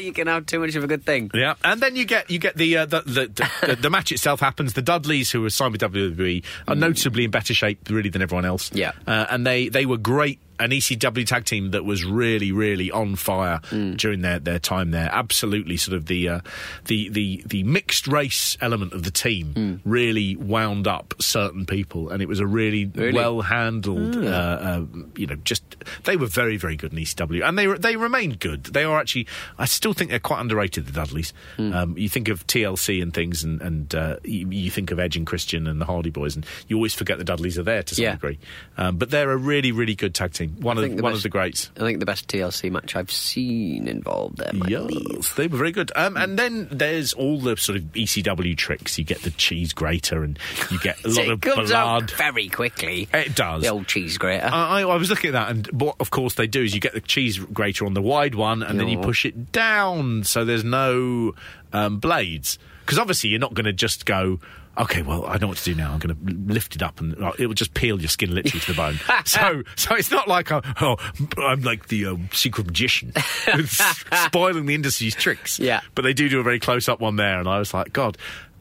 you 0.00 0.12
can 0.12 0.26
have 0.26 0.46
too 0.46 0.60
much 0.60 0.74
of 0.74 0.84
a 0.84 0.86
good 0.86 1.04
thing. 1.04 1.30
Yeah, 1.34 1.54
and 1.64 1.80
then 1.80 1.96
you 1.96 2.04
get 2.04 2.30
you 2.30 2.38
get 2.38 2.56
the 2.56 2.78
uh, 2.78 2.86
the, 2.86 3.00
the, 3.02 3.66
the 3.66 3.76
the 3.76 3.90
match 3.90 4.12
itself 4.12 4.40
happens. 4.40 4.72
The 4.72 4.82
Dudleys, 5.10 5.32
who 5.32 5.42
were 5.42 5.50
signed 5.50 5.72
with 5.72 5.80
WWE, 5.80 6.44
are 6.68 6.76
notably 6.76 7.24
in 7.24 7.30
better 7.32 7.52
shape 7.52 7.80
really 7.90 8.10
than 8.10 8.22
everyone 8.22 8.44
else. 8.44 8.70
Yeah. 8.72 8.92
uh, 9.08 9.26
and 9.30 9.44
they 9.44 9.68
they 9.68 9.86
were 9.86 9.96
great. 9.96 10.38
An 10.60 10.70
ECW 10.70 11.26
tag 11.26 11.46
team 11.46 11.70
that 11.70 11.84
was 11.84 12.04
really, 12.04 12.52
really 12.52 12.90
on 12.90 13.16
fire 13.16 13.60
during 13.96 14.20
their, 14.20 14.38
their 14.38 14.58
time 14.58 14.90
there. 14.90 15.08
Absolutely, 15.10 15.76
sort 15.78 15.96
of 15.96 16.06
the 16.06 16.28
uh, 16.28 16.40
the 16.84 17.08
the 17.08 17.42
the 17.46 17.62
mixed 17.64 18.06
race 18.06 18.56
element 18.60 18.92
of 18.92 19.02
the 19.02 19.10
team 19.10 19.80
really 19.84 20.36
wound 20.36 20.86
up 20.86 21.14
certain 21.18 21.64
people, 21.66 22.10
and 22.10 22.22
it 22.22 22.28
was 22.28 22.40
a 22.40 22.46
really, 22.46 22.84
Really? 22.84 23.12
well 23.14 23.40
handled. 23.40 24.16
Uh, 24.16 24.28
uh, 24.28 24.84
you 25.16 25.26
know, 25.26 25.36
just 25.36 25.62
they 26.04 26.16
were 26.16 26.26
very, 26.26 26.56
very 26.58 26.76
good 26.76 26.92
in 26.92 26.98
ECW, 26.98 27.42
and 27.46 27.58
they 27.58 27.66
re- 27.66 27.78
they 27.78 27.96
remained 27.96 28.38
good. 28.38 28.64
They 28.64 28.84
are 28.84 29.00
actually, 29.00 29.26
I 29.58 29.64
still 29.64 29.94
think 29.94 30.10
they're 30.10 30.20
quite 30.20 30.40
underrated. 30.40 30.86
The 30.86 30.92
Dudleys. 30.92 31.32
Um, 31.58 31.96
you 31.96 32.08
think 32.08 32.28
of 32.28 32.46
TLC 32.46 33.02
and 33.02 33.14
things, 33.14 33.42
and 33.44 33.62
and 33.62 33.94
uh, 33.94 34.16
you, 34.24 34.48
you 34.50 34.70
think 34.70 34.90
of 34.90 34.98
Edge 35.00 35.16
and 35.16 35.26
Christian 35.26 35.66
and 35.66 35.80
the 35.80 35.86
Hardy 35.86 36.10
Boys, 36.10 36.36
and 36.36 36.44
you 36.68 36.76
always 36.76 36.94
forget 36.94 37.16
the 37.18 37.24
Dudleys 37.24 37.58
are 37.58 37.62
there 37.62 37.82
to 37.82 37.94
some 37.94 38.02
Yeah. 38.04 38.12
degree. 38.12 38.38
Um, 38.76 38.96
but 38.96 39.10
they're 39.10 39.30
a 39.30 39.36
really, 39.36 39.72
really 39.72 39.94
good 39.94 40.14
tag 40.14 40.32
team. 40.32 40.49
One 40.58 40.78
I 40.78 40.82
of 40.84 40.96
the 40.96 41.02
one 41.02 41.12
best- 41.12 41.18
of 41.18 41.22
the 41.24 41.28
greats. 41.30 41.70
I 41.76 41.80
think 41.80 42.00
the 42.00 42.06
best 42.06 42.28
TLC 42.28 42.70
match 42.70 42.96
I've 42.96 43.10
seen 43.10 43.88
involved 43.88 44.36
them. 44.38 44.62
I 44.62 44.68
believe. 44.68 45.06
Yes, 45.12 45.32
they 45.34 45.46
were 45.46 45.58
very 45.58 45.72
good. 45.72 45.92
Um, 45.96 46.16
and 46.16 46.38
then 46.38 46.68
there's 46.70 47.12
all 47.12 47.38
the 47.40 47.56
sort 47.56 47.76
of 47.78 47.84
ECW 47.92 48.56
tricks. 48.56 48.98
You 48.98 49.04
get 49.04 49.22
the 49.22 49.30
cheese 49.30 49.72
grater, 49.72 50.22
and 50.22 50.38
you 50.70 50.78
get 50.80 51.02
a 51.04 51.08
lot 51.10 51.24
it 51.24 51.30
of 51.30 51.40
comes 51.40 51.70
blood. 51.70 52.10
very 52.12 52.48
quickly. 52.48 53.08
It 53.12 53.34
does. 53.34 53.62
The 53.62 53.68
old 53.68 53.86
cheese 53.86 54.18
grater. 54.18 54.48
I, 54.52 54.82
I 54.82 54.96
was 54.96 55.10
looking 55.10 55.28
at 55.28 55.32
that, 55.34 55.50
and 55.50 55.66
what 55.68 55.96
of 56.00 56.10
course 56.10 56.34
they 56.34 56.46
do 56.46 56.62
is 56.62 56.74
you 56.74 56.80
get 56.80 56.92
the 56.94 57.00
cheese 57.00 57.38
grater 57.38 57.86
on 57.86 57.94
the 57.94 58.02
wide 58.02 58.34
one, 58.34 58.62
and 58.62 58.78
then 58.80 58.88
you 58.88 58.98
push 58.98 59.24
it 59.24 59.52
down 59.52 60.24
so 60.24 60.44
there's 60.44 60.64
no 60.64 61.34
um, 61.72 61.98
blades. 61.98 62.58
Because 62.84 62.98
obviously 62.98 63.30
you're 63.30 63.38
not 63.38 63.54
going 63.54 63.66
to 63.66 63.72
just 63.72 64.04
go. 64.04 64.40
Okay, 64.78 65.02
well, 65.02 65.26
I 65.26 65.36
know 65.38 65.48
what 65.48 65.58
to 65.58 65.64
do 65.64 65.74
now. 65.74 65.92
I'm 65.92 65.98
going 65.98 66.14
to 66.16 66.52
lift 66.52 66.76
it 66.76 66.82
up, 66.82 67.00
and 67.00 67.20
uh, 67.22 67.32
it 67.38 67.46
will 67.46 67.54
just 67.54 67.74
peel 67.74 68.00
your 68.00 68.08
skin 68.08 68.34
literally 68.34 68.60
to 68.60 68.72
the 68.72 68.76
bone. 68.76 68.98
so, 69.24 69.62
so 69.76 69.94
it's 69.94 70.10
not 70.10 70.28
like 70.28 70.50
I'm, 70.52 70.62
oh, 70.80 70.96
I'm 71.38 71.60
like 71.62 71.88
the 71.88 72.06
uh, 72.06 72.16
secret 72.32 72.66
magician, 72.66 73.12
spoiling 73.66 74.66
the 74.66 74.74
industry's 74.74 75.14
tricks. 75.14 75.58
Yeah. 75.58 75.80
but 75.94 76.02
they 76.02 76.12
do 76.12 76.28
do 76.28 76.40
a 76.40 76.42
very 76.42 76.60
close 76.60 76.88
up 76.88 77.00
one 77.00 77.16
there, 77.16 77.38
and 77.38 77.48
I 77.48 77.58
was 77.58 77.74
like, 77.74 77.92
God. 77.92 78.16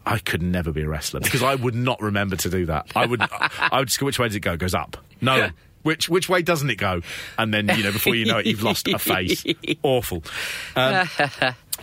I 0.06 0.18
could 0.18 0.42
never 0.42 0.72
be 0.72 0.82
a 0.82 0.88
wrestler 0.88 1.20
because 1.20 1.44
I 1.44 1.54
would 1.54 1.76
not 1.76 2.02
remember 2.02 2.36
to 2.38 2.50
do 2.50 2.66
that. 2.68 2.88
I 2.96 3.06
would, 3.06 3.22
I 3.22 3.78
would 3.78 3.90
just 3.90 4.00
go, 4.00 4.08
which 4.08 4.18
way 4.18 4.28
does 4.28 4.36
it 4.36 4.40
go? 4.40 4.54
It 4.54 4.60
goes 4.60 4.74
up. 4.74 4.98
No. 5.22 5.50
Which 5.84 6.10
which 6.10 6.28
way 6.28 6.42
doesn't 6.42 6.70
it 6.70 6.78
go? 6.78 7.02
And 7.38 7.54
then 7.54 7.68
you 7.68 7.84
know 7.84 7.92
before 7.92 8.16
you 8.16 8.26
know 8.26 8.40
it, 8.40 8.48
you've 8.48 8.64
lost 8.64 8.88
a 8.88 8.98
face. 8.98 9.46
Awful. 9.84 10.24
Um, 10.76 11.08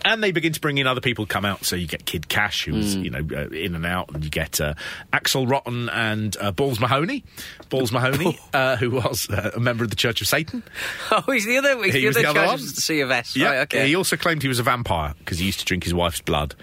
and 0.05 0.23
they 0.23 0.31
begin 0.31 0.53
to 0.53 0.59
bring 0.61 0.77
in 0.77 0.87
other 0.87 1.01
people 1.01 1.25
come 1.25 1.45
out. 1.45 1.65
So 1.65 1.75
you 1.75 1.87
get 1.87 2.05
Kid 2.05 2.29
Kash, 2.29 2.65
who's 2.65 2.95
you 2.95 3.09
know 3.09 3.19
uh, 3.19 3.47
in 3.49 3.75
and 3.75 3.85
out, 3.85 4.13
and 4.13 4.23
you 4.23 4.29
get 4.29 4.59
uh, 4.61 4.73
Axl 5.13 5.49
Rotten 5.49 5.89
and 5.89 6.35
uh, 6.39 6.51
Balls 6.51 6.79
Mahoney. 6.79 7.23
Balls 7.69 7.91
Mahoney, 7.91 8.39
uh, 8.53 8.77
who 8.77 8.91
was 8.91 9.29
uh, 9.29 9.51
a 9.55 9.59
member 9.59 9.83
of 9.83 9.89
the 9.89 9.95
Church 9.95 10.21
of 10.21 10.27
Satan. 10.27 10.63
oh, 11.11 11.23
he's 11.31 11.45
the 11.45 11.57
other. 11.57 11.77
He's 11.83 11.93
He 11.93 12.01
the 12.01 12.07
was 12.07 12.17
other 12.17 12.23
the 12.33 12.39
other 12.39 12.47
one? 12.47 12.59
C 12.59 13.01
of 13.01 13.11
S. 13.11 13.35
Yeah, 13.35 13.47
Right, 13.49 13.57
okay. 13.59 13.87
He 13.87 13.95
also 13.95 14.17
claimed 14.17 14.41
he 14.41 14.47
was 14.47 14.59
a 14.59 14.63
vampire 14.63 15.13
because 15.19 15.39
he 15.39 15.45
used 15.45 15.59
to 15.59 15.65
drink 15.65 15.83
his 15.83 15.93
wife's 15.93 16.21
blood. 16.21 16.55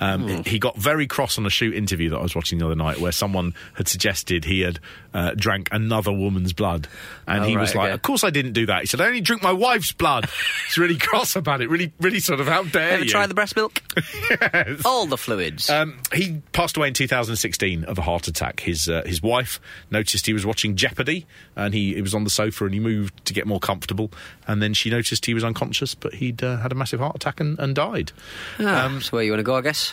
Um, 0.00 0.22
Hmm. 0.28 0.40
He 0.46 0.58
got 0.58 0.76
very 0.76 1.06
cross 1.06 1.36
on 1.38 1.44
a 1.46 1.50
shoot 1.50 1.74
interview 1.74 2.10
that 2.10 2.18
I 2.18 2.22
was 2.22 2.34
watching 2.34 2.58
the 2.58 2.66
other 2.66 2.74
night 2.74 2.98
where 3.00 3.12
someone 3.12 3.54
had 3.74 3.86
suggested 3.88 4.44
he 4.44 4.60
had 4.60 4.78
uh, 5.12 5.32
drank 5.36 5.68
another 5.72 6.12
woman's 6.12 6.52
blood. 6.52 6.88
And 7.26 7.44
Oh, 7.44 7.46
he 7.46 7.56
was 7.56 7.74
like, 7.74 7.86
okay. 7.88 7.94
Of 7.94 8.02
course 8.02 8.24
I 8.24 8.30
didn't 8.30 8.52
do 8.52 8.66
that. 8.66 8.80
He 8.80 8.86
said, 8.86 9.00
I 9.00 9.06
only 9.06 9.20
drink 9.20 9.42
my 9.42 9.52
wife's 9.52 9.92
blood. 9.92 10.28
He's 10.68 10.78
really 10.78 10.96
cross 10.96 11.36
about 11.36 11.60
it. 11.60 11.68
Really, 11.68 11.92
really 12.00 12.20
sort 12.20 12.40
of, 12.40 12.46
how 12.48 12.62
dare 12.64 12.92
Ever 12.92 13.04
you? 13.04 13.10
try 13.10 13.26
the 13.26 13.34
breast 13.34 13.56
milk? 13.56 13.82
Yes. 14.30 14.82
All 14.84 15.06
the 15.06 15.18
fluids. 15.18 15.68
Um, 15.68 15.98
he 16.14 16.40
passed 16.52 16.76
away 16.76 16.88
in 16.88 16.94
2016 16.94 17.84
of 17.84 17.98
a 17.98 18.02
heart 18.02 18.28
attack. 18.28 18.60
His 18.60 18.88
uh, 18.88 19.02
his 19.04 19.22
wife 19.22 19.60
noticed 19.90 20.26
he 20.26 20.32
was 20.32 20.46
watching 20.46 20.76
Jeopardy, 20.76 21.26
and 21.56 21.74
he, 21.74 21.94
he 21.94 22.02
was 22.02 22.14
on 22.14 22.24
the 22.24 22.30
sofa 22.30 22.64
and 22.64 22.72
he 22.74 22.80
moved 22.80 23.24
to 23.26 23.34
get 23.34 23.46
more 23.46 23.60
comfortable. 23.60 24.10
And 24.46 24.62
then 24.62 24.72
she 24.74 24.88
noticed 24.90 25.26
he 25.26 25.34
was 25.34 25.44
unconscious, 25.44 25.94
but 25.94 26.14
he'd 26.14 26.42
uh, 26.42 26.58
had 26.58 26.72
a 26.72 26.74
massive 26.74 27.00
heart 27.00 27.16
attack 27.16 27.40
and, 27.40 27.58
and 27.58 27.74
died. 27.74 28.12
Ah, 28.58 28.86
um, 28.86 28.94
that's 28.94 29.12
where 29.12 29.22
you 29.22 29.32
want 29.32 29.40
to 29.40 29.44
go, 29.44 29.56
I 29.56 29.60
guess. 29.62 29.89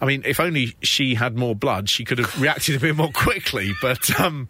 I 0.00 0.04
mean, 0.06 0.22
if 0.24 0.40
only 0.40 0.74
she 0.82 1.14
had 1.14 1.36
more 1.36 1.54
blood, 1.54 1.88
she 1.88 2.04
could 2.04 2.18
have 2.18 2.40
reacted 2.40 2.76
a 2.76 2.80
bit 2.80 2.96
more 2.96 3.10
quickly. 3.12 3.72
But 3.80 4.18
um, 4.20 4.48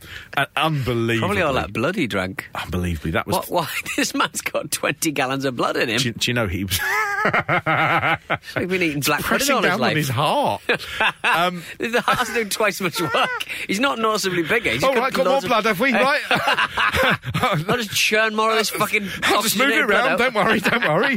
unbelievably, 0.57 1.19
Probably 1.19 1.43
all 1.43 1.53
that 1.55 1.73
blood 1.73 1.97
he 1.97 2.07
drank. 2.07 2.49
unbelievably, 2.55 3.13
that 3.13 3.27
was. 3.27 3.37
What? 3.37 3.49
Why? 3.51 3.69
This 3.97 4.13
man's 4.15 4.41
got 4.41 4.71
20 4.73 5.13
gallons 5.13 5.45
of 5.45 5.57
blood 5.57 5.77
in 5.77 5.89
him. 5.89 5.99
Do, 5.99 6.09
you- 6.09 6.13
do 6.15 6.31
you 6.31 6.35
know 6.35 6.47
he 6.49 6.65
was 6.65 6.79
He's 7.25 8.67
been 8.69 8.83
eating 8.83 9.01
black 9.01 9.23
pudding 9.23 9.51
all 9.51 9.63
his 9.63 9.69
down 9.71 9.75
on 9.75 9.81
life. 9.81 9.97
his 9.97 10.09
heart? 10.09 10.61
um, 11.25 11.63
the 11.79 12.01
heart's 12.05 12.33
doing 12.35 12.49
twice 12.51 12.81
as 12.81 13.01
much 13.01 13.15
work. 13.15 13.31
He's 13.67 13.81
not 13.81 13.99
noticeably 13.99 14.43
bigger. 14.43 14.71
He's 14.71 14.85
all 14.85 14.95
right, 14.95 15.13
got 15.13 15.27
more 15.27 15.37
of- 15.37 15.45
blood, 15.45 15.65
have 15.65 15.81
we? 15.81 15.93
Right. 15.95 16.21
I'll 16.31 17.77
just 17.77 17.91
churn 17.93 18.35
more 18.35 18.51
of 18.51 18.59
this 18.59 18.71
fucking. 18.71 19.09
I'll 19.25 19.43
just 19.43 19.57
move 19.59 19.71
it 19.71 19.81
around. 19.81 20.19
Don't 20.19 20.35
worry. 20.35 20.61
Don't 20.61 20.85
worry. 20.87 21.17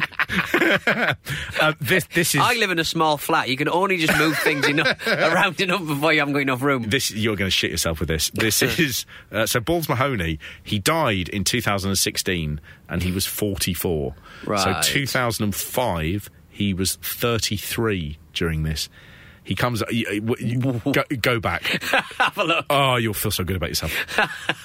uh, 1.60 1.74
this 1.82 2.06
this 2.14 2.36
is 2.36 2.42
I 2.42 2.54
live 2.56 2.72
in 2.72 2.80
a 2.80 2.84
small 2.86 3.18
flat. 3.18 3.50
You 3.50 3.58
can 3.58 3.67
only 3.70 3.98
just 3.98 4.18
move 4.18 4.38
things 4.40 4.68
enough, 4.68 5.08
around 5.08 5.60
enough 5.62 5.86
before 5.86 6.14
you 6.14 6.20
haven't 6.20 6.34
got 6.34 6.42
enough 6.42 6.62
room. 6.62 6.84
this 6.84 7.12
you're 7.12 7.36
going 7.36 7.48
to 7.48 7.52
shit 7.52 7.72
yourself 7.72 8.00
with 8.00 8.10
this. 8.10 8.30
This 8.34 8.62
is 8.62 9.06
uh, 9.32 9.46
so 9.46 9.60
Balls 9.60 9.88
Mahoney. 9.90 10.40
He 10.64 10.80
died 10.80 11.30
in 11.30 11.44
2016 11.44 12.60
and 12.90 13.04
he 13.04 13.12
was 13.12 13.26
44. 13.26 14.16
Right. 14.46 14.84
So 14.86 14.92
2005 14.94 16.30
he 16.50 16.74
was 16.74 16.96
33 16.96 18.18
during 18.34 18.64
this. 18.64 18.90
He 19.44 19.56
comes. 19.56 19.82
You, 19.90 20.36
you- 20.40 20.82
go, 20.92 21.04
go 21.22 21.40
back. 21.40 21.64
Have 22.18 22.38
a 22.38 22.44
look. 22.44 22.66
Oh, 22.70 22.98
you'll 22.98 23.14
feel 23.14 23.32
so 23.32 23.46
good 23.46 23.56
about 23.56 23.70
yourself. 23.70 23.94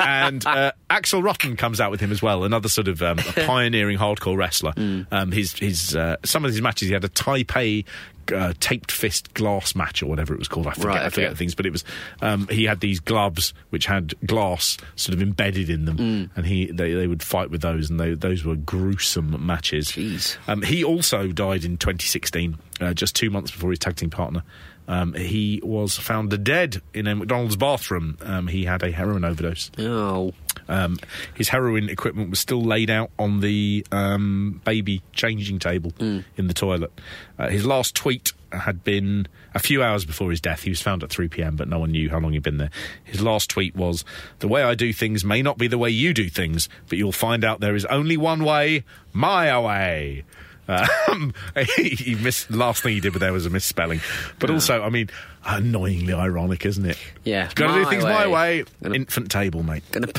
and 0.00 0.44
uh, 0.44 0.72
Axl 0.90 1.22
Rotten 1.22 1.54
comes 1.56 1.80
out 1.80 1.92
with 1.92 2.00
him 2.00 2.10
as 2.10 2.20
well, 2.20 2.42
another 2.42 2.68
sort 2.68 2.88
of 2.88 3.00
um, 3.00 3.20
a 3.20 3.22
pioneering 3.46 3.96
hardcore 3.96 4.36
wrestler. 4.36 4.72
Um, 5.12 5.30
his 5.30 5.52
his 5.52 5.94
uh, 5.94 6.16
some 6.24 6.44
of 6.44 6.50
his 6.50 6.60
matches, 6.60 6.88
he 6.88 6.94
had 6.94 7.04
a 7.04 7.08
Taipei. 7.08 7.84
Uh, 8.30 8.52
taped 8.60 8.92
fist 8.92 9.32
glass 9.34 9.74
match 9.74 10.02
or 10.02 10.06
whatever 10.06 10.34
it 10.34 10.38
was 10.38 10.48
called. 10.48 10.66
I 10.66 10.72
forget. 10.72 10.86
Right, 10.88 11.02
I 11.02 11.08
forget 11.08 11.30
the 11.30 11.36
things, 11.36 11.54
but 11.54 11.64
it 11.66 11.70
was. 11.72 11.84
Um, 12.20 12.46
he 12.48 12.64
had 12.64 12.80
these 12.80 13.00
gloves 13.00 13.54
which 13.70 13.86
had 13.86 14.14
glass 14.26 14.76
sort 14.96 15.14
of 15.14 15.22
embedded 15.22 15.70
in 15.70 15.84
them, 15.86 15.96
Mm. 15.96 16.30
and 16.36 16.46
he 16.46 16.66
they, 16.66 16.92
they 16.94 17.06
would 17.06 17.22
fight 17.22 17.50
with 17.50 17.62
those, 17.62 17.90
and 17.90 17.98
they, 17.98 18.14
those 18.14 18.44
were 18.44 18.56
gruesome 18.56 19.44
matches. 19.44 19.88
Jeez. 19.92 20.36
Um, 20.46 20.62
he 20.62 20.84
also 20.84 21.28
died 21.28 21.64
in 21.64 21.76
2016, 21.78 22.58
uh, 22.80 22.92
just 22.94 23.16
two 23.16 23.30
months 23.30 23.50
before 23.50 23.70
his 23.70 23.78
tag 23.78 23.96
team 23.96 24.10
partner. 24.10 24.42
Um, 24.88 25.14
he 25.14 25.60
was 25.62 25.96
found 25.96 26.42
dead 26.44 26.82
in 26.92 27.06
a 27.06 27.14
McDonald's 27.14 27.54
bathroom. 27.56 28.18
Um, 28.20 28.48
he 28.48 28.64
had 28.64 28.82
a 28.82 28.90
heroin 28.90 29.24
overdose. 29.24 29.70
Oh. 29.78 30.32
Um, 30.68 30.98
his 31.34 31.48
heroin 31.48 31.88
equipment 31.88 32.30
was 32.30 32.40
still 32.40 32.62
laid 32.62 32.90
out 32.90 33.10
on 33.18 33.40
the 33.40 33.86
um, 33.92 34.60
baby 34.64 35.02
changing 35.12 35.58
table 35.58 35.92
in 35.98 36.46
the 36.46 36.54
toilet. 36.54 36.92
Uh, 37.38 37.48
his 37.48 37.66
last 37.66 37.94
tweet 37.94 38.32
had 38.52 38.84
been 38.84 39.26
a 39.54 39.58
few 39.58 39.82
hours 39.82 40.04
before 40.04 40.30
his 40.30 40.40
death. 40.40 40.62
He 40.62 40.70
was 40.70 40.82
found 40.82 41.02
at 41.02 41.10
3 41.10 41.28
p.m., 41.28 41.56
but 41.56 41.68
no 41.68 41.78
one 41.78 41.90
knew 41.90 42.10
how 42.10 42.18
long 42.18 42.32
he'd 42.32 42.42
been 42.42 42.58
there. 42.58 42.70
His 43.02 43.22
last 43.22 43.48
tweet 43.50 43.74
was 43.74 44.04
The 44.40 44.48
way 44.48 44.62
I 44.62 44.74
do 44.74 44.92
things 44.92 45.24
may 45.24 45.42
not 45.42 45.58
be 45.58 45.68
the 45.68 45.78
way 45.78 45.90
you 45.90 46.12
do 46.12 46.28
things, 46.28 46.68
but 46.88 46.98
you'll 46.98 47.12
find 47.12 47.44
out 47.44 47.60
there 47.60 47.74
is 47.74 47.86
only 47.86 48.16
one 48.16 48.44
way 48.44 48.84
my 49.12 49.58
way. 49.58 50.24
Um, 50.68 51.34
he, 51.76 52.14
missed, 52.14 52.50
last 52.50 52.82
thing 52.82 52.94
he 52.94 53.00
did 53.00 53.12
with 53.12 53.20
there 53.20 53.32
was 53.32 53.46
a 53.46 53.50
misspelling. 53.50 54.00
But 54.38 54.50
also, 54.50 54.82
I 54.82 54.88
mean, 54.90 55.10
annoyingly 55.44 56.12
ironic, 56.14 56.64
isn't 56.66 56.86
it? 56.86 56.98
Yeah, 57.24 57.50
Got 57.54 57.74
to 57.74 57.82
do 57.84 57.90
things 57.90 58.04
my 58.04 58.26
way. 58.26 58.60
way. 58.60 58.64
Gonna- 58.82 58.94
Infant 58.94 59.30
table, 59.30 59.62
mate. 59.62 59.82
Gonna. 59.92 60.08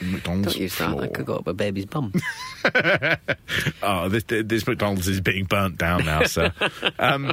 McDonald's 0.00 0.54
Don't 0.54 0.62
use 0.62 0.76
that. 0.78 0.90
floor. 0.90 1.00
That 1.02 1.14
could 1.14 1.26
go 1.26 1.36
up 1.36 1.46
a 1.46 1.54
baby's 1.54 1.86
bum. 1.86 2.12
Oh, 3.82 4.08
this, 4.08 4.24
this 4.26 4.66
McDonald's 4.66 5.06
is 5.08 5.20
being 5.20 5.44
burnt 5.44 5.76
down 5.78 6.04
now, 6.06 6.24
sir. 6.24 6.52
um, 6.98 7.32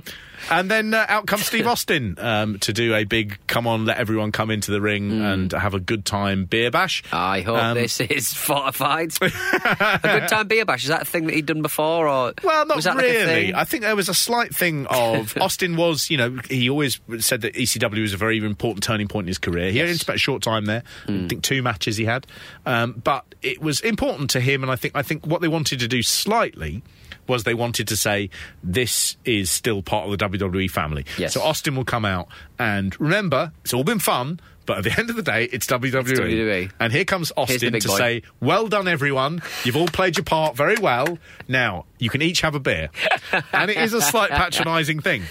and 0.50 0.70
then 0.70 0.94
uh, 0.94 1.06
out 1.08 1.26
comes 1.28 1.46
Steve 1.46 1.66
Austin 1.68 2.16
um, 2.20 2.60
to 2.60 2.74
do 2.74 2.94
a 2.94 3.04
big 3.06 3.38
come 3.48 3.68
on, 3.68 3.86
let 3.86 3.98
everyone 3.98 4.32
come 4.32 4.52
into 4.52 4.72
the 4.72 4.82
ring 4.82 5.10
Hmm. 5.12 5.22
and 5.22 5.52
have 5.54 5.74
a 5.74 5.80
good 5.80 6.04
time 6.06 6.46
beer 6.46 6.70
bash. 6.72 7.04
I 7.12 7.42
hope 7.42 7.58
Um, 7.58 7.76
this 7.78 8.00
is 8.02 8.34
fortified. 8.34 9.12
a 9.22 10.00
good 10.04 10.28
time 10.28 10.48
beer 10.48 10.66
bash. 10.66 10.84
Is 10.84 10.90
that 10.90 11.04
a 11.04 11.06
thing 11.06 11.28
that 11.28 11.36
he'd 11.36 11.46
done 11.46 11.62
before, 11.62 12.08
or 12.08 12.34
Well, 12.44 12.66
not 12.66 12.84
like 12.84 12.98
really. 12.98 13.26
thing? 13.26 13.56
I 13.56 13.64
think 13.64 13.84
there 13.84 13.96
was 13.96 14.10
a 14.10 14.14
slight 14.14 14.54
thing 14.54 14.86
of 14.88 15.38
Austin 15.40 15.76
was, 15.78 16.10
you 16.10 16.18
know, 16.18 16.38
he 16.50 16.70
always 16.70 17.00
said 17.20 17.42
that 17.42 17.54
ECW 17.54 18.02
was 18.02 18.14
a 18.14 18.18
very 18.18 18.38
important 18.40 18.84
turning 18.84 19.08
point 19.08 19.26
in 19.26 19.30
his 19.30 19.38
career. 19.38 19.72
He 19.72 19.82
only 19.82 19.94
spent 19.94 20.16
a 20.18 20.20
short 20.20 20.42
time 20.44 20.66
there. 20.66 20.84
Hmm. 21.06 21.26
I 21.26 21.28
think 21.30 21.44
two 21.44 21.62
matches 21.64 21.98
he 21.98 22.06
had, 22.06 22.28
um, 22.66 23.02
but 23.04 23.26
it 23.42 23.62
was 23.62 23.82
important 23.82 24.30
to 24.32 24.40
him. 24.40 24.64
And 24.64 24.72
I 24.72 24.76
think 24.76 24.96
I 24.96 25.02
think 25.02 25.26
what 25.26 25.42
they 25.42 25.48
wanted 25.48 25.80
to 25.80 25.88
do 25.88 26.02
slightly 26.02 26.82
was 27.28 27.44
they 27.44 27.54
wanted 27.54 27.88
to 27.88 27.98
say 27.98 28.30
this 28.64 29.16
is 29.26 29.50
still 29.50 29.82
part 29.82 30.10
of 30.10 30.18
the 30.18 30.30
WWE 30.30 30.70
family. 30.70 31.06
Yes. 31.18 31.34
So 31.34 31.42
Austin 31.42 31.76
will 31.76 31.86
come 31.86 32.06
out 32.06 32.28
and 32.60 33.00
remember, 33.00 33.52
it's 33.64 33.74
all 33.74 33.84
been 33.84 34.00
fun. 34.00 34.40
But 34.68 34.78
at 34.78 34.84
the 34.84 34.96
end 35.00 35.10
of 35.10 35.16
the 35.16 35.24
day, 35.24 35.46
it's 35.46 35.66
WWE. 35.66 36.04
WWE. 36.04 36.72
And 36.80 36.94
here 36.94 37.04
comes 37.04 37.32
Austin 37.36 37.74
to 37.74 37.88
boy. 37.88 37.98
say, 37.98 38.22
Well 38.40 38.68
done, 38.68 38.88
everyone. 38.88 39.42
You've 39.64 39.76
all 39.76 39.88
played 39.88 40.18
your 40.18 40.24
part 40.24 40.56
very 40.56 40.76
well. 40.78 41.18
Now, 41.48 41.86
you 41.98 42.10
can 42.10 42.22
each 42.22 42.42
have 42.42 42.54
a 42.54 42.60
beer. 42.60 42.90
and 43.54 43.72
it 43.72 43.78
is 43.78 43.94
a 43.94 44.02
slight 44.02 44.30
patronising 44.30 45.00
thing. 45.00 45.24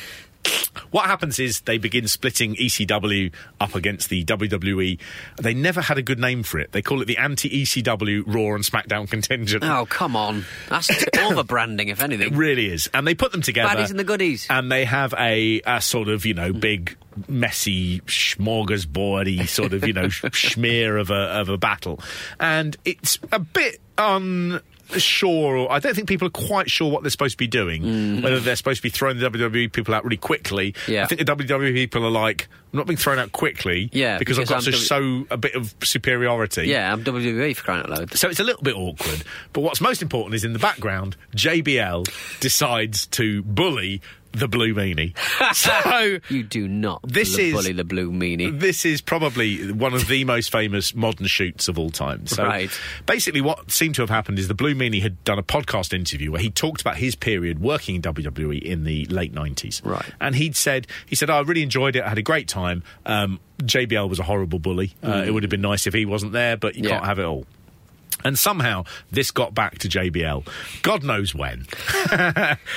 What 0.90 1.06
happens 1.06 1.38
is 1.38 1.60
they 1.60 1.78
begin 1.78 2.08
splitting 2.08 2.54
ECW 2.56 3.32
up 3.60 3.74
against 3.74 4.08
the 4.08 4.24
WWE. 4.24 4.98
They 5.40 5.54
never 5.54 5.80
had 5.80 5.98
a 5.98 6.02
good 6.02 6.18
name 6.18 6.42
for 6.42 6.58
it. 6.58 6.72
They 6.72 6.82
call 6.82 7.02
it 7.02 7.06
the 7.06 7.18
anti 7.18 7.48
ECW 7.62 8.24
Raw 8.26 8.54
and 8.54 8.64
SmackDown 8.64 9.08
contingent. 9.08 9.64
Oh, 9.64 9.86
come 9.86 10.16
on. 10.16 10.44
That's 10.68 10.90
over 11.18 11.44
branding, 11.44 11.88
if 11.88 12.02
anything. 12.02 12.32
It 12.32 12.36
really 12.36 12.70
is. 12.70 12.88
And 12.92 13.06
they 13.06 13.14
put 13.14 13.32
them 13.32 13.42
together. 13.42 13.74
Baddies 13.74 13.90
and 13.90 13.98
the 13.98 14.04
goodies. 14.04 14.46
And 14.50 14.70
they 14.70 14.84
have 14.84 15.14
a, 15.18 15.60
a 15.66 15.80
sort 15.80 16.08
of, 16.08 16.26
you 16.26 16.34
know, 16.34 16.52
big, 16.52 16.96
messy, 17.28 18.00
smorgasbordy 18.00 19.46
sort 19.48 19.72
of, 19.72 19.86
you 19.86 19.92
know, 19.92 20.06
schmear 20.06 21.00
of 21.00 21.10
a, 21.10 21.40
of 21.40 21.48
a 21.48 21.58
battle. 21.58 22.00
And 22.38 22.76
it's 22.84 23.18
a 23.32 23.38
bit 23.38 23.80
unsure. 24.92 25.70
I 25.70 25.78
don't 25.78 25.94
think 25.94 26.08
people 26.08 26.28
are 26.28 26.30
quite 26.30 26.70
sure 26.70 26.90
what 26.90 27.02
they're 27.02 27.10
supposed 27.10 27.32
to 27.32 27.38
be 27.38 27.46
doing. 27.46 27.82
Mm. 27.82 28.22
Whether 28.22 28.40
they're 28.40 28.56
supposed 28.56 28.78
to 28.78 28.82
be 28.82 28.90
throwing 28.90 29.18
the 29.18 29.30
WWE 29.30 29.72
people 29.72 29.94
out 29.94 30.04
really 30.04 30.16
quickly. 30.16 30.74
Yeah. 30.86 31.04
I 31.04 31.06
think 31.06 31.18
the 31.20 31.24
WWE 31.24 31.74
people 31.74 32.04
are 32.04 32.10
like, 32.10 32.48
I'm 32.72 32.78
not 32.78 32.86
being 32.86 32.96
thrown 32.96 33.18
out 33.18 33.32
quickly. 33.32 33.90
Yeah, 33.92 34.18
Because, 34.18 34.38
I've 34.38 34.46
got 34.46 34.64
because 34.64 34.88
to 34.88 34.94
I'm 34.94 35.26
a 35.30 35.36
bit 35.36 35.54
of 35.56 35.74
superiority. 35.82 36.68
Yeah, 36.68 36.92
I'm 36.92 37.02
WWE 37.02 37.56
for 37.56 37.64
crying 37.64 37.80
out 37.80 37.90
loud. 37.90 38.14
So 38.16 38.28
it's 38.28 38.38
a 38.38 38.44
little 38.44 38.62
bit 38.62 38.76
awkward. 38.76 39.24
But 39.52 39.62
what's 39.62 39.80
most 39.80 40.02
important 40.02 40.34
is 40.34 40.44
in 40.44 40.52
the 40.52 40.58
background, 40.60 41.16
JBL 41.34 42.08
decides 42.40 43.06
to 43.08 43.42
bully 43.42 44.02
the 44.32 44.48
Blue 44.48 44.74
Meanie. 44.74 45.14
so 45.54 46.18
You 46.28 46.42
do 46.42 46.68
not 46.68 47.00
This 47.06 47.36
is- 47.38 47.52
bully 47.52 47.72
the 47.72 47.84
blue 47.84 48.10
meanie. 48.12 48.58
this 48.58 48.84
is 48.84 49.00
probably 49.00 49.72
one 49.72 49.92
of 49.94 50.06
the 50.08 50.24
most 50.24 50.52
famous 50.52 50.94
modern 50.94 51.26
shoots 51.26 51.68
of 51.68 51.78
all 51.78 51.90
time. 51.90 52.26
So 52.26 52.44
Right. 52.44 52.70
basically, 53.06 53.40
what 53.40 53.70
seemed 53.70 53.94
to 53.96 54.02
have 54.02 54.10
happened 54.10 54.38
is 54.38 54.48
the 54.48 54.54
Blue 54.54 54.74
Meanie 54.74 55.02
had 55.02 55.22
done 55.24 55.38
a 55.38 55.42
podcast 55.42 55.92
interview 55.92 56.30
where 56.30 56.40
he 56.40 56.50
talked 56.50 56.80
about 56.80 56.96
his 56.98 57.14
period 57.14 57.58
working 57.60 57.96
in 57.96 58.02
WWE 58.02 58.62
in 58.62 58.84
the 58.84 59.04
late 59.06 59.32
nineties. 59.32 59.82
Right. 59.84 60.04
And 60.20 60.34
he'd 60.36 60.56
said, 60.56 60.86
he 61.06 61.16
said, 61.16 61.28
"Oh, 61.30 61.34
I 61.36 61.40
really 61.40 61.62
enjoyed 61.62 61.96
it. 61.96 62.04
I 62.04 62.08
had 62.08 62.18
a 62.18 62.22
great 62.22 62.46
time. 62.48 62.82
Um, 63.06 63.40
JBL 63.62 64.08
was 64.08 64.18
a 64.18 64.22
horrible 64.22 64.58
bully. 64.58 64.94
Uh, 65.02 65.22
it 65.26 65.32
would 65.32 65.42
have 65.42 65.50
been 65.50 65.60
nice 65.60 65.86
if 65.86 65.94
he 65.94 66.06
wasn't 66.06 66.32
there, 66.32 66.56
but 66.56 66.76
you 66.76 66.82
Mm. 66.82 66.84
Yeah. 66.88 66.90
can't 66.92 67.04
have 67.06 67.18
it 67.18 67.24
all." 67.24 67.46
And 68.24 68.38
somehow 68.38 68.84
this 69.10 69.30
got 69.30 69.54
back 69.54 69.78
to 69.78 69.88
JBL. 69.88 70.46
God 70.82 71.02
knows 71.04 71.34
when. 71.34 71.66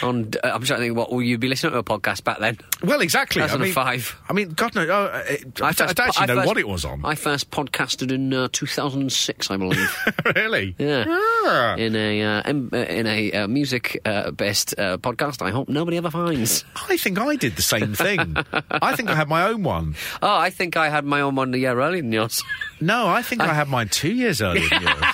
On, 0.01 0.29
uh, 0.43 0.47
I'm 0.53 0.63
trying 0.63 0.79
to 0.79 0.85
think, 0.85 0.95
what 0.97 1.11
will 1.11 1.21
you 1.21 1.37
be 1.37 1.47
listening 1.47 1.73
to 1.73 1.79
a 1.79 1.83
podcast 1.83 2.23
back 2.23 2.39
then? 2.39 2.57
Well, 2.83 3.01
exactly. 3.01 3.41
I 3.41 3.55
mean, 3.57 3.73
five. 3.73 4.15
I 4.29 4.33
mean, 4.33 4.49
God 4.49 4.75
knows. 4.75 4.89
Oh, 4.89 5.05
uh, 5.05 5.23
it, 5.27 5.61
I, 5.61 5.71
don't- 5.71 5.89
I 5.89 5.93
don't 5.93 6.07
actually 6.07 6.23
I 6.23 6.25
know 6.27 6.35
first- 6.35 6.47
what 6.47 6.57
it 6.57 6.67
was 6.67 6.85
on. 6.85 7.05
I 7.05 7.15
first 7.15 7.51
podcasted 7.51 8.11
in 8.11 8.33
uh, 8.33 8.47
2006, 8.51 9.51
I 9.51 9.57
believe. 9.57 9.97
really? 10.35 10.75
Yeah. 10.77 11.05
Ah. 11.07 11.75
in 11.75 11.95
a 11.95 12.21
uh, 12.23 12.41
em- 12.45 12.69
uh, 12.71 12.77
in 12.77 13.07
a 13.07 13.31
uh, 13.33 13.47
music 13.47 13.99
uh, 14.05 14.31
based 14.31 14.73
uh, 14.77 14.97
podcast. 14.97 15.41
I 15.45 15.51
hope 15.51 15.67
nobody 15.69 15.97
ever 15.97 16.09
finds. 16.09 16.63
I 16.89 16.97
think 16.97 17.19
I 17.19 17.35
did 17.35 17.55
the 17.55 17.61
same 17.61 17.93
thing. 17.93 18.35
I 18.71 18.95
think 18.95 19.09
I 19.09 19.15
had 19.15 19.27
my 19.27 19.47
own 19.47 19.63
one. 19.63 19.95
Oh, 20.21 20.35
I 20.37 20.49
think 20.49 20.77
I 20.77 20.89
had 20.89 21.05
my 21.05 21.21
own 21.21 21.35
one 21.35 21.53
a 21.53 21.57
year 21.57 21.79
earlier 21.79 22.01
than 22.01 22.11
yours. 22.11 22.43
No, 22.79 23.07
I 23.07 23.21
think 23.21 23.41
I 23.41 23.53
had 23.53 23.67
mine 23.69 23.89
two 23.89 24.13
years 24.13 24.41
earlier 24.41 24.67
than 24.69 24.81
yours. 24.83 25.12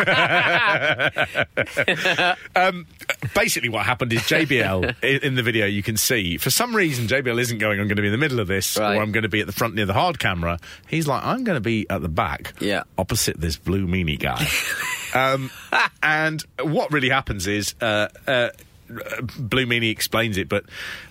um, 2.56 2.86
basically, 3.34 3.68
what 3.68 3.84
happened 3.86 4.12
is 4.12 4.20
JBL 4.22 5.02
in, 5.22 5.34
the 5.34 5.42
video 5.42 5.66
you 5.66 5.82
can 5.82 5.96
see 5.96 6.36
for 6.38 6.50
some 6.50 6.74
reason 6.74 7.06
JBL 7.06 7.40
isn't 7.40 7.58
going. 7.58 7.80
I'm 7.80 7.86
going 7.88 7.96
to 7.96 8.02
be 8.02 8.08
in 8.08 8.12
the 8.12 8.18
middle 8.18 8.40
of 8.40 8.48
this, 8.48 8.76
Right. 8.76 8.96
or 8.96 9.02
I'm 9.02 9.12
going 9.12 9.22
to 9.22 9.28
be 9.28 9.40
at 9.40 9.46
the 9.46 9.52
front 9.52 9.74
near 9.74 9.86
the 9.86 9.92
hard 9.94 10.18
camera. 10.18 10.58
He's 10.88 11.06
like, 11.06 11.24
I'm 11.24 11.44
going 11.44 11.56
to 11.56 11.60
be 11.60 11.88
at 11.90 12.02
the 12.02 12.08
back, 12.08 12.54
Yeah. 12.60 12.82
opposite 12.98 13.40
this 13.40 13.56
blue 13.56 13.86
meanie 13.86 14.18
guy. 14.18 14.46
um, 15.34 15.50
and 16.02 16.42
what 16.62 16.92
really 16.92 17.10
happens 17.10 17.46
is. 17.46 17.74
Uh, 17.80 18.08
uh, 18.26 18.48
Blue 19.38 19.66
Meanie 19.66 19.92
explains 19.92 20.36
it, 20.36 20.48
but 20.48 20.64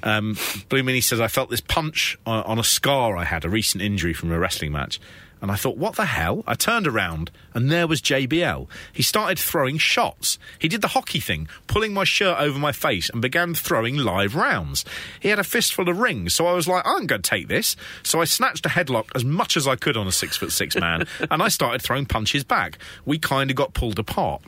um, 0.04 0.36
Blue 0.68 0.84
Meanie 0.84 1.02
says, 1.02 1.22
I 1.22 1.30
felt 1.30 1.50
this 1.50 1.62
punch 1.62 2.18
on, 2.26 2.44
on 2.44 2.60
a 2.60 2.64
scar 2.66 3.16
I 3.16 3.24
had, 3.24 3.46
a 3.46 3.50
recent 3.50 3.82
injury 3.82 4.12
from 4.12 4.34
a 4.34 4.38
wrestling 4.38 4.74
match. 4.74 5.00
And 5.42 5.52
I 5.52 5.56
thought, 5.56 5.78
what 5.78 5.96
the 5.96 6.06
hell? 6.06 6.44
I 6.46 6.56
turned 6.56 6.88
around 6.88 7.32
and 7.54 7.72
there 7.72 7.88
was 7.88 8.02
JBL. 8.02 8.68
He 8.92 9.04
started 9.04 9.40
throwing 9.40 9.78
shots. 9.78 10.38
He 10.60 10.68
did 10.68 10.82
the 10.82 10.90
hockey 10.90 11.20
thing, 11.20 11.48
pulling 11.68 11.94
my 11.94 12.04
shirt 12.04 12.40
over 12.40 12.60
my 12.60 12.72
face 12.72 13.10
and 13.10 13.22
began 13.22 13.54
throwing 13.54 13.98
live 13.98 14.36
rounds. 14.36 14.86
He 15.20 15.30
had 15.30 15.40
a 15.40 15.44
fistful 15.44 15.90
of 15.90 15.98
rings, 15.98 16.36
so 16.36 16.46
I 16.48 16.54
was 16.54 16.68
like, 16.68 16.84
I'm 16.86 17.08
going 17.08 17.22
to 17.22 17.30
take 17.30 17.48
this. 17.48 17.76
So 18.04 18.22
I 18.22 18.26
snatched 18.26 18.66
a 18.66 18.70
headlock 18.70 19.10
as 19.16 19.24
much 19.24 19.56
as 19.58 19.68
I 19.68 19.76
could 19.76 19.98
on 19.98 20.08
a 20.08 20.12
six 20.12 20.38
foot 20.38 20.52
six 20.52 20.76
man 20.76 21.08
and 21.32 21.42
I 21.42 21.48
started 21.48 21.82
throwing 21.82 22.06
punches 22.06 22.44
back. 22.44 22.78
We 23.06 23.18
kind 23.18 23.50
of 23.50 23.56
got 23.56 23.74
pulled 23.74 24.00
apart. 24.00 24.42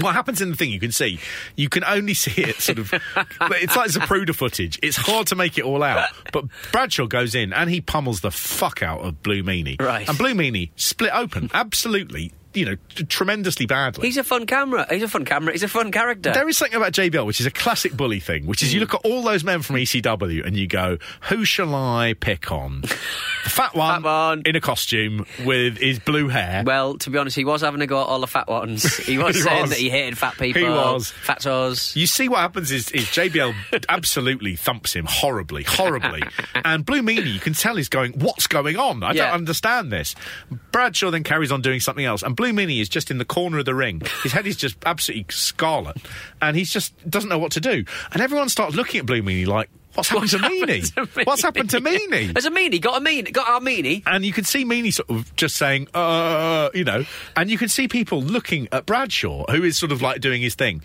What 0.00 0.14
happens 0.14 0.40
in 0.40 0.50
the 0.50 0.56
thing 0.56 0.70
you 0.70 0.80
can 0.80 0.92
see, 0.92 1.20
you 1.56 1.68
can 1.68 1.84
only 1.84 2.14
see 2.14 2.42
it 2.42 2.56
sort 2.56 2.78
of. 2.78 2.92
it's 3.40 3.76
like 3.76 3.90
Zapruder 3.90 4.34
footage. 4.34 4.78
It's 4.82 4.96
hard 4.96 5.26
to 5.28 5.36
make 5.36 5.58
it 5.58 5.64
all 5.64 5.82
out. 5.82 6.08
But 6.32 6.46
Bradshaw 6.72 7.06
goes 7.06 7.34
in 7.34 7.52
and 7.52 7.70
he 7.70 7.80
pummels 7.80 8.20
the 8.20 8.30
fuck 8.30 8.82
out 8.82 9.00
of 9.00 9.22
Blue 9.22 9.42
Meanie. 9.42 9.80
Right. 9.80 10.08
And 10.14 10.18
Blue 10.20 10.34
Meanie 10.34 10.70
split 10.76 11.10
open, 11.12 11.50
absolutely, 11.52 12.32
you 12.54 12.64
know, 12.64 12.76
t- 12.94 13.04
tremendously 13.04 13.66
badly. 13.66 14.06
He's 14.08 14.16
a 14.16 14.24
fun 14.24 14.46
camera. 14.46 14.86
He's 14.90 15.02
a 15.02 15.08
fun 15.08 15.24
camera. 15.24 15.52
He's 15.52 15.62
a 15.62 15.68
fun 15.68 15.90
character. 15.92 16.32
There 16.32 16.48
is 16.48 16.56
something 16.56 16.76
about 16.76 16.92
JBL, 16.92 17.26
which 17.26 17.40
is 17.40 17.46
a 17.46 17.50
classic 17.50 17.96
bully 17.96 18.20
thing, 18.20 18.46
which 18.46 18.62
is 18.62 18.72
you 18.72 18.80
hmm. 18.80 18.82
look 18.84 18.94
at 18.94 19.00
all 19.04 19.22
those 19.22 19.44
men 19.44 19.62
from 19.62 19.76
ECW 19.76 20.46
and 20.46 20.56
you 20.56 20.66
go, 20.66 20.98
who 21.22 21.44
shall 21.44 21.74
I 21.74 22.14
pick 22.14 22.50
on? 22.50 22.84
The 23.44 23.50
fat 23.50 23.74
one, 23.74 24.02
Fat 24.02 24.08
one. 24.08 24.42
in 24.46 24.56
a 24.56 24.60
costume 24.60 25.26
with 25.44 25.76
his 25.76 25.98
blue 25.98 26.28
hair. 26.28 26.62
well, 26.64 26.96
to 26.96 27.10
be 27.10 27.18
honest, 27.18 27.36
he 27.36 27.44
was 27.44 27.60
having 27.60 27.82
a 27.82 27.86
go 27.86 28.00
at 28.00 28.06
all 28.06 28.20
the 28.20 28.26
fat 28.26 28.48
ones. 28.48 28.96
He 29.04 29.18
was 29.18 29.36
He 29.36 29.42
saying 29.42 29.60
was. 29.62 29.70
that 29.70 29.78
he 29.78 29.90
hated 29.90 30.16
fat 30.16 30.38
people. 30.38 30.62
He 30.62 30.66
was. 30.66 31.12
Fatos. 31.12 31.94
You 31.94 32.06
see 32.06 32.30
what 32.30 32.38
happens 32.38 32.70
is, 32.70 32.90
is 32.92 33.04
JBL 33.04 33.54
absolutely 33.90 34.56
thumps 34.56 34.94
him 34.94 35.04
horribly, 35.06 35.62
horribly. 35.64 36.22
and 36.64 36.86
Blue 36.86 37.02
Meanie, 37.02 37.34
you 37.34 37.38
can 37.40 37.52
tell 37.52 37.76
he's 37.76 37.90
going, 37.90 38.12
what's 38.12 38.46
going 38.46 38.76
on? 38.78 39.02
I 39.02 39.12
Yeah. 39.12 39.26
don't 39.26 39.34
understand 39.34 39.92
this. 39.92 40.14
Bradshaw 40.72 41.10
then 41.10 41.22
carries 41.22 41.52
on 41.52 41.60
doing 41.60 41.80
something 41.80 42.04
else. 42.04 42.22
And 42.22 42.34
Blue 42.34 42.43
Meanie 42.52 42.80
is 42.80 42.88
just 42.88 43.10
in 43.10 43.18
the 43.18 43.24
corner 43.24 43.58
of 43.58 43.64
the 43.64 43.74
ring. 43.74 44.02
His 44.22 44.32
head 44.32 44.46
is 44.46 44.56
just 44.56 44.76
absolutely 44.84 45.26
scarlet. 45.30 45.96
And 46.40 46.56
he's 46.56 46.70
just 46.70 46.92
doesn't 47.08 47.28
know 47.28 47.38
what 47.38 47.52
to 47.52 47.60
do. 47.60 47.84
And 48.12 48.22
everyone 48.22 48.48
starts 48.48 48.74
looking 48.74 49.00
at 49.00 49.06
Blue 49.06 49.22
Meanie 49.22 49.46
like, 49.46 49.68
what's 49.94 50.08
happened, 50.08 50.30
to, 50.30 50.38
Meanie? 50.38 51.26
What's 51.26 51.42
happened 51.42 51.70
to 51.70 51.80
Meanie? 51.80 52.32
There's 52.34 52.46
a 52.46 52.50
meanie. 52.50 52.80
Got 52.80 53.00
a 53.00 53.04
meanie. 53.04 53.32
Got 53.32 53.48
our 53.48 53.60
meanie. 53.60 54.02
And 54.06 54.24
you 54.24 54.32
can 54.32 54.44
see 54.44 54.64
Meanie 54.64 54.92
sort 54.92 55.10
of 55.10 55.34
just 55.36 55.56
saying, 55.56 55.88
uh, 55.94 56.70
you 56.74 56.84
know, 56.84 57.04
and 57.36 57.50
you 57.50 57.58
can 57.58 57.68
see 57.68 57.88
people 57.88 58.20
looking 58.20 58.68
at 58.72 58.86
Bradshaw, 58.86 59.44
who 59.50 59.62
is 59.62 59.78
sort 59.78 59.92
of 59.92 60.02
like 60.02 60.20
doing 60.20 60.42
his 60.42 60.54
thing. 60.54 60.82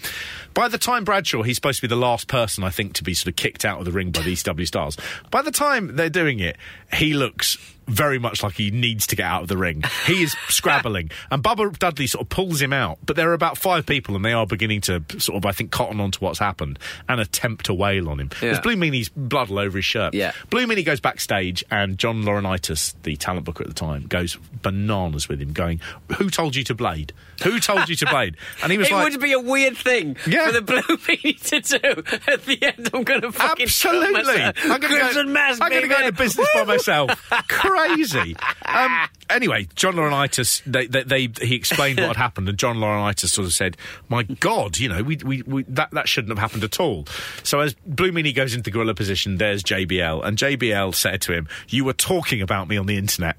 By 0.53 0.67
the 0.67 0.77
time 0.77 1.03
Bradshaw, 1.03 1.43
he's 1.43 1.55
supposed 1.55 1.79
to 1.79 1.87
be 1.87 1.87
the 1.87 1.99
last 1.99 2.27
person, 2.27 2.63
I 2.63 2.69
think, 2.69 2.93
to 2.93 3.03
be 3.03 3.13
sort 3.13 3.29
of 3.29 3.35
kicked 3.35 3.65
out 3.65 3.79
of 3.79 3.85
the 3.85 3.91
ring 3.91 4.11
by 4.11 4.21
the 4.21 4.33
ECW 4.33 4.67
stars. 4.67 4.97
By 5.31 5.41
the 5.41 5.51
time 5.51 5.95
they're 5.95 6.09
doing 6.09 6.39
it, 6.39 6.57
he 6.93 7.13
looks 7.13 7.57
very 7.89 8.19
much 8.19 8.43
like 8.43 8.53
he 8.53 8.71
needs 8.71 9.07
to 9.07 9.15
get 9.15 9.25
out 9.25 9.41
of 9.43 9.47
the 9.47 9.57
ring. 9.57 9.83
He 10.05 10.23
is 10.23 10.35
scrabbling. 10.47 11.11
And 11.31 11.43
Bubba 11.43 11.77
Dudley 11.77 12.07
sort 12.07 12.23
of 12.23 12.29
pulls 12.29 12.61
him 12.61 12.73
out. 12.73 12.97
But 13.05 13.15
there 13.15 13.29
are 13.29 13.33
about 13.33 13.57
five 13.57 13.85
people, 13.85 14.15
and 14.15 14.23
they 14.25 14.33
are 14.33 14.45
beginning 14.47 14.81
to 14.81 15.03
sort 15.17 15.37
of, 15.37 15.45
I 15.45 15.51
think, 15.51 15.69
cotton 15.71 15.99
onto 15.99 16.19
what's 16.19 16.39
happened 16.39 16.79
and 17.07 17.19
attempt 17.21 17.65
to 17.65 17.73
wail 17.73 18.09
on 18.09 18.19
him. 18.19 18.29
Yeah. 18.35 18.39
There's 18.51 18.59
Blue 18.59 18.75
Meanie's 18.75 19.09
blood 19.09 19.49
all 19.51 19.59
over 19.59 19.77
his 19.77 19.85
shirt. 19.85 20.13
Yeah. 20.13 20.31
Blue 20.49 20.65
Meanie 20.65 20.83
goes 20.85 20.99
backstage, 20.99 21.63
and 21.69 21.97
John 21.97 22.23
Laurinaitis, 22.23 22.95
the 23.03 23.15
talent 23.15 23.45
booker 23.45 23.63
at 23.63 23.67
the 23.69 23.75
time, 23.75 24.07
goes 24.07 24.37
bananas 24.61 25.27
with 25.29 25.41
him, 25.41 25.53
going, 25.53 25.81
"Who 26.17 26.29
told 26.29 26.55
you 26.55 26.63
to 26.65 26.73
blade? 26.75 27.13
Who 27.43 27.59
told 27.59 27.89
you 27.89 27.95
to 27.97 28.05
blade?" 28.07 28.35
And 28.63 28.71
he 28.71 28.77
was 28.77 28.87
It 28.89 28.93
like, 28.93 29.07
"It 29.07 29.11
would 29.17 29.21
be 29.21 29.33
a 29.33 29.39
weird 29.39 29.77
thing 29.77 30.15
Yeah. 30.27 30.47
for 30.47 30.53
the 30.53 30.61
blue 30.61 30.81
meanie 30.81 31.39
to 31.49 31.61
do. 31.61 32.03
At 32.31 32.45
the 32.45 32.57
end, 32.63 32.89
I'm 32.93 33.03
going 33.03 33.21
to 33.21 33.31
fucking 33.31 33.63
"Absolutely. 33.65 34.41
I'm 34.41 34.79
going 34.79 34.81
to 34.81 34.87
go, 34.89 35.21
I'm 35.61 35.71
gonna 35.71 35.87
go 35.87 35.97
into 35.99 36.11
business 36.13 36.47
by 36.53 36.63
myself." 36.63 37.31
Crazy. 37.79 38.35
Um, 38.65 39.07
anyway, 39.29 39.67
John 39.75 39.95
Laurinaitis, 39.95 40.61
they, 40.65 40.87
they, 40.87 41.03
they, 41.03 41.45
he 41.45 41.55
explained 41.55 41.99
what 41.99 42.07
had 42.07 42.15
happened, 42.17 42.49
and 42.49 42.57
John 42.57 42.77
Laurinaitis 42.77 43.29
sort 43.29 43.45
of 43.47 43.53
said, 43.53 43.77
"My 44.07 44.23
God, 44.23 44.77
you 44.77 44.89
know, 44.89 45.03
we, 45.03 45.17
we, 45.17 45.41
we, 45.43 45.63
that 45.63 45.91
that 45.91 46.07
shouldn't 46.09 46.29
have 46.29 46.39
happened 46.39 46.63
at 46.63 46.79
all." 46.79 47.05
So 47.43 47.59
as 47.59 47.73
Blue 47.85 48.11
Meanie 48.11 48.35
goes 48.35 48.53
into 48.53 48.63
the 48.63 48.71
gorilla 48.71 48.93
position, 48.95 49.37
there's 49.37 49.63
JBL, 49.63 50.23
and 50.25 50.37
JBL 50.37 50.93
said 50.95 51.21
to 51.21 51.33
him, 51.33 51.47
"You 51.67 51.85
were 51.85 51.93
talking 51.93 52.41
about 52.41 52.67
me 52.67 52.77
on 52.77 52.85
the 52.85 52.97
internet." 52.97 53.37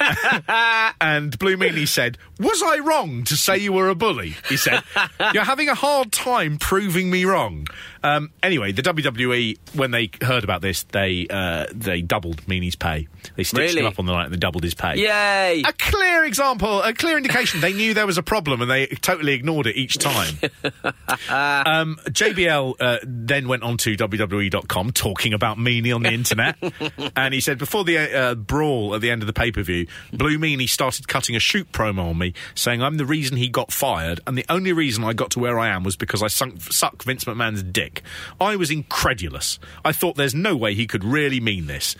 and 1.00 1.38
Blue 1.38 1.56
Meanie 1.56 1.86
said, 1.86 2.18
Was 2.40 2.60
I 2.64 2.78
wrong 2.78 3.22
to 3.24 3.36
say 3.36 3.58
you 3.58 3.72
were 3.72 3.88
a 3.88 3.94
bully? 3.94 4.34
He 4.48 4.56
said, 4.56 4.82
You're 5.32 5.44
having 5.44 5.68
a 5.68 5.74
hard 5.74 6.10
time 6.12 6.58
proving 6.58 7.10
me 7.10 7.24
wrong. 7.24 7.66
Um, 8.02 8.30
anyway, 8.42 8.72
the 8.72 8.82
WWE, 8.82 9.58
when 9.74 9.92
they 9.92 10.10
heard 10.20 10.42
about 10.42 10.62
this, 10.62 10.82
they 10.84 11.26
uh, 11.30 11.66
they 11.72 12.02
doubled 12.02 12.42
Meanie's 12.46 12.74
pay. 12.74 13.06
They 13.36 13.44
stitched 13.44 13.74
Really? 13.74 13.80
him 13.82 13.86
up 13.86 13.98
on 14.00 14.06
the 14.06 14.12
night 14.12 14.24
and 14.24 14.34
they 14.34 14.38
doubled 14.38 14.64
his 14.64 14.74
pay. 14.74 14.96
Yay! 15.22 15.62
A 15.66 15.72
clear 15.72 16.24
example, 16.24 16.82
a 16.82 16.92
clear 16.92 17.16
indication 17.16 17.60
they 17.60 17.72
knew 17.72 17.94
there 17.94 18.06
was 18.06 18.18
a 18.18 18.22
problem 18.22 18.60
and 18.60 18.70
they 18.70 18.86
totally 18.86 19.34
ignored 19.34 19.66
it 19.66 19.76
each 19.76 19.98
time. 19.98 20.38
um, 21.28 21.98
JBL 22.08 22.74
uh, 22.80 22.98
then 23.04 23.48
went 23.48 23.62
on 23.62 23.76
to 23.78 23.96
WWE.com 23.96 24.92
talking 24.92 25.32
about 25.32 25.58
Meanie 25.58 25.94
on 25.94 26.02
the 26.02 26.12
internet. 26.12 26.56
and 27.16 27.34
he 27.34 27.40
said, 27.40 27.58
before 27.58 27.84
the 27.84 27.98
uh, 27.98 28.34
brawl 28.34 28.94
at 28.94 29.00
the 29.00 29.10
end 29.10 29.22
of 29.22 29.26
the 29.26 29.32
pay 29.32 29.52
per 29.52 29.62
view, 29.62 29.86
Blue 30.12 30.38
Meanie 30.38 30.68
started 30.68 31.06
cutting 31.06 31.36
a 31.36 31.40
shoot 31.40 31.70
promo 31.72 32.10
on 32.10 32.18
me, 32.18 32.34
saying 32.54 32.82
I'm 32.82 32.96
the 32.96 33.06
reason 33.06 33.36
he 33.36 33.48
got 33.48 33.72
fired, 33.72 34.20
and 34.26 34.36
the 34.36 34.46
only 34.48 34.72
reason 34.72 35.04
I 35.04 35.12
got 35.12 35.30
to 35.32 35.38
where 35.38 35.58
I 35.58 35.68
am 35.68 35.84
was 35.84 35.96
because 35.96 36.22
I 36.22 36.28
sunk, 36.28 36.60
suck 36.62 37.02
Vince 37.04 37.24
McMahon's 37.24 37.62
dick. 37.62 38.02
I 38.40 38.56
was 38.56 38.70
incredulous. 38.70 39.58
I 39.84 39.92
thought 39.92 40.16
there's 40.16 40.34
no 40.34 40.56
way 40.56 40.74
he 40.74 40.86
could 40.86 41.04
really 41.04 41.40
mean 41.40 41.66
this. 41.66 41.94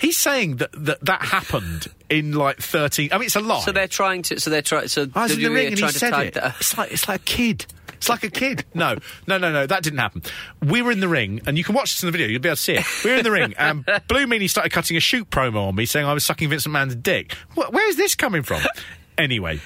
He's 0.00 0.16
saying 0.16 0.56
that 0.56 0.70
that, 0.72 1.04
that 1.04 1.22
happened 1.22 1.88
in 2.10 2.32
like 2.32 2.58
13. 2.58 3.10
I 3.12 3.18
mean, 3.18 3.26
it's 3.26 3.36
a 3.36 3.40
lie. 3.40 3.60
So 3.60 3.72
they're 3.72 3.88
trying 3.88 4.22
to. 4.22 4.40
So 4.40 4.50
they're 4.50 4.62
trying. 4.62 4.88
So 4.88 5.06
I 5.14 5.24
was 5.24 5.32
in 5.32 5.42
the 5.42 5.50
ring 5.50 5.66
and 5.68 5.78
he 5.78 5.86
to 5.86 5.92
said 5.92 6.12
it. 6.26 6.34
that- 6.34 6.56
It's 6.60 6.76
like 6.76 6.92
it's 6.92 7.08
like 7.08 7.20
a 7.20 7.24
kid. 7.24 7.66
It's 7.94 8.08
like 8.08 8.22
a 8.22 8.30
kid. 8.30 8.64
No, 8.74 8.96
no, 9.26 9.38
no, 9.38 9.50
no. 9.50 9.66
That 9.66 9.82
didn't 9.82 9.98
happen. 9.98 10.22
We 10.64 10.82
were 10.82 10.92
in 10.92 11.00
the 11.00 11.08
ring, 11.08 11.40
and 11.48 11.58
you 11.58 11.64
can 11.64 11.74
watch 11.74 11.94
this 11.94 12.02
in 12.04 12.06
the 12.06 12.12
video. 12.12 12.28
You'll 12.28 12.40
be 12.40 12.48
able 12.48 12.54
to 12.54 12.62
see 12.62 12.74
it. 12.74 12.84
We 13.04 13.10
were 13.10 13.16
in 13.16 13.24
the 13.24 13.32
ring, 13.32 13.54
and 13.58 13.84
Blue 14.06 14.24
Meanie 14.28 14.48
started 14.48 14.70
cutting 14.70 14.96
a 14.96 15.00
shoot 15.00 15.28
promo 15.30 15.66
on 15.68 15.74
me, 15.74 15.84
saying 15.84 16.06
I 16.06 16.12
was 16.12 16.24
sucking 16.24 16.48
Vince 16.48 16.64
McMahon's 16.66 16.94
dick. 16.94 17.32
Where's 17.56 17.96
this 17.96 18.14
coming 18.14 18.44
from? 18.44 18.62
Anyway, 19.18 19.60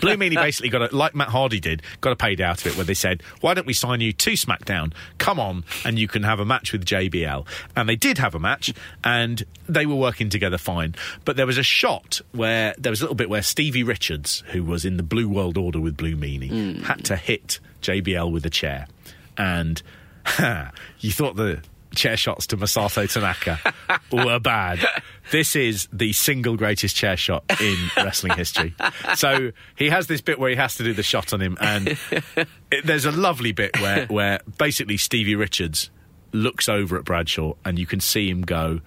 Blue 0.00 0.16
Meanie 0.16 0.36
basically 0.36 0.70
got 0.70 0.92
a, 0.92 0.96
like 0.96 1.14
Matt 1.14 1.28
Hardy 1.28 1.58
did, 1.58 1.82
got 2.00 2.12
a 2.12 2.16
paid 2.16 2.40
out 2.40 2.60
of 2.60 2.68
it 2.68 2.76
where 2.76 2.84
they 2.84 2.94
said, 2.94 3.20
"Why 3.40 3.52
don't 3.52 3.66
we 3.66 3.72
sign 3.72 4.00
you 4.00 4.12
to 4.12 4.30
SmackDown? 4.30 4.92
Come 5.18 5.40
on, 5.40 5.64
and 5.84 5.98
you 5.98 6.06
can 6.06 6.22
have 6.22 6.38
a 6.38 6.44
match 6.44 6.72
with 6.72 6.84
JBL." 6.84 7.44
And 7.74 7.88
they 7.88 7.96
did 7.96 8.18
have 8.18 8.36
a 8.36 8.38
match, 8.38 8.72
and 9.02 9.42
they 9.68 9.86
were 9.86 9.96
working 9.96 10.28
together 10.28 10.56
fine. 10.56 10.94
But 11.24 11.36
there 11.36 11.46
was 11.46 11.58
a 11.58 11.64
shot 11.64 12.20
where 12.30 12.76
there 12.78 12.90
was 12.90 13.00
a 13.00 13.04
little 13.04 13.16
bit 13.16 13.28
where 13.28 13.42
Stevie 13.42 13.82
Richards, 13.82 14.44
who 14.52 14.62
was 14.62 14.84
in 14.84 14.96
the 14.96 15.02
Blue 15.02 15.28
World 15.28 15.58
Order 15.58 15.80
with 15.80 15.96
Blue 15.96 16.14
Meanie, 16.14 16.48
hmm. 16.48 16.82
had 16.84 17.04
to 17.06 17.16
hit 17.16 17.58
JBL 17.82 18.30
with 18.30 18.46
a 18.46 18.50
chair, 18.50 18.86
and 19.36 19.82
you 21.00 21.10
thought 21.10 21.34
the 21.34 21.60
chair 21.96 22.16
shots 22.16 22.46
to 22.48 22.56
Masato 22.56 23.10
Tanaka 23.12 23.58
were 24.12 24.38
bad. 24.38 24.78
This 25.32 25.56
is 25.56 25.88
the 25.92 26.12
single 26.12 26.56
greatest 26.56 26.94
chair 26.94 27.16
shot 27.16 27.44
in 27.60 27.76
wrestling 27.96 28.34
history. 28.36 28.74
So 29.16 29.50
he 29.74 29.90
has 29.90 30.06
this 30.06 30.20
bit 30.20 30.38
where 30.38 30.50
he 30.50 30.56
has 30.56 30.76
to 30.76 30.84
do 30.84 30.92
the 30.92 31.02
shot 31.02 31.32
on 31.32 31.40
him, 31.40 31.56
and 31.60 31.98
it, 32.70 32.84
there's 32.84 33.04
a 33.04 33.12
lovely 33.12 33.52
bit 33.52 33.80
where, 33.80 34.06
where 34.06 34.40
basically 34.58 34.96
Stevie 34.96 35.34
Richards 35.34 35.90
looks 36.32 36.68
over 36.68 36.96
at 36.96 37.04
Bradshaw, 37.04 37.54
and 37.64 37.78
you 37.78 37.86
can 37.86 38.00
see 38.00 38.30
him 38.30 38.42
go, 38.42 38.80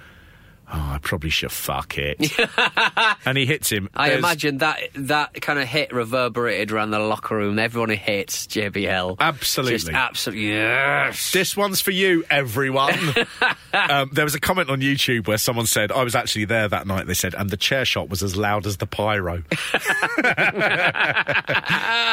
"Oh, 0.71 0.91
I 0.95 0.99
probably 1.01 1.29
should 1.29 1.51
fuck 1.51 1.97
it," 1.97 2.31
and 3.25 3.37
he 3.37 3.45
hits 3.45 3.71
him. 3.71 3.89
I 3.95 4.09
There's- 4.09 4.19
imagine 4.19 4.57
that 4.59 4.79
that 4.95 5.41
kind 5.41 5.59
of 5.59 5.67
hit 5.67 5.93
reverberated 5.93 6.71
around 6.71 6.91
the 6.91 6.99
locker 6.99 7.35
room. 7.35 7.59
Everyone 7.59 7.89
who 7.89 7.95
hates 7.95 8.47
JBL. 8.47 9.17
Absolutely. 9.19 9.77
Just 9.77 9.89
absolutely. 9.89 10.47
Yes. 10.49 11.31
This 11.31 11.55
one's 11.57 11.81
for 11.81 11.91
you, 11.91 12.23
everyone. 12.29 12.93
um, 13.73 14.09
there 14.13 14.25
was 14.25 14.35
a 14.35 14.39
comment 14.39 14.69
on 14.69 14.81
YouTube 14.81 15.27
where 15.27 15.37
someone 15.37 15.65
said, 15.65 15.91
I 15.91 16.03
was 16.03 16.15
actually 16.15 16.45
there 16.45 16.67
that 16.67 16.87
night, 16.87 17.07
they 17.07 17.13
said, 17.13 17.33
and 17.35 17.49
the 17.49 17.57
chair 17.57 17.85
shot 17.85 18.09
was 18.09 18.23
as 18.23 18.35
loud 18.35 18.65
as 18.65 18.77
the 18.77 18.87
pyro. 18.87 19.43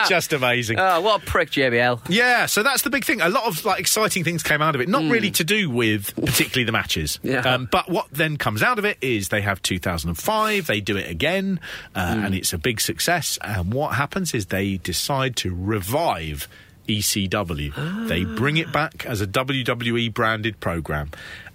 Just 0.09 0.33
amazing. 0.33 0.79
Oh, 0.79 1.01
what 1.01 1.23
a 1.23 1.27
prick, 1.27 1.51
JBL. 1.51 2.01
Yeah, 2.09 2.47
so 2.47 2.63
that's 2.63 2.83
the 2.83 2.91
big 2.91 3.05
thing. 3.05 3.21
A 3.21 3.29
lot 3.29 3.45
of 3.45 3.65
like 3.65 3.81
exciting 3.81 4.25
things 4.25 4.43
came 4.43 4.63
out 4.63 4.75
of 4.75 4.81
it. 4.81 4.89
Not 4.89 5.11
really 5.11 5.31
to 5.33 5.45
do 5.45 5.71
with 5.71 6.15
particularly 6.17 6.65
the 6.65 6.73
matches. 6.73 7.19
Yeah. 7.23 7.41
Um, 7.41 7.69
but 7.71 7.91
what 7.91 8.07
then 8.13 8.37
comes 8.47 8.63
out 8.63 8.79
of 8.79 8.85
it 8.85 8.97
is 9.01 9.31
they 9.31 9.41
have 9.41 9.61
2005. 9.61 10.69
They 10.69 10.81
do 10.81 10.97
it 10.97 11.11
again, 11.11 11.59
uh, 11.97 12.21
and 12.23 12.33
it's 12.33 12.53
a 12.53 12.59
big 12.59 12.81
success. 12.81 13.41
And 13.43 13.75
what 13.75 13.95
happens 13.97 14.35
is 14.35 14.47
they 14.47 14.77
decide 14.77 15.35
to 15.39 15.53
revive 15.53 16.47
ECW. 16.89 18.07
They 18.07 18.23
bring 18.23 18.57
it 18.57 18.73
back 18.73 19.05
as 19.05 19.21
a 19.21 19.27
WWE 19.27 20.15
branded 20.15 20.61
program. 20.61 21.11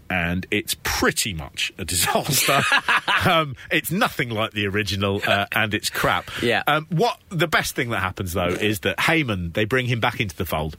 And 0.09 0.45
it's 0.51 0.75
pretty 0.83 1.33
much 1.33 1.71
a 1.77 1.85
disaster. 1.93 2.59
um, 3.25 3.55
it's 3.71 3.89
nothing 3.89 4.29
like 4.29 4.51
the 4.51 4.67
original, 4.67 5.21
uh, 5.25 5.45
and 5.53 5.73
it's 5.73 5.89
crap. 5.89 6.29
Yeah. 6.43 6.61
Um, 6.67 6.87
what 6.89 7.17
the 7.29 7.47
best 7.47 7.73
thing 7.73 7.91
that 7.91 8.01
happens 8.01 8.33
though 8.33 8.49
is 8.49 8.81
that 8.81 8.97
Heyman 8.97 9.53
they 9.53 9.63
bring 9.63 9.85
him 9.85 10.01
back 10.01 10.19
into 10.19 10.35
the 10.35 10.45
fold. 10.45 10.75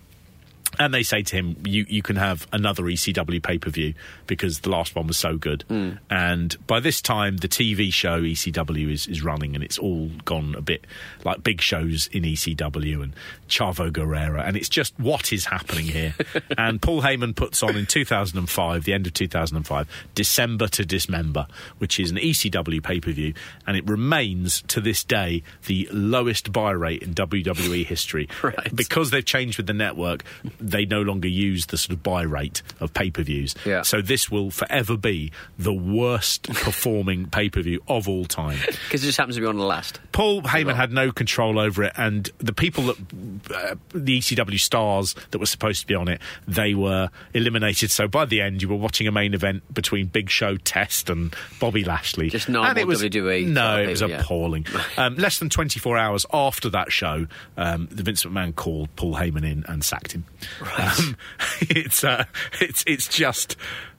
And 0.79 0.93
they 0.95 1.03
say 1.03 1.23
to 1.23 1.37
him, 1.37 1.57
"You 1.65 1.85
you 1.89 2.03
can 2.03 2.17
have 2.17 2.47
another 2.53 2.85
ECW 2.85 3.43
pay 3.43 3.59
per 3.59 3.71
view 3.71 3.95
because 4.27 4.61
the 4.61 4.71
last 4.71 4.95
one 4.95 5.07
was 5.07 5.17
so 5.19 5.37
good." 5.37 5.65
Hmm. 5.69 5.93
And 6.11 6.57
by 6.67 6.81
this 6.81 7.01
time, 7.03 7.37
the 7.39 7.49
TV 7.49 7.93
show 7.93 8.23
ECW 8.23 8.91
is, 8.91 9.07
is 9.07 9.23
running, 9.23 9.55
and 9.55 9.63
it's 9.63 9.79
all 9.79 10.11
gone 10.25 10.55
a 10.57 10.63
bit 10.63 10.87
like 11.25 11.43
big 11.43 11.61
shows 11.61 12.09
in 12.13 12.23
ECW 12.23 13.03
and 13.03 13.13
Chavo 13.49 13.93
Guerrero, 13.93 14.41
and 14.41 14.57
it's 14.57 14.69
just 14.69 14.99
what 14.99 15.33
is 15.33 15.47
happening 15.47 15.87
here. 15.87 16.15
and 16.59 16.81
Paul 16.81 17.03
Heyman 17.03 17.37
puts 17.37 17.63
on 17.63 17.77
in 17.77 17.87
2005, 17.87 18.85
the 18.85 18.93
end 18.93 19.07
of 19.07 19.15
2005, 19.15 19.89
December 20.15 20.69
to 20.69 20.85
Dismember, 20.85 21.47
which 21.79 22.01
is 22.01 22.11
an 22.11 22.17
ECW 22.17 22.83
pay 22.83 22.99
per 23.01 23.13
view, 23.13 23.35
and 23.67 23.77
it 23.77 23.87
remains 23.89 24.63
to 24.69 24.81
this 24.81 25.05
day 25.05 25.43
the 25.67 25.89
lowest 25.93 26.53
buy 26.53 26.71
rate 26.71 27.03
in 27.03 27.15
WWE 27.15 27.85
history 27.85 28.29
Right. 28.43 28.75
because 28.75 29.11
they've 29.11 29.25
changed 29.25 29.59
with 29.59 29.67
the 29.67 29.73
network, 29.75 30.25
they 30.63 30.85
no 30.85 31.03
longer 31.03 31.29
use 31.29 31.67
the 31.67 31.77
sort 31.77 31.93
of 31.93 32.03
buy 32.03 32.23
rate 32.23 32.63
of 32.81 32.95
pay 32.95 33.11
per 33.11 33.23
views. 33.23 33.55
Yeah. 33.65 33.83
So 33.83 34.01
this 34.01 34.31
will 34.31 34.51
forever 34.51 34.97
be 34.97 35.33
the 35.59 35.73
worst 35.73 36.45
performing 36.53 37.27
pay 37.27 37.49
per 37.49 37.63
view 37.63 37.83
of 37.89 38.09
all 38.09 38.25
time. 38.25 38.59
Because 38.67 39.03
it 39.03 39.07
just 39.07 39.19
happens 39.19 39.37
to 39.37 39.41
be 39.41 39.47
on 39.47 39.57
the 39.57 39.65
last. 39.65 40.01
Paul 40.13 40.43
Heyman 40.43 40.75
had 40.75 40.93
no 40.93 41.11
control 41.13 41.59
over 41.59 41.83
it, 41.85 41.93
and 41.97 42.31
the 42.39 42.53
people 42.53 42.85
that 42.85 42.97
uh, 43.55 43.75
the 43.95 44.19
ECW 44.19 44.61
stars 44.61 45.15
that 45.31 45.39
were 45.39 45.47
supposed 45.47 45.81
to 45.83 45.87
be 45.87 45.95
on 45.95 46.09
it, 46.09 46.21
they 46.47 46.75
were 46.75 47.11
eliminated. 47.35 47.91
So 47.91 48.09
by 48.09 48.25
the 48.25 48.41
end, 48.41 48.63
you 48.63 48.69
were 48.69 48.77
watching 48.77 49.07
a 49.07 49.13
main 49.13 49.35
event 49.35 49.63
between 49.73 50.07
Big 50.07 50.31
Show, 50.31 50.57
Test, 50.57 51.11
and 51.11 51.35
Bobby 51.61 51.85
Lashley. 51.85 52.31
Just 52.31 52.49
normal 52.49 52.71
and 52.71 52.79
it 52.79 52.87
was, 52.87 53.03
WWE 53.03 53.47
No, 53.47 53.81
it 53.83 53.89
was 53.89 54.01
yeah. 54.03 54.21
appalling. 54.21 54.67
um, 54.97 55.17
less 55.17 55.39
than 55.39 55.49
24 55.49 55.97
hours 55.99 56.27
after 56.33 56.69
that 56.71 56.93
show, 56.93 57.27
um, 57.57 57.89
the 57.91 58.03
Vince 58.03 58.25
McMahon 58.25 58.55
called 58.55 58.95
Paul 58.97 59.15
Heyman 59.15 59.45
in 59.45 59.65
and 59.69 59.85
sacked 59.85 60.13
him. 60.13 60.25
Um, 60.61 61.17
it's 61.61 62.05
uh, 62.05 62.25
it's 62.61 62.85
it's 62.87 63.09
just 63.09 63.57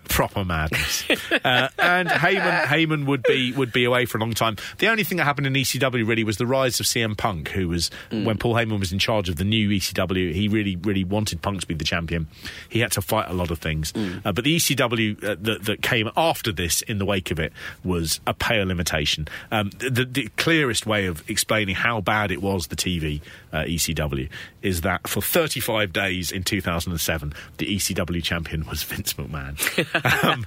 proper 0.10 0.44
madness. 0.44 1.04
uh, 1.44 1.70
and 1.80 2.10
Heyman 2.10 2.64
Heyman 2.64 3.06
would 3.06 3.24
be 3.24 3.52
would 3.54 3.72
be 3.72 3.84
away 3.84 4.06
for 4.06 4.18
a 4.18 4.22
long 4.22 4.34
time. 4.34 4.58
The 4.78 4.88
only 4.88 5.04
thing 5.04 5.18
that 5.18 5.26
happened 5.26 5.48
in 5.48 5.54
ECW 5.54 6.08
really 6.08 6.24
was 6.24 6.38
the 6.38 6.46
rise 6.46 6.80
of 6.80 6.86
CM 6.86 7.18
Punk, 7.18 7.50
who 7.50 7.70
was 7.70 7.90
when 8.12 8.38
Paul 8.38 8.54
Heyman 8.56 8.80
was 8.80 8.92
in 8.92 9.00
charge 9.00 9.30
of 9.30 9.38
the 9.38 9.44
new 9.44 9.70
ECW. 9.70 10.34
He 10.34 10.48
really 10.48 10.76
really 10.76 11.04
wanted 11.04 11.42
Punk 11.42 11.62
to 11.62 11.68
be 11.68 11.74
the 11.74 11.84
champion. 11.84 12.28
He 12.70 12.80
had 12.80 12.92
to 12.94 13.02
fight 13.02 13.30
a 13.30 13.34
lot 13.34 13.52
of 13.52 13.60
things, 13.60 13.94
uh, 13.96 14.32
but 14.32 14.44
the 14.44 14.56
ECW 14.56 15.24
uh, 15.24 15.36
that, 15.42 15.66
that 15.66 15.82
came 15.82 16.10
after 16.16 16.52
this 16.52 16.82
in 16.82 16.98
the 16.98 17.06
wake 17.06 17.32
of 17.32 17.40
it 17.40 17.54
was 17.84 18.20
a 18.28 18.34
pale 18.34 18.70
imitation. 18.72 19.28
Um, 19.52 19.72
the, 19.80 20.06
the 20.06 20.30
clearest 20.38 20.86
way 20.86 21.06
of 21.06 21.28
explaining 21.30 21.76
how 21.76 22.02
bad 22.02 22.32
it 22.32 22.42
was 22.42 22.68
the 22.68 22.76
TV 22.76 23.22
uh, 23.52 23.64
ECW 23.64 24.30
is 24.62 24.82
that 24.82 25.08
for 25.08 25.22
35 25.22 25.94
days 25.94 26.32
in 26.32 26.44
2007, 26.44 27.34
the 27.58 27.76
ECW 27.76 28.24
champion 28.24 28.66
was 28.66 28.84
Vince 28.84 29.14
McMahon. 29.14 29.54
um, 30.24 30.46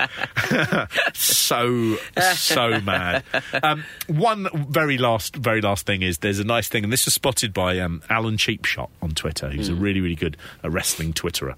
so 1.15 1.97
so 2.33 2.81
mad. 2.81 3.25
Um, 3.63 3.85
one 4.07 4.49
very 4.71 4.99
last 4.99 5.37
very 5.37 5.61
last 5.61 5.87
thing 5.87 6.03
is 6.03 6.19
there's 6.19 6.39
a 6.39 6.45
nice 6.45 6.69
thing, 6.69 6.85
and 6.85 6.93
this 6.93 7.05
was 7.05 7.15
spotted 7.15 7.53
by 7.53 7.79
um, 7.79 8.03
Alan 8.09 8.37
Cheapshot 8.37 8.89
on 9.03 9.11
Twitter, 9.11 9.51
who's 9.51 9.69
a 9.69 9.75
really 9.75 10.01
really 10.01 10.15
good 10.15 10.37
uh, 10.65 10.71
wrestling 10.71 11.13
Twitterer. 11.13 11.55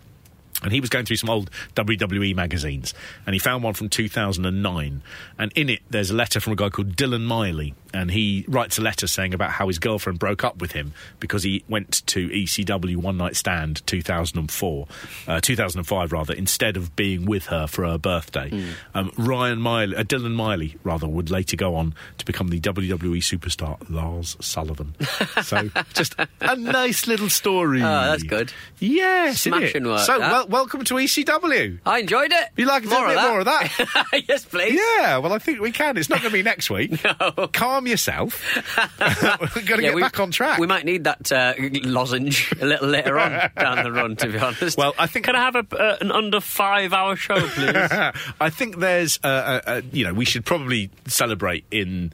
And 0.63 0.73
he 0.73 0.81
was 0.81 0.91
going 0.91 1.05
through 1.05 1.17
some 1.17 1.31
old 1.31 1.51
WWE 1.77 2.35
magazines, 2.35 2.93
and 3.27 3.35
he 3.35 3.39
found 3.39 3.63
one 3.63 3.75
from 3.75 3.89
2009. 3.89 5.03
And 5.39 5.53
in 5.53 5.71
it, 5.71 5.81
there's 5.89 6.11
a 6.11 6.15
letter 6.15 6.41
from 6.41 6.53
a 6.55 6.57
guy 6.57 6.69
called 6.69 6.97
Dylan 6.97 7.23
Miley, 7.23 7.75
and 7.95 8.11
he 8.11 8.45
writes 8.49 8.79
a 8.79 8.83
letter 8.83 9.07
saying 9.07 9.35
about 9.35 9.51
how 9.51 9.69
his 9.69 9.79
girlfriend 9.79 10.19
broke 10.19 10.45
up 10.45 10.59
with 10.61 10.73
him 10.73 10.93
because 11.21 11.43
he 11.43 11.65
went 11.69 12.07
to 12.09 12.29
ECW 12.29 12.97
One 12.97 13.17
Night 13.17 13.37
Stand 13.37 13.87
2004, 13.87 14.87
uh, 15.27 15.41
2005 15.41 16.13
rather, 16.13 16.35
instead 16.35 16.77
of 16.77 16.95
being 16.97 17.25
with 17.27 17.47
her 17.47 17.67
for 17.67 17.85
her 17.87 17.99
birthday. 17.99 18.51
Hmm. 18.51 18.71
Um, 18.95 19.13
Ryan 19.17 19.61
Miley, 19.61 19.97
uh, 19.97 20.03
Dylan 20.05 20.35
Miley 20.35 20.77
rather, 20.85 21.09
would 21.09 21.31
later 21.31 21.57
go 21.57 21.75
on 21.75 21.95
to 22.19 22.25
become 22.25 22.49
the 22.49 22.61
WWE 22.61 23.19
superstar 23.19 23.79
Lars 23.89 24.37
Sullivan. 24.41 24.95
so 25.43 25.69
just 25.95 26.15
a 26.41 26.57
nice 26.57 27.07
little 27.07 27.29
story. 27.29 27.81
Oh, 27.83 27.85
that's 28.11 28.23
good. 28.23 28.53
Yes. 28.79 29.43
Smashing 29.43 29.85
work, 29.87 30.01
So 30.01 30.19
that. 30.19 30.31
wel- 30.31 30.49
welcome 30.49 30.85
to 30.85 30.95
ECW. 30.95 31.79
I 31.87 31.99
enjoyed 32.01 32.33
it. 32.33 32.49
You 32.57 32.67
like 32.67 32.85
a 32.85 32.89
bit 32.89 32.99
more 32.99 33.41
of 33.41 33.45
that? 33.47 34.23
yes, 34.29 34.45
please. 34.45 34.75
Yeah, 34.99 35.19
well, 35.19 35.33
I 35.33 35.39
think 35.39 35.61
we 35.61 35.73
can. 35.73 35.97
It's 35.97 36.09
not 36.09 36.21
going 36.21 36.31
to 36.31 36.37
be 36.39 36.43
next 36.43 36.71
week. 36.71 37.01
Calm 37.79 37.87
yourself. 37.87 38.43
We've 39.55 39.65
got 39.65 39.77
to 39.77 39.83
Yeah, 39.83 39.89
get 39.91 39.95
we- 39.95 40.01
back 40.03 40.19
on 40.19 40.33
track. 40.33 40.59
We 40.59 40.67
might 40.67 40.85
need 40.85 41.05
that 41.05 41.31
uh, 41.31 41.55
lozenge 41.85 42.53
a 42.61 42.67
little 42.67 42.89
later 42.89 43.21
on 43.21 43.51
down 43.57 43.85
the 43.85 43.93
run, 43.93 44.17
to 44.17 44.27
be 44.27 44.37
honest. 44.37 44.77
well, 44.77 44.97
I 44.99 45.07
think 45.07 45.27
Can 45.27 45.37
I 45.37 45.45
have 45.45 45.55
a, 45.55 45.77
uh, 45.77 45.97
an 46.01 46.11
under 46.11 46.41
five 46.41 46.93
hour 46.93 47.15
show, 47.15 47.39
please? 47.39 47.73
I 48.41 48.51
think 48.51 48.79
there's, 48.79 49.21
uh, 49.23 49.29
uh, 49.29 49.61
uh, 49.65 49.81
you 49.93 50.05
know, 50.05 50.13
we 50.13 50.25
should 50.25 50.45
probably 50.45 50.91
celebrate 51.07 51.65
in 51.71 52.13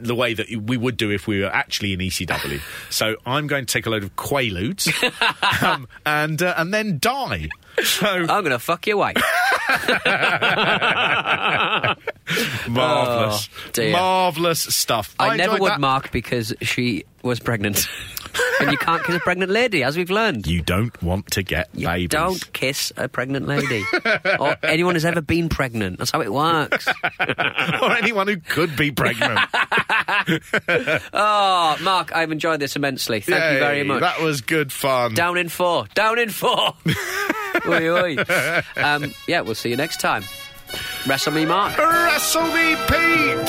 the 0.00 0.14
way 0.14 0.34
that 0.34 0.48
we 0.50 0.76
would 0.76 0.96
do 0.96 1.10
if 1.10 1.26
we 1.26 1.40
were 1.40 1.54
actually 1.54 1.92
in 1.92 2.00
ECW. 2.00 2.60
so 2.90 3.16
I'm 3.26 3.46
going 3.46 3.66
to 3.66 3.72
take 3.72 3.86
a 3.86 3.90
load 3.90 4.04
of 4.04 4.14
Quaaludes 4.16 4.88
um, 5.66 5.88
and 6.04 6.42
uh, 6.42 6.54
and 6.56 6.72
then 6.72 6.98
die. 6.98 7.48
So 7.82 8.06
I'm 8.06 8.26
going 8.26 8.50
to 8.50 8.58
fuck 8.58 8.86
your 8.86 8.96
wife. 8.96 9.16
marvelous, 12.68 13.48
Oh, 13.78 13.92
marvelous 13.92 14.74
stuff. 14.74 15.14
I, 15.18 15.36
never 15.36 15.58
would, 15.58 15.72
that. 15.72 15.80
Mark, 15.80 16.10
because 16.10 16.54
she 16.62 17.04
was 17.22 17.40
pregnant. 17.40 17.88
and 18.60 18.70
you 18.72 18.78
can't 18.78 19.02
kiss 19.04 19.14
a 19.16 19.20
pregnant 19.20 19.50
lady, 19.52 19.82
as 19.82 19.96
we've 19.96 20.10
learned. 20.10 20.46
You 20.46 20.62
don't 20.62 21.00
want 21.02 21.26
to 21.32 21.42
get 21.42 21.68
You 21.74 21.86
babies. 21.86 22.08
don't 22.08 22.52
kiss 22.52 22.92
a 22.96 23.08
pregnant 23.08 23.46
lady. 23.46 23.84
or 24.38 24.56
anyone 24.62 24.94
who's 24.94 25.04
ever 25.04 25.20
been 25.20 25.48
pregnant. 25.48 25.98
That's 25.98 26.10
how 26.10 26.20
it 26.22 26.32
works. 26.32 26.86
or 27.20 27.92
anyone 27.96 28.26
who 28.28 28.36
could 28.38 28.76
be 28.76 28.90
pregnant. 28.90 29.38
Oh, 31.12 31.76
Mark, 31.82 32.14
I've 32.14 32.32
enjoyed 32.32 32.60
this 32.60 32.76
immensely. 32.76 33.20
Thank 33.20 33.52
you 33.54 33.58
very 33.58 33.82
much. 33.84 34.00
That 34.00 34.20
was 34.20 34.40
good 34.40 34.72
fun. 34.72 35.14
Down 35.14 35.36
in 35.36 35.48
four. 35.48 35.86
Down 35.94 36.18
in 36.18 36.30
four. 36.30 36.74
oi, 37.66 37.88
oi. 37.90 38.16
Um, 38.76 39.12
yeah, 39.26 39.40
we'll 39.42 39.54
see 39.54 39.68
you 39.70 39.76
next 39.76 40.00
time. 40.00 40.24
Wrestle 41.06 41.32
me, 41.32 41.46
Mark. 41.46 41.76
Wrestle 41.78 42.42
me, 42.48 42.76
Pete! 42.88 43.48